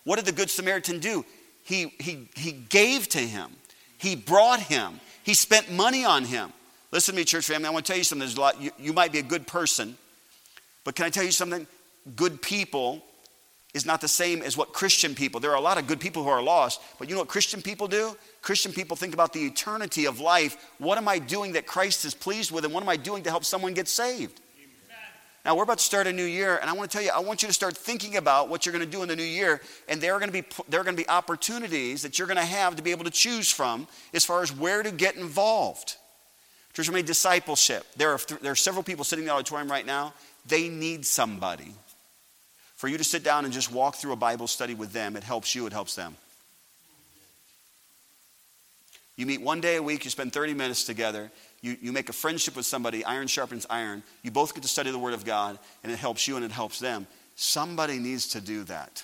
What 0.06 0.18
did 0.18 0.26
the 0.26 0.32
Good 0.32 0.50
Samaritan 0.50 1.00
do? 1.00 1.26
He, 1.64 1.94
he, 2.00 2.28
he 2.36 2.52
gave 2.52 3.08
to 3.10 3.20
him, 3.20 3.50
he 3.98 4.16
brought 4.16 4.60
him, 4.60 5.00
he 5.24 5.34
spent 5.34 5.72
money 5.72 6.06
on 6.06 6.26
him. 6.26 6.52
Listen 6.92 7.16
to 7.16 7.22
me, 7.22 7.26
church 7.26 7.48
family. 7.48 7.68
I 7.68 7.72
want 7.72 7.86
to 7.86 7.92
tell 7.92 7.98
you 7.98 8.04
something. 8.04 8.20
There's 8.20 8.38
a 8.38 8.42
lot, 8.42 8.62
you, 8.62 8.70
you 8.78 8.94
might 8.94 9.12
be 9.12 9.18
a 9.18 9.24
good 9.24 9.48
person, 9.48 9.98
but 10.84 10.96
can 10.96 11.06
I 11.06 11.10
tell 11.10 11.24
you 11.24 11.32
something? 11.32 11.66
Good 12.16 12.42
people 12.42 13.04
is 13.74 13.86
not 13.86 14.02
the 14.02 14.08
same 14.08 14.42
as 14.42 14.56
what 14.56 14.72
Christian 14.72 15.16
people. 15.16 15.40
There 15.40 15.52
are 15.52 15.58
a 15.58 15.62
lot 15.62 15.78
of 15.78 15.88
good 15.88 16.00
people 16.00 16.24
who 16.24 16.30
are 16.30 16.44
lost, 16.44 16.80
but 17.00 17.10
you 17.10 17.16
know 17.16 17.22
what 17.22 17.28
Christian 17.28 17.62
people 17.62 17.88
do? 17.88 18.16
Christian 18.42 18.72
people 18.72 18.96
think 18.96 19.14
about 19.14 19.34
the 19.34 19.46
eternity 19.46 20.06
of 20.06 20.20
life. 20.20 20.58
What 20.78 20.98
am 20.98 21.08
I 21.08 21.20
doing 21.20 21.54
that 21.54 21.66
Christ 21.66 22.06
is 22.06 22.14
pleased 22.14 22.52
with, 22.52 22.66
and 22.66 22.74
what 22.74 22.84
am 22.84 22.90
I 22.90 22.98
doing 22.98 23.24
to 23.24 23.30
help 23.30 23.46
someone 23.46 23.74
get 23.74 23.88
saved? 23.88 24.40
Now, 25.46 25.56
we're 25.56 25.64
about 25.64 25.80
to 25.80 25.84
start 25.84 26.08
a 26.08 26.14
new 26.14 26.24
year, 26.24 26.58
and 26.58 26.70
I 26.70 26.74
want 26.74 26.90
to 26.90 26.98
tell 26.98 27.04
you, 27.04 27.12
I 27.14 27.20
want 27.20 27.42
you 27.42 27.50
to 27.50 27.54
start 27.54 27.76
thinking 27.76 28.16
about 28.16 28.48
what 28.48 28.66
you're 28.66 28.72
going 28.72 28.86
to 28.86 28.90
do 28.90 29.02
in 29.02 29.10
the 29.10 29.16
new 29.16 29.24
year, 29.24 29.60
and 29.90 30.00
there 30.00 30.14
are 30.14 30.20
going 30.20 30.32
to 30.32 30.42
be, 30.42 30.48
there 30.70 30.80
are 30.80 30.86
going 30.86 30.96
to 30.96 31.02
be 31.02 31.10
opportunities 31.10 32.04
that 32.04 32.18
you're 32.18 32.30
going 32.30 32.38
to 32.38 32.46
have 32.46 32.78
to 32.78 32.82
be 32.82 32.92
able 32.92 33.04
to 33.04 33.12
choose 33.12 33.52
from 33.52 33.86
as 34.14 34.24
far 34.24 34.42
as 34.42 34.56
where 34.56 34.82
to 34.82 34.92
get 34.92 35.18
involved. 35.18 35.98
Church, 36.72 36.90
I 36.90 36.94
mean, 36.94 37.04
discipleship. 37.04 37.86
There 37.98 38.12
are, 38.12 38.20
there 38.42 38.54
are 38.54 38.56
several 38.56 38.84
people 38.84 39.04
sitting 39.04 39.24
in 39.24 39.28
the 39.28 39.34
auditorium 39.34 39.70
right 39.70 39.86
now. 39.86 40.14
They 40.46 40.70
need 40.70 41.06
somebody 41.06 41.76
for 42.84 42.90
you 42.90 42.98
to 42.98 43.04
sit 43.06 43.24
down 43.24 43.46
and 43.46 43.54
just 43.54 43.72
walk 43.72 43.96
through 43.96 44.12
a 44.12 44.18
Bible 44.18 44.46
study 44.46 44.74
with 44.74 44.92
them. 44.92 45.16
It 45.16 45.24
helps 45.24 45.56
you, 45.56 45.66
it 45.66 45.72
helps 45.72 45.96
them. 45.96 46.18
You 49.16 49.26
meet 49.26 49.42
one 49.42 49.62
day 49.62 49.78
a 49.78 49.82
week, 49.82 50.04
you 50.04 50.12
spend 50.12 50.34
30 50.34 50.54
minutes 50.54 50.84
together. 50.84 51.32
You, 51.62 51.78
you 51.82 51.94
make 51.94 52.10
a 52.10 52.12
friendship 52.12 52.58
with 52.58 52.66
somebody, 52.66 53.06
iron 53.06 53.28
sharpens 53.28 53.66
iron. 53.70 54.04
You 54.22 54.32
both 54.32 54.54
get 54.54 54.64
to 54.64 54.68
study 54.68 54.92
the 54.92 55.00
Word 55.00 55.14
of 55.14 55.24
God, 55.24 55.60
and 55.82 55.94
it 55.94 55.96
helps 55.98 56.28
you 56.28 56.36
and 56.36 56.44
it 56.44 56.52
helps 56.52 56.80
them. 56.80 57.08
Somebody 57.38 58.00
needs 58.00 58.28
to 58.32 58.42
do 58.42 58.66
that. 58.66 59.02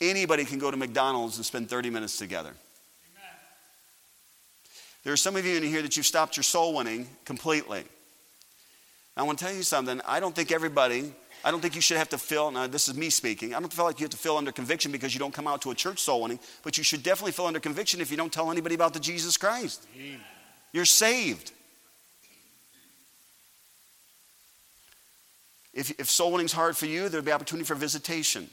Anybody 0.00 0.46
can 0.46 0.58
go 0.58 0.70
to 0.70 0.78
McDonald's 0.78 1.36
and 1.36 1.44
spend 1.44 1.68
30 1.68 1.90
minutes 1.90 2.16
together. 2.16 2.54
There 5.04 5.12
are 5.12 5.18
some 5.18 5.36
of 5.36 5.44
you 5.44 5.58
in 5.58 5.62
here 5.62 5.82
that 5.82 5.94
you've 5.94 6.06
stopped 6.06 6.38
your 6.38 6.44
soul 6.44 6.74
winning 6.74 7.06
completely. 7.26 7.84
I 9.18 9.22
want 9.24 9.36
to 9.40 9.44
tell 9.44 9.54
you 9.54 9.64
something. 9.64 10.00
I 10.06 10.20
don't 10.20 10.34
think 10.34 10.52
everybody, 10.52 11.12
I 11.44 11.50
don't 11.50 11.60
think 11.60 11.74
you 11.74 11.80
should 11.80 11.96
have 11.96 12.08
to 12.10 12.18
feel, 12.18 12.52
now 12.52 12.68
this 12.68 12.86
is 12.86 12.96
me 12.96 13.10
speaking, 13.10 13.52
I 13.52 13.58
don't 13.58 13.72
feel 13.72 13.84
like 13.84 13.98
you 13.98 14.04
have 14.04 14.12
to 14.12 14.16
feel 14.16 14.36
under 14.36 14.52
conviction 14.52 14.92
because 14.92 15.12
you 15.12 15.18
don't 15.18 15.34
come 15.34 15.48
out 15.48 15.60
to 15.62 15.72
a 15.72 15.74
church 15.74 15.98
soul 15.98 16.22
winning, 16.22 16.38
but 16.62 16.78
you 16.78 16.84
should 16.84 17.02
definitely 17.02 17.32
feel 17.32 17.46
under 17.46 17.58
conviction 17.58 18.00
if 18.00 18.12
you 18.12 18.16
don't 18.16 18.32
tell 18.32 18.52
anybody 18.52 18.76
about 18.76 18.94
the 18.94 19.00
Jesus 19.00 19.36
Christ. 19.36 19.86
Amen. 19.96 20.20
You're 20.72 20.84
saved. 20.84 21.50
If, 25.74 25.98
if 25.98 26.08
soul 26.08 26.32
winning's 26.32 26.52
hard 26.52 26.76
for 26.76 26.86
you, 26.86 27.08
there'll 27.08 27.26
be 27.26 27.32
opportunity 27.32 27.66
for 27.66 27.74
visitation. 27.74 28.48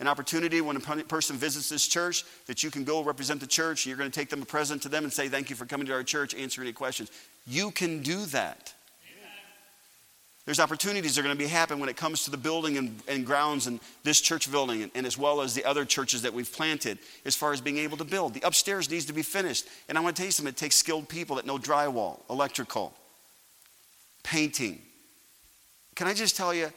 An 0.00 0.08
opportunity 0.08 0.60
when 0.60 0.76
a 0.76 0.80
person 0.80 1.36
visits 1.36 1.68
this 1.68 1.86
church 1.86 2.24
that 2.46 2.62
you 2.62 2.70
can 2.70 2.84
go 2.84 3.02
represent 3.02 3.40
the 3.40 3.46
church. 3.46 3.86
You're 3.86 3.96
going 3.96 4.10
to 4.10 4.18
take 4.18 4.28
them 4.28 4.42
a 4.42 4.46
present 4.46 4.82
to 4.82 4.90
them 4.90 5.04
and 5.04 5.12
say, 5.12 5.28
Thank 5.28 5.48
you 5.48 5.56
for 5.56 5.64
coming 5.64 5.86
to 5.86 5.94
our 5.94 6.02
church, 6.02 6.34
answer 6.34 6.60
any 6.60 6.74
questions. 6.74 7.10
You 7.46 7.70
can 7.70 8.02
do 8.02 8.26
that. 8.26 8.74
There's 10.46 10.60
opportunities 10.60 11.16
that 11.16 11.20
are 11.20 11.24
going 11.24 11.36
to 11.36 11.38
be 11.38 11.48
happen 11.48 11.80
when 11.80 11.88
it 11.88 11.96
comes 11.96 12.24
to 12.24 12.30
the 12.30 12.36
building 12.36 12.78
and, 12.78 13.02
and 13.08 13.26
grounds 13.26 13.66
and 13.66 13.80
this 14.04 14.20
church 14.20 14.50
building 14.50 14.84
and, 14.84 14.92
and, 14.94 15.04
as 15.04 15.18
well 15.18 15.40
as 15.40 15.54
the 15.54 15.64
other 15.64 15.84
churches 15.84 16.22
that 16.22 16.32
we've 16.32 16.50
planted 16.50 16.98
as 17.24 17.34
far 17.34 17.52
as 17.52 17.60
being 17.60 17.78
able 17.78 17.96
to 17.96 18.04
build. 18.04 18.32
The 18.32 18.46
upstairs 18.46 18.88
needs 18.88 19.06
to 19.06 19.12
be 19.12 19.22
finished. 19.22 19.66
And 19.88 19.98
I 19.98 20.00
want 20.00 20.14
to 20.14 20.20
tell 20.20 20.26
you 20.26 20.32
something, 20.32 20.52
it 20.52 20.56
takes 20.56 20.76
skilled 20.76 21.08
people 21.08 21.34
that 21.36 21.46
know 21.46 21.58
drywall, 21.58 22.20
electrical, 22.30 22.94
painting. 24.22 24.80
Can 25.96 26.06
I 26.06 26.14
just 26.14 26.36
tell 26.36 26.54
you, 26.54 26.70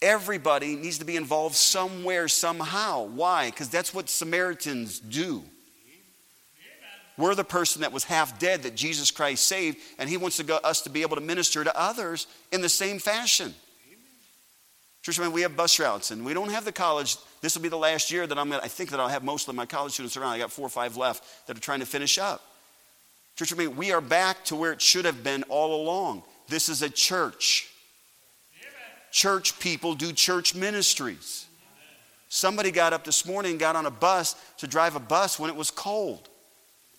everybody 0.00 0.76
needs 0.76 0.98
to 0.98 1.04
be 1.04 1.16
involved 1.16 1.56
somewhere, 1.56 2.28
somehow. 2.28 3.06
Why? 3.06 3.50
Because 3.50 3.70
that's 3.70 3.92
what 3.92 4.08
Samaritans 4.08 5.00
do. 5.00 5.42
We're 7.18 7.34
the 7.34 7.44
person 7.44 7.82
that 7.82 7.92
was 7.92 8.04
half 8.04 8.38
dead 8.38 8.62
that 8.62 8.74
Jesus 8.74 9.10
Christ 9.10 9.46
saved, 9.46 9.78
and 9.98 10.08
He 10.08 10.16
wants 10.16 10.38
to 10.38 10.44
go, 10.44 10.56
us 10.56 10.82
to 10.82 10.90
be 10.90 11.02
able 11.02 11.16
to 11.16 11.22
minister 11.22 11.62
to 11.62 11.78
others 11.78 12.26
in 12.50 12.62
the 12.62 12.68
same 12.68 12.98
fashion. 12.98 13.54
Church, 15.02 15.18
we 15.18 15.42
have 15.42 15.56
bus 15.56 15.80
routes, 15.80 16.12
and 16.12 16.24
we 16.24 16.32
don't 16.32 16.50
have 16.50 16.64
the 16.64 16.72
college. 16.72 17.16
This 17.40 17.56
will 17.56 17.62
be 17.62 17.68
the 17.68 17.76
last 17.76 18.12
year 18.12 18.24
that 18.26 18.38
I'm 18.38 18.50
to, 18.50 18.62
I 18.62 18.68
think 18.68 18.90
that 18.90 19.00
I'll 19.00 19.08
have 19.08 19.24
most 19.24 19.48
of 19.48 19.54
my 19.54 19.66
college 19.66 19.92
students 19.92 20.16
around. 20.16 20.30
I 20.30 20.38
got 20.38 20.52
four 20.52 20.64
or 20.64 20.70
five 20.70 20.96
left 20.96 21.46
that 21.46 21.56
are 21.56 21.60
trying 21.60 21.80
to 21.80 21.86
finish 21.86 22.18
up. 22.18 22.40
Church, 23.34 23.52
we 23.52 23.92
are 23.92 24.00
back 24.00 24.44
to 24.44 24.56
where 24.56 24.72
it 24.72 24.80
should 24.80 25.04
have 25.04 25.24
been 25.24 25.42
all 25.48 25.82
along. 25.82 26.22
This 26.48 26.68
is 26.68 26.82
a 26.82 26.88
church. 26.88 27.68
Church 29.10 29.58
people 29.58 29.94
do 29.94 30.12
church 30.12 30.54
ministries. 30.54 31.46
Somebody 32.28 32.70
got 32.70 32.92
up 32.92 33.04
this 33.04 33.26
morning 33.26 33.52
and 33.52 33.60
got 33.60 33.74
on 33.74 33.86
a 33.86 33.90
bus 33.90 34.36
to 34.58 34.66
drive 34.66 34.96
a 34.96 35.00
bus 35.00 35.38
when 35.38 35.50
it 35.50 35.56
was 35.56 35.70
cold. 35.70 36.28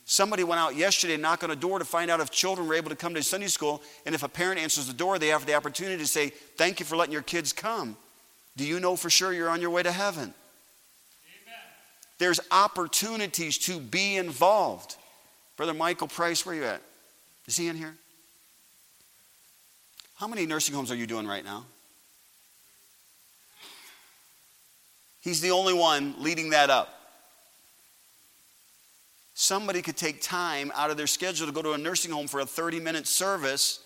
Somebody 0.06 0.44
went 0.44 0.60
out 0.60 0.76
yesterday 0.76 1.14
and 1.14 1.22
knocked 1.22 1.44
on 1.44 1.52
a 1.52 1.56
door 1.56 1.80
to 1.80 1.86
find 1.86 2.12
out 2.12 2.20
if 2.20 2.30
children 2.30 2.68
were 2.68 2.76
able 2.76 2.90
to 2.90 2.96
come 2.96 3.14
to 3.14 3.24
Sunday 3.24 3.48
school. 3.48 3.82
And 4.06 4.14
if 4.14 4.24
a 4.24 4.28
parent 4.28 4.60
answers 4.60 4.88
the 4.88 4.94
door, 4.94 5.18
they 5.18 5.30
have 5.30 5.46
the 5.46 5.54
opportunity 5.54 5.98
to 5.98 6.08
say, 6.08 6.30
Thank 6.30 6.80
you 6.80 6.86
for 6.86 6.98
letting 6.98 7.14
your 7.14 7.22
kids 7.22 7.54
come. 7.54 7.96
Do 8.58 8.66
you 8.66 8.80
know 8.80 8.96
for 8.96 9.10
sure 9.10 9.32
you're 9.32 9.50
on 9.50 9.62
your 9.62 9.70
way 9.70 9.82
to 9.82 9.92
heaven? 9.92 10.24
Amen. 10.24 10.34
There's 12.18 12.40
opportunities 12.52 13.58
to 13.60 13.80
be 13.80 14.18
involved. 14.18 14.98
Brother 15.56 15.74
Michael 15.74 16.08
Price, 16.08 16.46
where 16.46 16.56
are 16.56 16.58
you 16.58 16.66
at? 16.66 16.82
Is 17.48 17.56
he 17.56 17.68
in 17.68 17.78
here? 17.78 17.96
How 20.16 20.28
many 20.28 20.46
nursing 20.46 20.76
homes 20.76 20.92
are 20.92 20.96
you 20.96 21.08
doing 21.08 21.28
right 21.28 21.44
now? 21.44 21.66
He's 25.22 25.40
the 25.40 25.52
only 25.52 25.74
one 25.74 26.16
leading 26.20 26.50
that 26.50 26.70
up 26.70 27.03
somebody 29.34 29.82
could 29.82 29.98
take 29.98 30.22
time 30.22 30.72
out 30.76 30.92
of 30.92 30.98
their 30.98 31.08
schedule 31.08 31.48
to 31.48 31.54
go 31.54 31.62
to 31.62 31.74
a 31.74 31.78
nursing 31.78 32.12
home 32.12 32.28
for 32.28 32.40
a 32.40 32.46
30 32.46 32.80
minute 32.80 33.08
service 33.08 33.80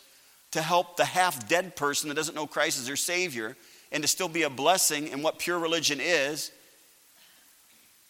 to 0.52 0.62
help 0.62 0.98
the 0.98 1.06
half 1.06 1.48
dead 1.48 1.76
person 1.76 2.10
that 2.10 2.16
doesn't 2.16 2.36
know 2.36 2.48
Christ 2.48 2.80
as 2.80 2.88
their 2.88 2.96
Savior 2.96 3.56
and 3.92 4.04
to 4.04 4.08
still 4.08 4.30
be 4.30 4.44
a 4.44 4.50
blessing. 4.50 5.12
And 5.12 5.24
what 5.24 5.40
pure 5.40 5.60
religion 5.60 6.00
is, 6.02 6.52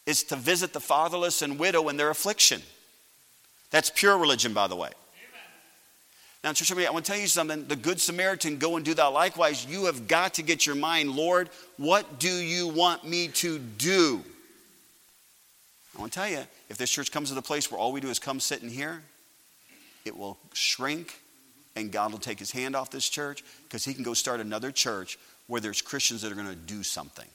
is 0.05 0.23
to 0.23 0.35
visit 0.35 0.73
the 0.73 0.79
fatherless 0.79 1.41
and 1.41 1.59
widow 1.59 1.89
in 1.89 1.97
their 1.97 2.09
affliction. 2.09 2.61
That's 3.71 3.91
pure 3.93 4.17
religion, 4.17 4.53
by 4.53 4.67
the 4.67 4.75
way. 4.75 4.89
Now, 6.43 6.53
church, 6.53 6.71
I 6.71 6.89
want 6.91 7.03
to 7.03 7.11
tell 7.11 7.19
you 7.19 7.27
something. 7.27 7.67
The 7.67 7.75
Good 7.75 7.99
Samaritan, 7.99 8.57
go 8.57 8.77
and 8.77 8.85
do 8.85 8.93
that 8.93 9.07
likewise. 9.07 9.65
You 9.65 9.85
have 9.85 10.07
got 10.07 10.35
to 10.35 10.43
get 10.43 10.65
your 10.65 10.75
mind, 10.75 11.11
Lord, 11.11 11.49
what 11.77 12.19
do 12.19 12.29
you 12.29 12.69
want 12.69 13.05
me 13.05 13.27
to 13.29 13.59
do? 13.59 14.23
I 15.97 15.99
want 15.99 16.13
to 16.13 16.19
tell 16.19 16.29
you, 16.29 16.43
if 16.69 16.77
this 16.77 16.91
church 16.91 17.11
comes 17.11 17.29
to 17.29 17.35
the 17.35 17.41
place 17.41 17.71
where 17.71 17.79
all 17.79 17.91
we 17.91 18.01
do 18.01 18.09
is 18.09 18.19
come 18.19 18.39
sit 18.39 18.61
in 18.61 18.69
here, 18.69 19.01
it 20.05 20.15
will 20.15 20.37
shrink 20.53 21.19
and 21.75 21.91
God 21.91 22.11
will 22.11 22.19
take 22.19 22.39
his 22.39 22.51
hand 22.51 22.75
off 22.75 22.91
this 22.91 23.09
church 23.09 23.43
because 23.63 23.83
he 23.83 23.93
can 23.93 24.03
go 24.03 24.13
start 24.13 24.39
another 24.39 24.71
church 24.71 25.17
where 25.47 25.59
there's 25.59 25.81
Christians 25.81 26.21
that 26.21 26.31
are 26.31 26.35
going 26.35 26.47
to 26.47 26.55
do 26.55 26.83
something. 26.83 27.27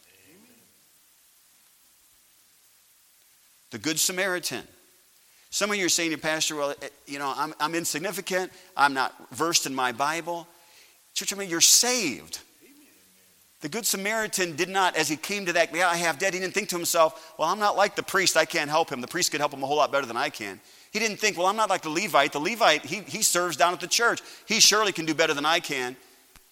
The 3.70 3.78
Good 3.78 3.98
Samaritan. 3.98 4.62
Some 5.50 5.70
of 5.70 5.76
you 5.76 5.86
are 5.86 5.90
saying 5.90 6.10
to 6.10 6.18
Pastor, 6.18 6.56
well, 6.56 6.70
eh, 6.82 6.88
you 7.06 7.18
know, 7.18 7.32
I'm, 7.34 7.54
I'm 7.58 7.74
insignificant. 7.74 8.52
I'm 8.76 8.94
not 8.94 9.14
versed 9.32 9.66
in 9.66 9.74
my 9.74 9.92
Bible. 9.92 10.46
Church, 11.14 11.32
I 11.32 11.36
mean, 11.36 11.48
you're 11.48 11.60
saved. 11.60 12.40
The 13.62 13.68
Good 13.68 13.86
Samaritan 13.86 14.56
did 14.56 14.68
not, 14.68 14.96
as 14.96 15.08
he 15.08 15.16
came 15.16 15.46
to 15.46 15.52
that 15.52 15.72
guy 15.72 15.94
half 15.94 16.18
dead, 16.18 16.34
he 16.34 16.40
didn't 16.40 16.52
think 16.52 16.68
to 16.70 16.76
himself, 16.76 17.34
well, 17.38 17.48
I'm 17.48 17.60
not 17.60 17.76
like 17.76 17.94
the 17.94 18.02
priest, 18.02 18.36
I 18.36 18.44
can't 18.44 18.68
help 18.68 18.90
him. 18.90 19.00
The 19.00 19.06
priest 19.06 19.30
could 19.30 19.38
help 19.38 19.54
him 19.54 19.62
a 19.62 19.66
whole 19.66 19.76
lot 19.76 19.92
better 19.92 20.04
than 20.04 20.16
I 20.16 20.30
can. 20.30 20.60
He 20.90 20.98
didn't 20.98 21.18
think, 21.18 21.38
well, 21.38 21.46
I'm 21.46 21.54
not 21.54 21.70
like 21.70 21.82
the 21.82 21.88
Levite. 21.88 22.32
The 22.32 22.40
Levite, 22.40 22.84
he, 22.84 23.02
he 23.02 23.22
serves 23.22 23.56
down 23.56 23.72
at 23.72 23.78
the 23.78 23.86
church. 23.86 24.20
He 24.46 24.58
surely 24.58 24.90
can 24.90 25.06
do 25.06 25.14
better 25.14 25.32
than 25.32 25.46
I 25.46 25.60
can. 25.60 25.96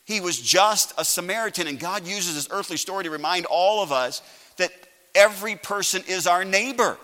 He 0.04 0.20
was 0.20 0.40
just 0.40 0.94
a 0.98 1.04
Samaritan, 1.04 1.66
and 1.66 1.80
God 1.80 2.06
uses 2.06 2.36
this 2.36 2.48
earthly 2.52 2.76
story 2.76 3.02
to 3.02 3.10
remind 3.10 3.44
all 3.46 3.82
of 3.82 3.90
us 3.90 4.22
that 4.56 4.70
every 5.12 5.56
person 5.56 6.04
is 6.06 6.28
our 6.28 6.44
neighbor. 6.44 6.96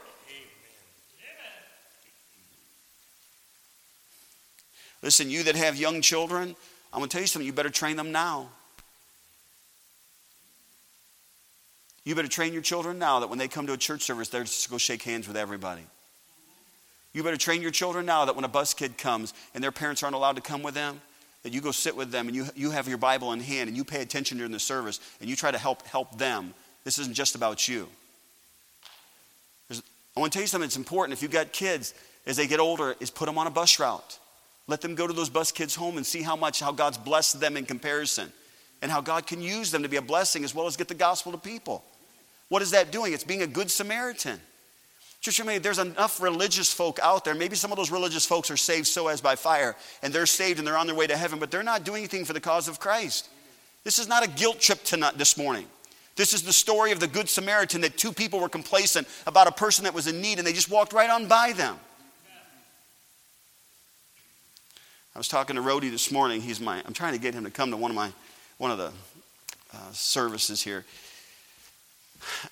Listen, 5.02 5.30
you 5.30 5.42
that 5.42 5.56
have 5.56 5.76
young 5.76 6.00
children, 6.00 6.54
I'm 6.92 7.00
going 7.00 7.08
to 7.08 7.12
tell 7.12 7.20
you 7.20 7.26
something, 7.26 7.46
you 7.46 7.52
better 7.52 7.70
train 7.70 7.96
them 7.96 8.12
now. 8.12 8.50
You 12.06 12.14
better 12.14 12.28
train 12.28 12.52
your 12.52 12.62
children 12.62 13.00
now 13.00 13.18
that 13.18 13.28
when 13.28 13.38
they 13.38 13.48
come 13.48 13.66
to 13.66 13.72
a 13.72 13.76
church 13.76 14.02
service, 14.02 14.28
they're 14.28 14.44
just 14.44 14.62
to 14.62 14.70
go 14.70 14.78
shake 14.78 15.02
hands 15.02 15.26
with 15.26 15.36
everybody. 15.36 15.82
You 17.12 17.24
better 17.24 17.36
train 17.36 17.62
your 17.62 17.72
children 17.72 18.06
now 18.06 18.26
that 18.26 18.36
when 18.36 18.44
a 18.44 18.48
bus 18.48 18.74
kid 18.74 18.96
comes 18.96 19.34
and 19.54 19.64
their 19.64 19.72
parents 19.72 20.04
aren't 20.04 20.14
allowed 20.14 20.36
to 20.36 20.42
come 20.42 20.62
with 20.62 20.74
them, 20.74 21.00
that 21.42 21.52
you 21.52 21.60
go 21.60 21.72
sit 21.72 21.96
with 21.96 22.12
them 22.12 22.28
and 22.28 22.36
you, 22.36 22.46
you 22.54 22.70
have 22.70 22.86
your 22.86 22.96
Bible 22.96 23.32
in 23.32 23.40
hand 23.40 23.66
and 23.66 23.76
you 23.76 23.84
pay 23.84 24.02
attention 24.02 24.36
during 24.36 24.52
the 24.52 24.60
service 24.60 25.00
and 25.20 25.28
you 25.28 25.34
try 25.34 25.50
to 25.50 25.58
help 25.58 25.84
help 25.88 26.16
them. 26.16 26.54
This 26.84 27.00
isn't 27.00 27.14
just 27.14 27.34
about 27.34 27.66
you. 27.66 27.88
There's, 29.68 29.82
I 30.16 30.20
want 30.20 30.32
to 30.32 30.36
tell 30.36 30.44
you 30.44 30.46
something 30.46 30.66
that's 30.66 30.76
important. 30.76 31.12
If 31.12 31.22
you've 31.22 31.32
got 31.32 31.52
kids, 31.52 31.92
as 32.24 32.36
they 32.36 32.46
get 32.46 32.60
older, 32.60 32.94
is 33.00 33.10
put 33.10 33.26
them 33.26 33.36
on 33.36 33.48
a 33.48 33.50
bus 33.50 33.80
route. 33.80 34.20
Let 34.68 34.80
them 34.80 34.94
go 34.94 35.08
to 35.08 35.12
those 35.12 35.28
bus 35.28 35.50
kids' 35.50 35.74
home 35.74 35.96
and 35.96 36.06
see 36.06 36.22
how 36.22 36.36
much, 36.36 36.60
how 36.60 36.70
God's 36.70 36.98
blessed 36.98 37.40
them 37.40 37.56
in 37.56 37.66
comparison 37.66 38.32
and 38.80 38.92
how 38.92 39.00
God 39.00 39.26
can 39.26 39.40
use 39.40 39.72
them 39.72 39.82
to 39.82 39.88
be 39.88 39.96
a 39.96 40.02
blessing 40.02 40.44
as 40.44 40.54
well 40.54 40.66
as 40.66 40.76
get 40.76 40.86
the 40.86 40.94
gospel 40.94 41.32
to 41.32 41.38
people. 41.38 41.82
What 42.48 42.62
is 42.62 42.70
that 42.70 42.90
doing? 42.90 43.12
It's 43.12 43.24
being 43.24 43.42
a 43.42 43.46
good 43.46 43.70
Samaritan. 43.70 44.40
Church, 45.20 45.40
I 45.40 45.44
mean, 45.44 45.62
there's 45.62 45.78
enough 45.78 46.22
religious 46.22 46.72
folk 46.72 47.00
out 47.02 47.24
there. 47.24 47.34
Maybe 47.34 47.56
some 47.56 47.72
of 47.72 47.76
those 47.76 47.90
religious 47.90 48.24
folks 48.24 48.50
are 48.50 48.56
saved 48.56 48.86
so 48.86 49.08
as 49.08 49.20
by 49.20 49.34
fire, 49.34 49.74
and 50.02 50.12
they're 50.12 50.26
saved 50.26 50.58
and 50.58 50.66
they're 50.66 50.76
on 50.76 50.86
their 50.86 50.94
way 50.94 51.06
to 51.06 51.16
heaven, 51.16 51.38
but 51.38 51.50
they're 51.50 51.62
not 51.62 51.84
doing 51.84 51.98
anything 51.98 52.24
for 52.24 52.32
the 52.32 52.40
cause 52.40 52.68
of 52.68 52.78
Christ. 52.78 53.28
This 53.82 53.98
is 53.98 54.08
not 54.08 54.24
a 54.24 54.28
guilt 54.28 54.60
trip 54.60 54.84
tonight, 54.84 55.18
this 55.18 55.36
morning. 55.36 55.66
This 56.16 56.32
is 56.32 56.42
the 56.42 56.52
story 56.52 56.92
of 56.92 57.00
the 57.00 57.06
Good 57.06 57.28
Samaritan 57.28 57.82
that 57.82 57.98
two 57.98 58.12
people 58.12 58.40
were 58.40 58.48
complacent 58.48 59.06
about 59.26 59.48
a 59.48 59.52
person 59.52 59.84
that 59.84 59.94
was 59.94 60.06
in 60.06 60.20
need, 60.20 60.38
and 60.38 60.46
they 60.46 60.52
just 60.52 60.70
walked 60.70 60.92
right 60.92 61.10
on 61.10 61.26
by 61.26 61.52
them. 61.52 61.76
I 65.14 65.18
was 65.18 65.28
talking 65.28 65.56
to 65.56 65.62
Rody 65.62 65.88
this 65.88 66.12
morning. 66.12 66.40
He's 66.40 66.60
my. 66.60 66.82
I'm 66.84 66.92
trying 66.92 67.14
to 67.14 67.18
get 67.18 67.32
him 67.32 67.44
to 67.44 67.50
come 67.50 67.70
to 67.70 67.76
one 67.76 67.90
of 67.90 67.94
my, 67.94 68.12
one 68.58 68.70
of 68.70 68.78
the 68.78 68.92
uh, 69.74 69.92
services 69.92 70.62
here. 70.62 70.84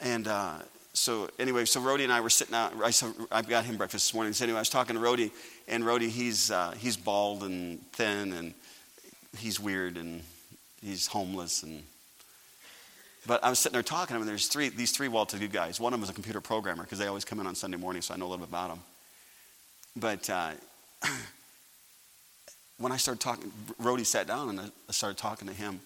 And 0.01 0.29
uh, 0.29 0.55
so 0.93 1.29
anyway, 1.39 1.65
so 1.65 1.81
Rody 1.81 2.05
and 2.05 2.13
I 2.13 2.21
were 2.21 2.31
sitting 2.31 2.55
out. 2.55 2.73
I, 2.83 2.91
saw, 2.91 3.11
I 3.31 3.43
got 3.43 3.65
him 3.65 3.77
breakfast 3.77 4.07
this 4.07 4.15
morning. 4.15 4.33
So 4.33 4.45
anyway, 4.45 4.59
I 4.59 4.61
was 4.61 4.69
talking 4.69 4.95
to 4.95 5.01
Rody, 5.01 5.33
and 5.69 5.85
Rody, 5.85 6.09
he's 6.09 6.51
uh, 6.51 6.75
he's 6.79 6.97
bald 6.97 7.43
and 7.43 7.81
thin, 7.93 8.33
and 8.33 8.55
he's 9.39 9.59
weird, 9.59 9.97
and 9.97 10.23
he's 10.83 11.07
homeless, 11.07 11.63
and. 11.63 11.83
But 13.27 13.43
I 13.43 13.49
was 13.49 13.59
sitting 13.59 13.73
there 13.73 13.83
talking 13.83 14.09
to 14.09 14.17
him, 14.17 14.21
and 14.21 14.29
there's 14.29 14.49
three 14.49 14.69
these 14.69 14.93
three 14.93 15.09
well-to-do 15.09 15.49
guys. 15.49 15.81
One 15.81 15.95
of 15.95 15.99
them 15.99 16.05
is 16.05 16.11
a 16.11 16.13
computer 16.13 16.43
programmer 16.43 16.83
because 16.83 16.99
they 16.99 17.07
always 17.07 17.25
come 17.25 17.41
in 17.41 17.47
on 17.47 17.55
Sunday 17.55 17.79
morning, 17.79 18.03
so 18.03 18.13
I 18.13 18.19
know 18.19 18.27
a 18.27 18.29
little 18.29 18.45
bit 18.45 18.51
about 18.51 18.69
them. 18.69 18.81
but 19.97 20.29
uh, 20.29 20.51
when 22.79 22.93
I 22.93 22.97
started 22.97 23.21
talking, 23.21 23.51
Rhodey 23.81 24.05
sat 24.05 24.27
down 24.27 24.51
and 24.51 24.61
I 24.61 24.93
started 24.93 25.17
talking 25.17 25.49
to 25.49 25.55
him. 25.55 25.81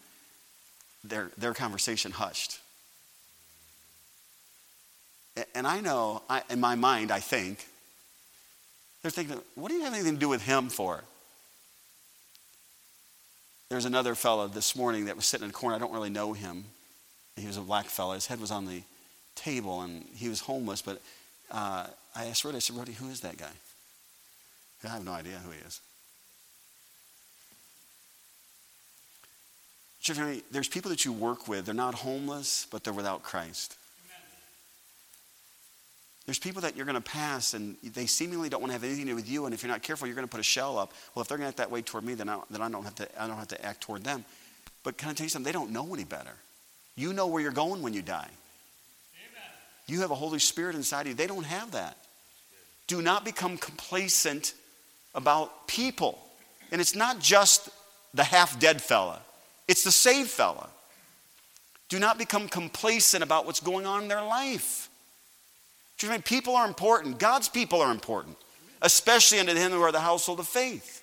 Their, 1.05 1.31
their 1.39 1.55
conversation 1.55 2.11
hushed. 2.11 2.59
And 5.55 5.67
I 5.67 5.81
know, 5.81 6.23
I, 6.29 6.43
in 6.51 6.61
my 6.61 6.75
mind, 6.75 7.11
I 7.11 7.21
think, 7.21 7.67
they're 9.03 9.11
thinking, 9.11 9.41
what 9.55 9.69
do 9.69 9.75
you 9.75 9.85
have 9.85 9.95
anything 9.95 10.15
to 10.15 10.21
do 10.21 10.29
with 10.29 10.43
him 10.43 10.69
for? 10.69 11.05
There's 13.69 13.85
another 13.85 14.15
fellow 14.15 14.49
this 14.49 14.75
morning 14.75 15.05
that 15.07 15.17
was 15.17 15.27
sitting 15.27 15.45
in 15.45 15.51
a 15.51 15.53
corner. 15.53 15.77
I 15.77 15.79
don't 15.79 15.93
really 15.93 16.11
know 16.11 16.33
him. 16.33 16.65
He 17.37 17.47
was 17.47 17.57
a 17.57 17.61
black 17.61 17.87
fellow. 17.87 18.15
His 18.15 18.27
head 18.27 18.41
was 18.41 18.51
on 18.51 18.67
the 18.67 18.83
table 19.35 19.83
and 19.83 20.05
he 20.15 20.29
was 20.29 20.41
homeless. 20.41 20.83
But 20.83 21.01
uh, 21.51 21.87
I 22.17 22.27
asked 22.27 22.45
Rhodey, 22.45 22.57
I 22.57 22.59
said, 22.61 22.77
Rhodey, 22.77 22.95
who 22.95 23.09
is 23.11 23.21
that 23.21 23.37
guy? 23.37 23.51
I 24.85 24.89
have 24.89 25.05
no 25.05 25.13
idea 25.13 25.35
who 25.45 25.51
he 25.51 25.59
is. 25.59 25.81
Church, 30.01 30.43
there's 30.51 30.69
people 30.69 30.91
that 30.91 31.05
you 31.05 31.13
work 31.13 31.49
with, 31.49 31.67
they're 31.67 31.75
not 31.75 31.95
homeless, 31.95 32.67
but 32.71 32.85
they're 32.85 32.93
without 32.93 33.23
Christ. 33.23 33.77
There's 36.29 36.39
people 36.39 36.61
that 36.61 36.77
you're 36.77 36.85
going 36.85 36.95
to 36.95 37.01
pass 37.01 37.55
and 37.55 37.75
they 37.83 38.05
seemingly 38.05 38.51
don't 38.51 38.61
want 38.61 38.69
to 38.69 38.75
have 38.75 38.85
anything 38.85 39.07
to 39.07 39.13
do 39.13 39.17
with 39.17 39.31
you. 39.31 39.47
And 39.47 39.55
if 39.55 39.63
you're 39.63 39.73
not 39.73 39.81
careful, 39.81 40.07
you're 40.07 40.15
going 40.15 40.27
to 40.27 40.31
put 40.31 40.41
a 40.41 40.43
shell 40.43 40.77
up. 40.77 40.93
Well, 41.15 41.23
if 41.23 41.29
they're 41.29 41.39
going 41.39 41.47
to 41.47 41.49
act 41.49 41.57
that 41.57 41.71
way 41.71 41.81
toward 41.81 42.05
me, 42.05 42.13
then 42.13 42.29
I, 42.29 42.39
then 42.51 42.61
I, 42.61 42.69
don't, 42.69 42.85
have 42.85 42.95
to, 42.97 43.09
I 43.19 43.27
don't 43.27 43.39
have 43.39 43.49
to 43.49 43.65
act 43.65 43.81
toward 43.81 44.05
them. 44.05 44.27
But 44.83 44.99
can 44.99 45.09
I 45.09 45.15
tell 45.15 45.25
you 45.25 45.31
something? 45.31 45.51
They 45.51 45.59
don't 45.59 45.71
know 45.71 45.95
any 45.95 46.05
better. 46.05 46.35
You 46.97 47.15
know 47.15 47.29
where 47.29 47.41
you're 47.41 47.51
going 47.51 47.81
when 47.81 47.95
you 47.95 48.03
die. 48.03 48.29
Amen. 48.29 49.51
You 49.87 50.03
have 50.03 50.11
a 50.11 50.15
Holy 50.15 50.39
Spirit 50.39 50.77
inside 50.77 51.01
of 51.01 51.07
you. 51.07 51.15
They 51.15 51.27
don't 51.27 51.47
have 51.47 51.71
that. 51.71 51.97
Do 52.89 53.01
not 53.01 53.25
become 53.25 53.57
complacent 53.57 54.53
about 55.15 55.67
people. 55.67 56.19
And 56.71 56.79
it's 56.79 56.95
not 56.95 57.21
just 57.21 57.71
the 58.13 58.25
half 58.25 58.61
dead 58.61 58.83
fella, 58.83 59.23
it's 59.67 59.83
the 59.83 59.91
saved 59.91 60.29
fella. 60.29 60.69
Do 61.89 61.99
not 61.99 62.19
become 62.19 62.51
complacent 62.51 63.23
about 63.23 63.47
what's 63.47 63.61
going 63.61 63.87
on 63.87 64.03
in 64.03 64.09
their 64.09 64.21
life. 64.21 64.91
People 65.99 66.55
are 66.55 66.67
important. 66.67 67.19
God's 67.19 67.49
people 67.49 67.81
are 67.81 67.91
important, 67.91 68.37
especially 68.83 69.41
unto 69.41 69.55
him 69.55 69.73
who 69.73 69.83
are 69.83 69.93
the 69.93 70.01
household 70.01 70.39
of 70.39 70.47
faith. 70.47 71.03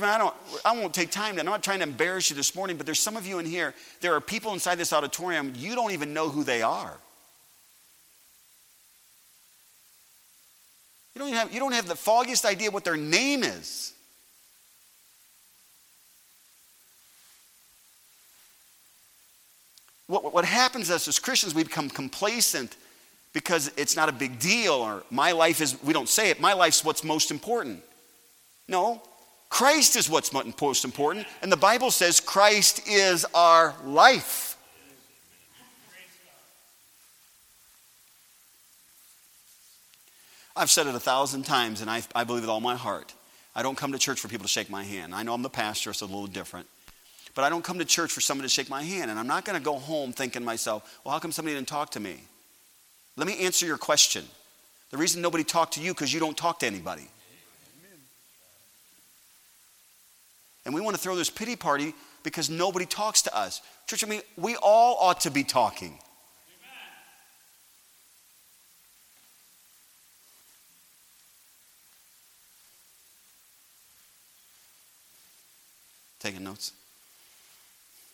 I, 0.00 0.16
don't, 0.16 0.34
I 0.64 0.72
won't 0.72 0.94
take 0.94 1.10
time. 1.10 1.38
I'm 1.38 1.44
not 1.44 1.62
trying 1.62 1.80
to 1.80 1.82
embarrass 1.82 2.30
you 2.30 2.36
this 2.36 2.54
morning, 2.54 2.78
but 2.78 2.86
there's 2.86 2.98
some 2.98 3.16
of 3.16 3.26
you 3.26 3.38
in 3.38 3.44
here. 3.44 3.74
There 4.00 4.14
are 4.14 4.20
people 4.22 4.54
inside 4.54 4.76
this 4.76 4.92
auditorium, 4.92 5.52
you 5.54 5.74
don't 5.74 5.92
even 5.92 6.14
know 6.14 6.30
who 6.30 6.44
they 6.44 6.62
are. 6.62 6.96
You 11.14 11.18
don't, 11.18 11.32
have, 11.34 11.52
you 11.52 11.60
don't 11.60 11.74
have 11.74 11.86
the 11.86 11.94
foggiest 11.94 12.46
idea 12.46 12.70
what 12.70 12.84
their 12.84 12.96
name 12.96 13.42
is. 13.42 13.92
What, 20.06 20.32
what 20.32 20.46
happens 20.46 20.88
to 20.88 20.94
us 20.94 21.06
as 21.06 21.18
Christians, 21.18 21.54
we 21.54 21.64
become 21.64 21.90
complacent 21.90 22.76
because 23.32 23.70
it's 23.76 23.96
not 23.96 24.08
a 24.08 24.12
big 24.12 24.38
deal 24.38 24.74
or 24.74 25.04
my 25.10 25.32
life 25.32 25.60
is, 25.60 25.82
we 25.82 25.92
don't 25.92 26.08
say 26.08 26.30
it, 26.30 26.40
my 26.40 26.52
life's 26.52 26.84
what's 26.84 27.04
most 27.04 27.30
important. 27.30 27.82
No, 28.68 29.02
Christ 29.48 29.96
is 29.96 30.08
what's 30.08 30.32
most 30.32 30.84
important. 30.84 31.26
And 31.42 31.52
the 31.52 31.56
Bible 31.56 31.90
says 31.90 32.20
Christ 32.20 32.88
is 32.88 33.26
our 33.34 33.74
life. 33.84 34.56
I've 40.54 40.70
said 40.70 40.86
it 40.86 40.94
a 40.94 41.00
thousand 41.00 41.44
times, 41.44 41.80
and 41.80 41.90
I, 41.90 42.02
I 42.14 42.24
believe 42.24 42.42
with 42.42 42.50
all 42.50 42.60
my 42.60 42.76
heart. 42.76 43.14
I 43.54 43.62
don't 43.62 43.76
come 43.76 43.92
to 43.92 43.98
church 43.98 44.20
for 44.20 44.28
people 44.28 44.44
to 44.44 44.50
shake 44.50 44.70
my 44.70 44.84
hand. 44.84 45.14
I 45.14 45.22
know 45.22 45.34
I'm 45.34 45.42
the 45.42 45.50
pastor, 45.50 45.92
so 45.92 46.04
it's 46.04 46.12
a 46.12 46.14
little 46.14 46.26
different. 46.26 46.66
But 47.34 47.44
I 47.44 47.48
don't 47.48 47.64
come 47.64 47.78
to 47.78 47.84
church 47.84 48.12
for 48.12 48.20
somebody 48.20 48.48
to 48.48 48.52
shake 48.52 48.68
my 48.68 48.82
hand. 48.82 49.10
And 49.10 49.18
I'm 49.18 49.26
not 49.26 49.44
going 49.44 49.58
to 49.58 49.64
go 49.64 49.78
home 49.78 50.12
thinking 50.12 50.42
to 50.42 50.46
myself, 50.46 51.00
well, 51.04 51.12
how 51.12 51.18
come 51.18 51.32
somebody 51.32 51.56
didn't 51.56 51.68
talk 51.68 51.90
to 51.92 52.00
me? 52.00 52.20
Let 53.16 53.26
me 53.26 53.40
answer 53.40 53.66
your 53.66 53.78
question. 53.78 54.24
The 54.90 54.96
reason 54.96 55.22
nobody 55.22 55.44
talked 55.44 55.74
to 55.74 55.80
you 55.80 55.92
because 55.92 56.12
you 56.12 56.20
don't 56.20 56.36
talk 56.36 56.60
to 56.60 56.66
anybody. 56.66 57.08
And 60.64 60.74
we 60.74 60.80
want 60.80 60.96
to 60.96 61.02
throw 61.02 61.16
this 61.16 61.30
pity 61.30 61.56
party 61.56 61.94
because 62.22 62.48
nobody 62.48 62.86
talks 62.86 63.22
to 63.22 63.36
us. 63.36 63.62
Church, 63.86 64.04
I 64.04 64.06
mean, 64.06 64.22
we 64.36 64.56
all 64.56 64.96
ought 65.00 65.20
to 65.22 65.30
be 65.30 65.44
talking. 65.44 65.98
Taking 76.20 76.44
notes? 76.44 76.72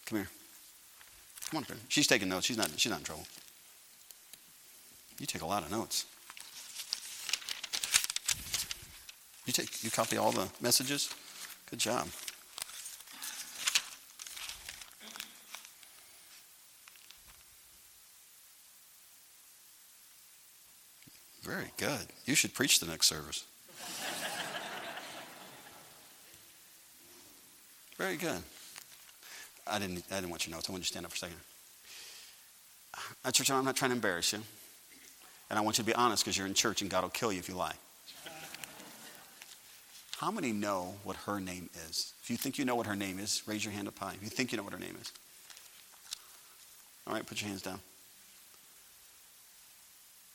Come 0.06 0.18
here. 0.18 0.28
Come 1.50 1.58
on, 1.58 1.76
She's 1.88 2.06
taking 2.06 2.30
notes. 2.30 2.46
She's 2.46 2.56
not, 2.56 2.70
she's 2.76 2.90
not 2.90 3.00
in 3.00 3.04
trouble. 3.04 3.26
You 5.18 5.26
take 5.26 5.42
a 5.42 5.46
lot 5.46 5.64
of 5.64 5.70
notes. 5.70 6.07
You 9.46 9.52
take 9.52 9.83
you 9.83 9.90
copy 9.90 10.16
all 10.16 10.31
the 10.31 10.48
messages? 10.61 11.12
Good 11.70 11.78
job. 11.78 12.07
Very 21.42 21.72
good. 21.78 22.07
You 22.26 22.35
should 22.35 22.52
preach 22.52 22.78
the 22.78 22.87
next 22.87 23.07
service. 23.07 23.44
Very 27.96 28.16
good. 28.16 28.42
I 29.66 29.78
didn't, 29.78 30.04
I 30.11 30.16
didn't 30.16 30.31
want 30.31 30.46
your 30.46 30.54
notes. 30.54 30.68
I 30.68 30.72
want 30.72 30.83
you 30.83 30.85
to 30.85 30.88
stand 30.88 31.07
up 31.07 31.12
for 31.12 31.16
a 31.16 31.18
second. 31.18 31.37
Uh, 33.24 33.31
Church, 33.31 33.50
I'm 33.50 33.64
not 33.64 33.76
trying 33.76 33.90
to 33.90 33.96
embarrass 33.96 34.33
you. 34.33 34.40
And 35.50 35.58
I 35.58 35.62
want 35.62 35.78
you 35.78 35.84
to 35.84 35.87
be 35.87 35.94
honest 35.94 36.24
because 36.24 36.37
you're 36.37 36.46
in 36.46 36.54
church 36.54 36.82
and 36.82 36.90
God 36.90 37.02
will 37.02 37.11
kill 37.11 37.32
you 37.32 37.38
if 37.38 37.48
you 37.48 37.54
lie. 37.54 37.74
How 40.18 40.30
many 40.30 40.52
know 40.52 40.96
what 41.04 41.16
her 41.26 41.40
name 41.40 41.70
is? 41.88 42.12
If 42.22 42.28
you 42.28 42.37
think 42.37 42.58
you 42.58 42.64
know 42.64 42.74
what 42.74 42.87
her 42.87 42.96
name 42.96 43.18
is, 43.20 43.42
raise 43.46 43.64
your 43.64 43.72
hand 43.72 43.87
up 43.87 43.98
high. 43.98 44.14
If 44.14 44.22
you 44.22 44.28
think 44.28 44.50
you 44.50 44.58
know 44.58 44.64
what 44.64 44.72
her 44.72 44.78
name 44.78 44.96
is. 45.00 45.12
All 47.06 47.14
right, 47.14 47.24
put 47.24 47.40
your 47.40 47.48
hands 47.48 47.62
down. 47.62 47.80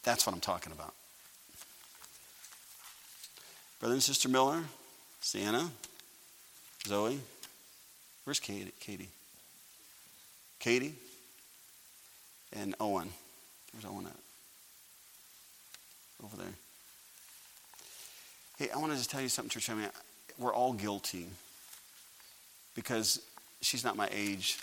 That's 0.04 0.26
what 0.26 0.34
I'm 0.34 0.41
talking 0.41 0.71
about. 0.71 0.93
Brother 3.80 3.95
and 3.95 4.04
Sister 4.04 4.30
Miller, 4.30 4.63
Sienna, 5.19 5.69
Zoe. 6.88 7.19
Where's 8.23 8.39
Katie? 8.39 8.71
Katie. 8.80 9.10
Katie 10.60 10.95
and 12.54 12.73
Owen. 12.80 13.10
Where's 13.73 13.86
Owen 13.86 14.06
at? 14.06 14.23
Over 16.24 16.38
there. 16.38 16.54
Hey, 18.58 18.70
I 18.74 18.78
want 18.78 18.92
to 18.92 18.98
just 18.98 19.10
tell 19.10 19.22
you 19.22 19.30
something, 19.30 19.50
church. 19.50 19.70
I 19.70 19.74
mean, 19.74 19.90
we're 20.38 20.54
all 20.54 20.74
guilty 20.74 21.28
because 22.76 23.22
she's 23.62 23.84
not 23.84 23.96
my 23.96 24.08
age. 24.12 24.58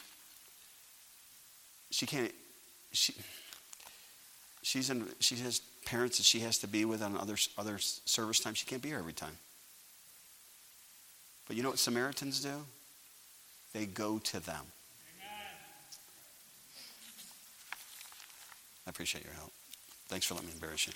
She 1.90 2.06
can't. 2.06 2.32
She. 2.92 3.14
She's 4.62 4.90
in. 4.90 5.06
She 5.18 5.36
has 5.36 5.60
parents 5.84 6.18
that 6.18 6.24
she 6.24 6.40
has 6.40 6.58
to 6.58 6.68
be 6.68 6.84
with 6.84 7.02
on 7.02 7.16
other 7.16 7.36
other 7.58 7.78
service 7.78 8.40
time. 8.40 8.54
She 8.54 8.66
can't 8.66 8.82
be 8.82 8.90
here 8.90 8.98
every 8.98 9.12
time. 9.12 9.36
But 11.46 11.56
you 11.56 11.62
know 11.62 11.70
what 11.70 11.78
Samaritans 11.78 12.42
do? 12.42 12.64
They 13.72 13.86
go 13.86 14.18
to 14.18 14.40
them. 14.40 14.64
I 18.86 18.90
appreciate 18.90 19.24
your 19.24 19.34
help. 19.34 19.52
Thanks 20.08 20.26
for 20.26 20.34
letting 20.34 20.48
me 20.48 20.54
embarrass 20.54 20.86
you. 20.86 20.92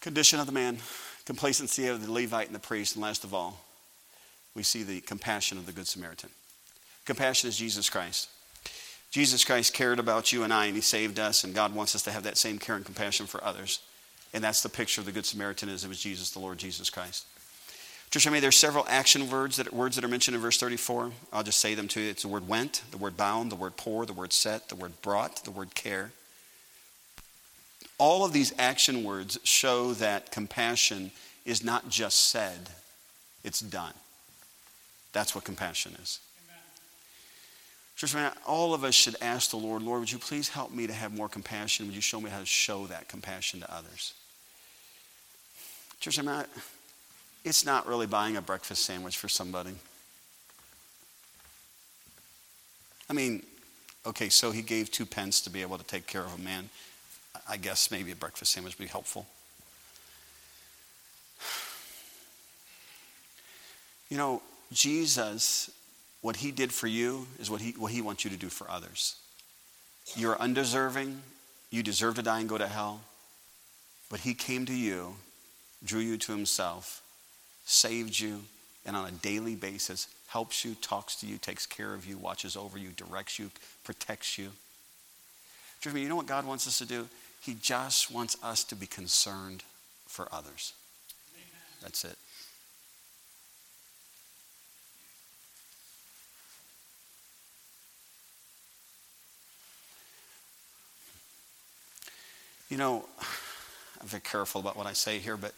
Condition 0.00 0.38
of 0.40 0.46
the 0.46 0.52
man, 0.52 0.78
complacency 1.24 1.88
of 1.88 2.04
the 2.04 2.12
Levite 2.12 2.46
and 2.46 2.54
the 2.54 2.60
priest, 2.60 2.94
and 2.94 3.02
last 3.02 3.24
of 3.24 3.34
all, 3.34 3.60
we 4.54 4.62
see 4.62 4.82
the 4.82 5.00
compassion 5.00 5.58
of 5.58 5.66
the 5.66 5.72
Good 5.72 5.86
Samaritan. 5.86 6.30
Compassion 7.04 7.48
is 7.48 7.56
Jesus 7.56 7.90
Christ. 7.90 8.28
Jesus 9.10 9.44
Christ 9.44 9.72
cared 9.72 9.98
about 9.98 10.32
you 10.32 10.44
and 10.44 10.52
I, 10.52 10.66
and 10.66 10.74
He 10.74 10.82
saved 10.82 11.18
us, 11.18 11.44
and 11.44 11.54
God 11.54 11.74
wants 11.74 11.94
us 11.94 12.02
to 12.02 12.10
have 12.10 12.24
that 12.24 12.36
same 12.36 12.58
care 12.58 12.76
and 12.76 12.84
compassion 12.84 13.26
for 13.26 13.42
others. 13.42 13.80
And 14.34 14.44
that's 14.44 14.62
the 14.62 14.68
picture 14.68 15.00
of 15.00 15.06
the 15.06 15.12
Good 15.12 15.26
Samaritan 15.26 15.68
is 15.68 15.84
it 15.84 15.88
was 15.88 16.00
Jesus, 16.00 16.30
the 16.30 16.40
Lord 16.40 16.58
Jesus 16.58 16.90
Christ. 16.90 17.24
I 18.26 18.30
mean, 18.30 18.40
there's 18.40 18.56
several 18.56 18.86
action 18.88 19.30
words 19.30 19.58
that, 19.58 19.72
words 19.72 19.96
that 19.96 20.04
are 20.04 20.08
mentioned 20.08 20.34
in 20.34 20.40
verse 20.40 20.58
34. 20.58 21.12
I'll 21.32 21.42
just 21.42 21.60
say 21.60 21.74
them 21.74 21.88
to 21.88 22.00
you. 22.00 22.10
It's 22.10 22.22
the 22.22 22.28
word 22.28 22.48
went, 22.48 22.82
the 22.90 22.96
word 22.96 23.16
bound, 23.16 23.52
the 23.52 23.56
word 23.56 23.76
pour, 23.76 24.06
the 24.06 24.12
word 24.12 24.32
set, 24.32 24.68
the 24.68 24.76
word 24.76 25.00
brought, 25.02 25.44
the 25.44 25.50
word 25.50 25.74
care. 25.74 26.12
All 27.98 28.24
of 28.24 28.32
these 28.32 28.54
action 28.58 29.02
words 29.02 29.38
show 29.42 29.92
that 29.94 30.30
compassion 30.30 31.10
is 31.44 31.64
not 31.64 31.88
just 31.88 32.28
said, 32.28 32.70
it's 33.42 33.60
done. 33.60 33.94
That's 35.12 35.34
what 35.34 35.44
compassion 35.44 35.96
is. 36.00 36.20
Church, 37.96 38.14
man, 38.14 38.30
all 38.46 38.74
of 38.74 38.84
us 38.84 38.94
should 38.94 39.16
ask 39.20 39.50
the 39.50 39.56
Lord, 39.56 39.82
Lord, 39.82 39.98
would 39.98 40.12
you 40.12 40.18
please 40.18 40.48
help 40.48 40.70
me 40.70 40.86
to 40.86 40.92
have 40.92 41.12
more 41.12 41.28
compassion? 41.28 41.86
Would 41.86 41.96
you 41.96 42.00
show 42.00 42.20
me 42.20 42.30
how 42.30 42.38
to 42.38 42.46
show 42.46 42.86
that 42.86 43.08
compassion 43.08 43.58
to 43.58 43.74
others? 43.74 44.14
Church, 45.98 46.20
I 46.20 46.22
mean, 46.22 46.44
it's 47.44 47.66
not 47.66 47.88
really 47.88 48.06
buying 48.06 48.36
a 48.36 48.42
breakfast 48.42 48.84
sandwich 48.84 49.16
for 49.16 49.28
somebody. 49.28 49.72
I 53.10 53.14
mean, 53.14 53.42
okay, 54.06 54.28
so 54.28 54.52
he 54.52 54.62
gave 54.62 54.92
two 54.92 55.06
pence 55.06 55.40
to 55.40 55.50
be 55.50 55.62
able 55.62 55.78
to 55.78 55.84
take 55.84 56.06
care 56.06 56.22
of 56.22 56.38
a 56.38 56.40
man. 56.40 56.68
I 57.48 57.56
guess 57.56 57.90
maybe 57.90 58.12
a 58.12 58.16
breakfast 58.16 58.52
sandwich 58.52 58.78
would 58.78 58.84
be 58.84 58.90
helpful. 58.90 59.26
You 64.08 64.16
know, 64.16 64.42
Jesus, 64.72 65.70
what 66.22 66.36
he 66.36 66.50
did 66.50 66.72
for 66.72 66.86
you 66.86 67.26
is 67.38 67.50
what 67.50 67.60
he, 67.60 67.72
what 67.72 67.92
he 67.92 68.02
wants 68.02 68.24
you 68.24 68.30
to 68.30 68.36
do 68.36 68.48
for 68.48 68.70
others. 68.70 69.16
You're 70.16 70.38
undeserving. 70.38 71.22
You 71.70 71.82
deserve 71.82 72.14
to 72.16 72.22
die 72.22 72.40
and 72.40 72.48
go 72.48 72.58
to 72.58 72.66
hell. 72.66 73.00
But 74.10 74.20
he 74.20 74.32
came 74.32 74.64
to 74.66 74.74
you, 74.74 75.16
drew 75.84 76.00
you 76.00 76.16
to 76.16 76.32
himself, 76.32 77.02
saved 77.66 78.18
you, 78.18 78.44
and 78.86 78.96
on 78.96 79.06
a 79.06 79.12
daily 79.12 79.54
basis 79.54 80.08
helps 80.28 80.64
you, 80.64 80.74
talks 80.80 81.16
to 81.16 81.26
you, 81.26 81.36
takes 81.36 81.66
care 81.66 81.92
of 81.92 82.06
you, 82.06 82.16
watches 82.16 82.56
over 82.56 82.78
you, 82.78 82.90
directs 82.90 83.38
you, 83.38 83.50
protects 83.84 84.38
you. 84.38 84.52
You 85.84 86.08
know 86.08 86.16
what 86.16 86.26
God 86.26 86.46
wants 86.46 86.66
us 86.66 86.78
to 86.78 86.86
do? 86.86 87.08
He 87.40 87.54
just 87.54 88.10
wants 88.10 88.36
us 88.42 88.64
to 88.64 88.74
be 88.74 88.86
concerned 88.86 89.62
for 90.06 90.28
others. 90.32 90.72
That's 91.82 92.04
it. 92.04 92.16
You 102.68 102.76
know, 102.76 103.04
I'm 104.00 104.06
very 104.08 104.20
careful 104.20 104.60
about 104.60 104.76
what 104.76 104.86
I 104.86 104.92
say 104.92 105.18
here, 105.18 105.38
but 105.38 105.54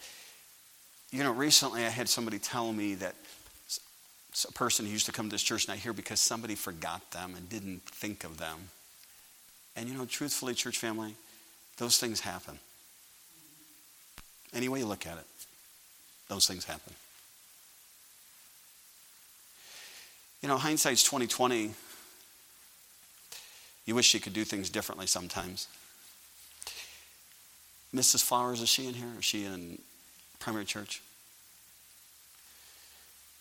you 1.10 1.24
know, 1.24 1.32
recently 1.32 1.84
I 1.84 1.88
had 1.88 2.08
somebody 2.08 2.38
tell 2.38 2.72
me 2.72 2.94
that 2.96 3.16
a 4.48 4.52
person 4.52 4.86
who 4.86 4.92
used 4.92 5.06
to 5.06 5.12
come 5.12 5.26
to 5.26 5.34
this 5.34 5.42
church 5.42 5.66
not 5.66 5.76
here 5.76 5.92
because 5.92 6.20
somebody 6.20 6.54
forgot 6.54 7.10
them 7.10 7.34
and 7.36 7.48
didn't 7.48 7.82
think 7.82 8.22
of 8.22 8.38
them. 8.38 8.68
And 9.76 9.88
you 9.88 9.94
know, 9.96 10.04
truthfully, 10.04 10.54
church 10.54 10.78
family, 10.78 11.14
those 11.78 11.98
things 11.98 12.20
happen. 12.20 12.58
Any 14.52 14.68
way 14.68 14.80
you 14.80 14.86
look 14.86 15.06
at 15.06 15.16
it, 15.16 15.26
those 16.28 16.46
things 16.46 16.64
happen. 16.64 16.92
You 20.42 20.48
know, 20.48 20.56
hindsight's 20.56 21.02
2020. 21.04 21.72
You 23.86 23.94
wish 23.94 24.14
you 24.14 24.20
could 24.20 24.32
do 24.32 24.44
things 24.44 24.70
differently 24.70 25.06
sometimes. 25.06 25.68
Mrs. 27.94 28.22
Flowers, 28.22 28.60
is 28.60 28.68
she 28.68 28.86
in 28.86 28.94
here? 28.94 29.08
Is 29.18 29.24
she 29.24 29.44
in 29.44 29.78
primary 30.38 30.64
church? 30.64 31.02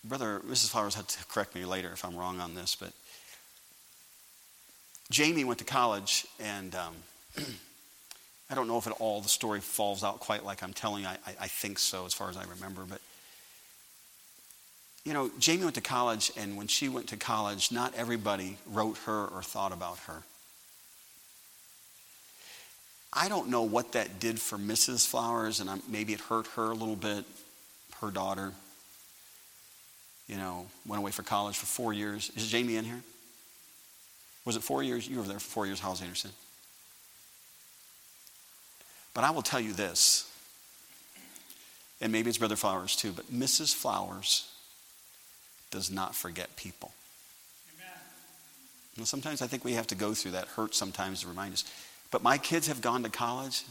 Brother, 0.03 0.41
Mrs. 0.47 0.69
Flowers 0.69 0.95
had 0.95 1.07
to 1.07 1.25
correct 1.25 1.55
me 1.55 1.65
later 1.65 1.91
if 1.91 2.03
I'm 2.03 2.15
wrong 2.15 2.39
on 2.39 2.55
this, 2.55 2.75
but 2.75 2.93
Jamie 5.11 5.43
went 5.43 5.59
to 5.59 5.65
college, 5.65 6.27
and 6.39 6.75
um, 6.75 6.93
I 8.49 8.55
don't 8.55 8.67
know 8.67 8.77
if 8.77 8.85
at 8.85 8.93
all 8.93 9.21
the 9.21 9.29
story 9.29 9.59
falls 9.59 10.03
out 10.03 10.19
quite 10.19 10.45
like 10.45 10.61
I'm 10.61 10.73
telling. 10.73 11.05
I, 11.05 11.13
I, 11.25 11.35
I 11.41 11.47
think 11.47 11.79
so, 11.79 12.05
as 12.05 12.13
far 12.13 12.29
as 12.29 12.37
I 12.37 12.43
remember. 12.43 12.83
But 12.87 13.01
you 15.03 15.13
know, 15.13 15.31
Jamie 15.39 15.63
went 15.63 15.75
to 15.75 15.81
college, 15.81 16.31
and 16.37 16.57
when 16.57 16.67
she 16.67 16.89
went 16.89 17.07
to 17.07 17.17
college, 17.17 17.71
not 17.71 17.93
everybody 17.95 18.57
wrote 18.67 18.97
her 19.05 19.25
or 19.25 19.41
thought 19.41 19.71
about 19.71 19.97
her. 19.99 20.23
I 23.11 23.27
don't 23.27 23.49
know 23.49 23.63
what 23.63 23.93
that 23.93 24.19
did 24.19 24.39
for 24.39 24.59
Mrs. 24.59 25.07
Flowers, 25.07 25.59
and 25.59 25.81
maybe 25.89 26.13
it 26.13 26.19
hurt 26.19 26.45
her 26.55 26.69
a 26.69 26.75
little 26.75 26.95
bit, 26.95 27.25
her 28.01 28.11
daughter. 28.11 28.51
You 30.27 30.37
know, 30.37 30.67
went 30.85 30.99
away 30.99 31.09
for 31.09 31.23
college 31.23 31.57
for 31.57 31.65
four 31.65 31.91
years. 31.91 32.31
Is 32.35 32.47
Jamie 32.47 32.75
in 32.75 32.85
here? 32.85 33.01
Was 34.45 34.55
it 34.55 34.63
four 34.63 34.83
years? 34.83 35.07
You 35.07 35.17
were 35.17 35.23
there 35.23 35.39
for 35.39 35.49
four 35.49 35.65
years, 35.65 35.79
Howells 35.79 36.01
Anderson. 36.01 36.31
But 39.13 39.23
I 39.23 39.31
will 39.31 39.41
tell 39.41 39.59
you 39.59 39.73
this, 39.73 40.31
and 41.99 42.11
maybe 42.11 42.29
it's 42.29 42.37
Brother 42.37 42.55
Flowers 42.55 42.95
too, 42.95 43.11
but 43.11 43.25
Mrs. 43.33 43.73
Flowers 43.73 44.51
does 45.71 45.91
not 45.91 46.15
forget 46.15 46.55
people. 46.55 46.91
Amen. 48.95 49.05
sometimes 49.05 49.41
I 49.41 49.47
think 49.47 49.65
we 49.65 49.73
have 49.73 49.87
to 49.87 49.95
go 49.95 50.13
through 50.13 50.31
that 50.31 50.47
hurt 50.47 50.73
sometimes 50.73 51.21
to 51.21 51.27
remind 51.27 51.53
us. 51.53 51.63
But 52.11 52.23
my 52.23 52.37
kids 52.37 52.67
have 52.67 52.81
gone 52.81 53.03
to 53.03 53.09
college, 53.09 53.63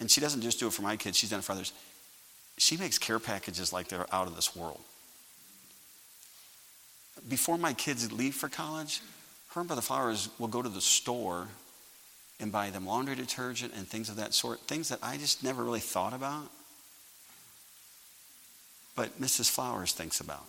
and 0.00 0.10
she 0.10 0.20
doesn't 0.20 0.40
just 0.40 0.58
do 0.58 0.66
it 0.66 0.72
for 0.72 0.82
my 0.82 0.96
kids, 0.96 1.18
she's 1.18 1.30
done 1.30 1.40
it 1.40 1.44
for 1.44 1.52
others. 1.52 1.72
She 2.58 2.76
makes 2.76 2.98
care 2.98 3.18
packages 3.18 3.72
like 3.72 3.88
they're 3.88 4.12
out 4.12 4.26
of 4.26 4.34
this 4.34 4.56
world. 4.56 4.80
Before 7.28 7.58
my 7.58 7.72
kids 7.72 8.10
leave 8.12 8.34
for 8.34 8.48
college, 8.48 9.00
her 9.50 9.60
and 9.60 9.68
Brother 9.68 9.82
Flowers 9.82 10.28
will 10.38 10.48
go 10.48 10.62
to 10.62 10.68
the 10.68 10.80
store 10.80 11.48
and 12.38 12.50
buy 12.50 12.70
them 12.70 12.86
laundry 12.86 13.14
detergent 13.14 13.74
and 13.76 13.86
things 13.86 14.08
of 14.08 14.16
that 14.16 14.32
sort, 14.32 14.60
things 14.60 14.88
that 14.88 14.98
I 15.02 15.16
just 15.16 15.44
never 15.44 15.62
really 15.62 15.80
thought 15.80 16.14
about. 16.14 16.50
But 18.96 19.20
Mrs. 19.20 19.50
Flowers 19.50 19.92
thinks 19.92 20.20
about. 20.20 20.44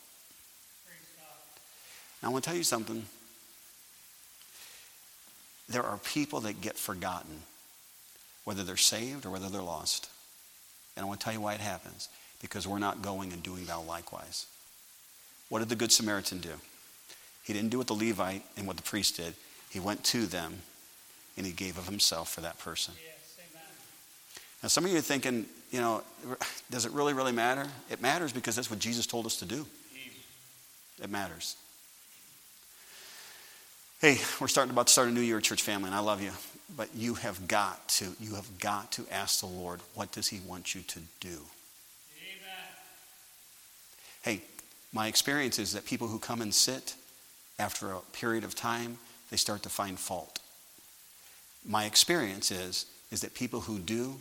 Now, 2.22 2.30
I 2.30 2.32
want 2.32 2.44
to 2.44 2.50
tell 2.50 2.58
you 2.58 2.64
something 2.64 3.06
there 5.68 5.84
are 5.84 5.98
people 5.98 6.42
that 6.42 6.62
get 6.62 6.78
forgotten, 6.78 7.42
whether 8.44 8.64
they're 8.64 8.78
saved 8.78 9.26
or 9.26 9.32
whether 9.32 9.50
they're 9.50 9.62
lost. 9.62 10.10
And 10.96 11.04
I 11.04 11.08
want 11.08 11.20
to 11.20 11.24
tell 11.24 11.34
you 11.34 11.42
why 11.42 11.54
it 11.54 11.62
happens 11.62 12.10
because 12.42 12.68
we're 12.68 12.80
not 12.80 13.02
going 13.02 13.32
and 13.34 13.42
doing 13.42 13.66
thou 13.66 13.82
likewise. 13.82 14.46
What 15.52 15.60
did 15.60 15.68
the 15.68 15.76
Good 15.76 15.92
Samaritan 15.92 16.40
do? 16.40 16.54
He 17.44 17.52
didn't 17.52 17.72
do 17.72 17.78
what 17.78 17.88
the 17.88 17.94
Levite 17.94 18.44
and 18.56 18.66
what 18.66 18.78
the 18.78 18.84
priest 18.84 19.18
did. 19.18 19.34
He 19.70 19.82
went 19.82 20.02
to 20.06 20.26
them 20.26 20.54
and 21.36 21.46
he 21.46 21.52
gave 21.52 21.78
of 21.78 21.88
himself 21.90 22.32
for 22.32 22.40
that 22.40 22.58
person. 22.58 22.94
Yes, 23.06 23.38
now, 24.64 24.70
some 24.70 24.86
of 24.86 24.92
you 24.92 24.98
are 24.98 25.02
thinking, 25.02 25.46
you 25.70 25.82
know, 25.82 26.04
does 26.70 26.86
it 26.86 26.94
really, 26.94 27.14
really 27.14 27.34
matter? 27.34 27.68
It 27.90 28.02
matters 28.02 28.32
because 28.32 28.56
that's 28.56 28.70
what 28.70 28.80
Jesus 28.80 29.06
told 29.06 29.26
us 29.26 29.36
to 29.38 29.46
do. 29.46 29.66
It 31.04 31.10
matters. 31.10 31.58
Hey, 34.00 34.20
we're 34.40 34.48
starting 34.48 34.72
about 34.72 34.88
to 34.88 34.94
start 34.94 35.10
a 35.10 35.12
new 35.12 35.20
year, 35.20 35.42
church 35.42 35.64
family, 35.64 35.88
and 35.88 35.96
I 35.96 36.00
love 36.00 36.22
you. 36.22 36.32
But 36.78 36.96
you 36.96 37.16
have 37.16 37.50
got 37.50 37.90
to, 37.90 38.06
you 38.22 38.36
have 38.36 38.48
got 38.60 38.94
to 38.94 39.06
ask 39.12 39.42
the 39.42 39.48
Lord, 39.48 39.82
what 39.96 40.14
does 40.14 40.30
He 40.30 40.40
want 40.48 40.74
you 40.74 40.82
to 40.82 41.00
do? 41.20 41.28
Amen. 42.22 42.70
Hey, 44.22 44.44
my 44.94 45.08
experience 45.08 45.60
is 45.60 45.74
that 45.74 45.86
people 45.86 46.08
who 46.08 46.20
come 46.20 46.42
and 46.42 46.54
sit 46.54 46.96
after 47.60 47.92
a 47.92 48.00
period 48.14 48.44
of 48.44 48.56
time, 48.56 48.98
they 49.30 49.38
start 49.38 49.64
to 49.64 49.70
find 49.70 49.98
fault. 49.98 50.40
My 51.66 51.86
experience 51.86 52.52
is, 52.52 52.86
is 53.12 53.22
that 53.22 53.34
people 53.34 53.62
who 53.62 53.80
do 53.80 54.16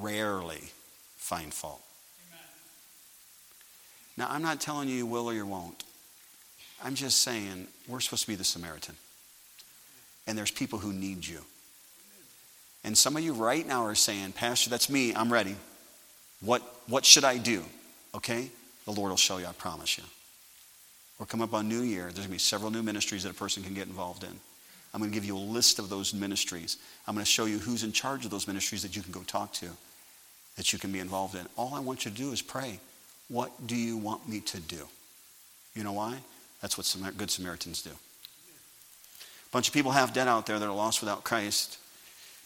rarely 0.00 0.70
find 1.16 1.52
fault. 1.52 1.82
Amen. 2.28 2.46
Now, 4.16 4.28
I'm 4.30 4.42
not 4.42 4.60
telling 4.60 4.88
you 4.88 4.94
you 4.94 5.06
will 5.06 5.26
or 5.26 5.34
you 5.34 5.46
won't. 5.46 5.84
I'm 6.82 6.94
just 6.94 7.20
saying 7.20 7.66
we're 7.88 8.00
supposed 8.00 8.22
to 8.22 8.28
be 8.28 8.34
the 8.34 8.44
Samaritan. 8.44 8.94
And 10.26 10.38
there's 10.38 10.50
people 10.50 10.78
who 10.78 10.92
need 10.92 11.26
you. 11.26 11.40
And 12.84 12.96
some 12.96 13.16
of 13.16 13.22
you 13.22 13.32
right 13.32 13.66
now 13.66 13.84
are 13.84 13.94
saying, 13.94 14.32
Pastor, 14.32 14.70
that's 14.70 14.88
me, 14.88 15.14
I'm 15.14 15.32
ready. 15.32 15.56
What, 16.40 16.62
what 16.86 17.04
should 17.04 17.24
I 17.24 17.38
do? 17.38 17.64
Okay? 18.14 18.50
The 18.84 18.92
Lord 18.92 19.10
will 19.10 19.16
show 19.16 19.38
you, 19.38 19.46
I 19.46 19.52
promise 19.52 19.98
you. 19.98 20.04
We're 21.18 21.26
coming 21.26 21.44
up 21.44 21.54
on 21.54 21.68
New 21.68 21.82
Year. 21.82 22.04
There's 22.04 22.14
going 22.14 22.26
to 22.26 22.32
be 22.32 22.38
several 22.38 22.70
new 22.70 22.82
ministries 22.82 23.22
that 23.22 23.30
a 23.30 23.34
person 23.34 23.62
can 23.62 23.74
get 23.74 23.86
involved 23.86 24.24
in. 24.24 24.40
I'm 24.92 25.00
going 25.00 25.10
to 25.10 25.14
give 25.14 25.24
you 25.24 25.36
a 25.36 25.38
list 25.38 25.78
of 25.78 25.88
those 25.88 26.14
ministries. 26.14 26.76
I'm 27.06 27.14
going 27.14 27.24
to 27.24 27.30
show 27.30 27.46
you 27.46 27.58
who's 27.58 27.82
in 27.82 27.92
charge 27.92 28.24
of 28.24 28.30
those 28.30 28.46
ministries 28.46 28.82
that 28.82 28.94
you 28.94 29.02
can 29.02 29.12
go 29.12 29.20
talk 29.20 29.52
to, 29.54 29.66
that 30.56 30.72
you 30.72 30.78
can 30.78 30.92
be 30.92 31.00
involved 31.00 31.34
in. 31.34 31.46
All 31.56 31.74
I 31.74 31.80
want 31.80 32.04
you 32.04 32.10
to 32.10 32.16
do 32.16 32.32
is 32.32 32.42
pray. 32.42 32.78
What 33.28 33.66
do 33.66 33.76
you 33.76 33.96
want 33.96 34.28
me 34.28 34.40
to 34.40 34.60
do? 34.60 34.86
You 35.74 35.82
know 35.82 35.92
why? 35.92 36.18
That's 36.60 36.78
what 36.78 37.16
good 37.16 37.30
Samaritans 37.30 37.82
do. 37.82 37.90
A 37.90 39.50
bunch 39.50 39.68
of 39.68 39.74
people 39.74 39.92
half 39.92 40.14
dead 40.14 40.28
out 40.28 40.46
there 40.46 40.58
that 40.58 40.68
are 40.68 40.74
lost 40.74 41.00
without 41.00 41.24
Christ. 41.24 41.78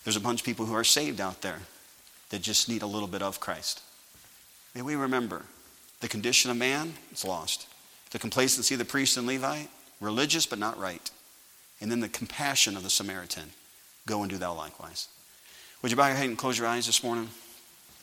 There's 0.05 0.17
a 0.17 0.21
bunch 0.21 0.41
of 0.41 0.47
people 0.47 0.67
who 0.67 0.75
are 0.75 0.85
saved 0.85 1.21
out 1.21 1.43
there 1.43 1.61
that 2.31 2.43
just 2.43 2.69
need 2.69 2.83
a 2.83 2.87
little 2.87 3.09
bit 3.09 3.23
of 3.23 3.41
Christ. 3.41 3.83
May 4.75 4.83
we 4.83 4.95
remember 4.95 5.45
the 6.01 6.09
condition 6.09 6.51
of 6.51 6.57
man 6.57 6.95
is 7.13 7.25
lost. 7.25 7.67
The 8.11 8.19
complacency 8.19 8.75
of 8.75 8.79
the 8.79 8.85
priest 8.85 9.17
and 9.17 9.27
Levite, 9.27 9.69
religious 10.01 10.47
but 10.47 10.59
not 10.59 10.79
right. 10.79 11.11
And 11.81 11.91
then 11.91 12.01
the 12.01 12.09
compassion 12.09 12.77
of 12.77 12.83
the 12.83 12.91
Samaritan, 12.91 13.51
go 14.07 14.23
and 14.23 14.31
do 14.31 14.39
thou 14.39 14.55
likewise. 14.55 15.09
Would 15.83 15.91
you 15.91 15.97
bow 15.97 16.09
your 16.09 16.17
head 16.17 16.29
and 16.29 16.39
close 16.39 16.59
your 16.59 16.67
eyes 16.67 16.87
this 16.87 17.05
morning? 17.05 17.29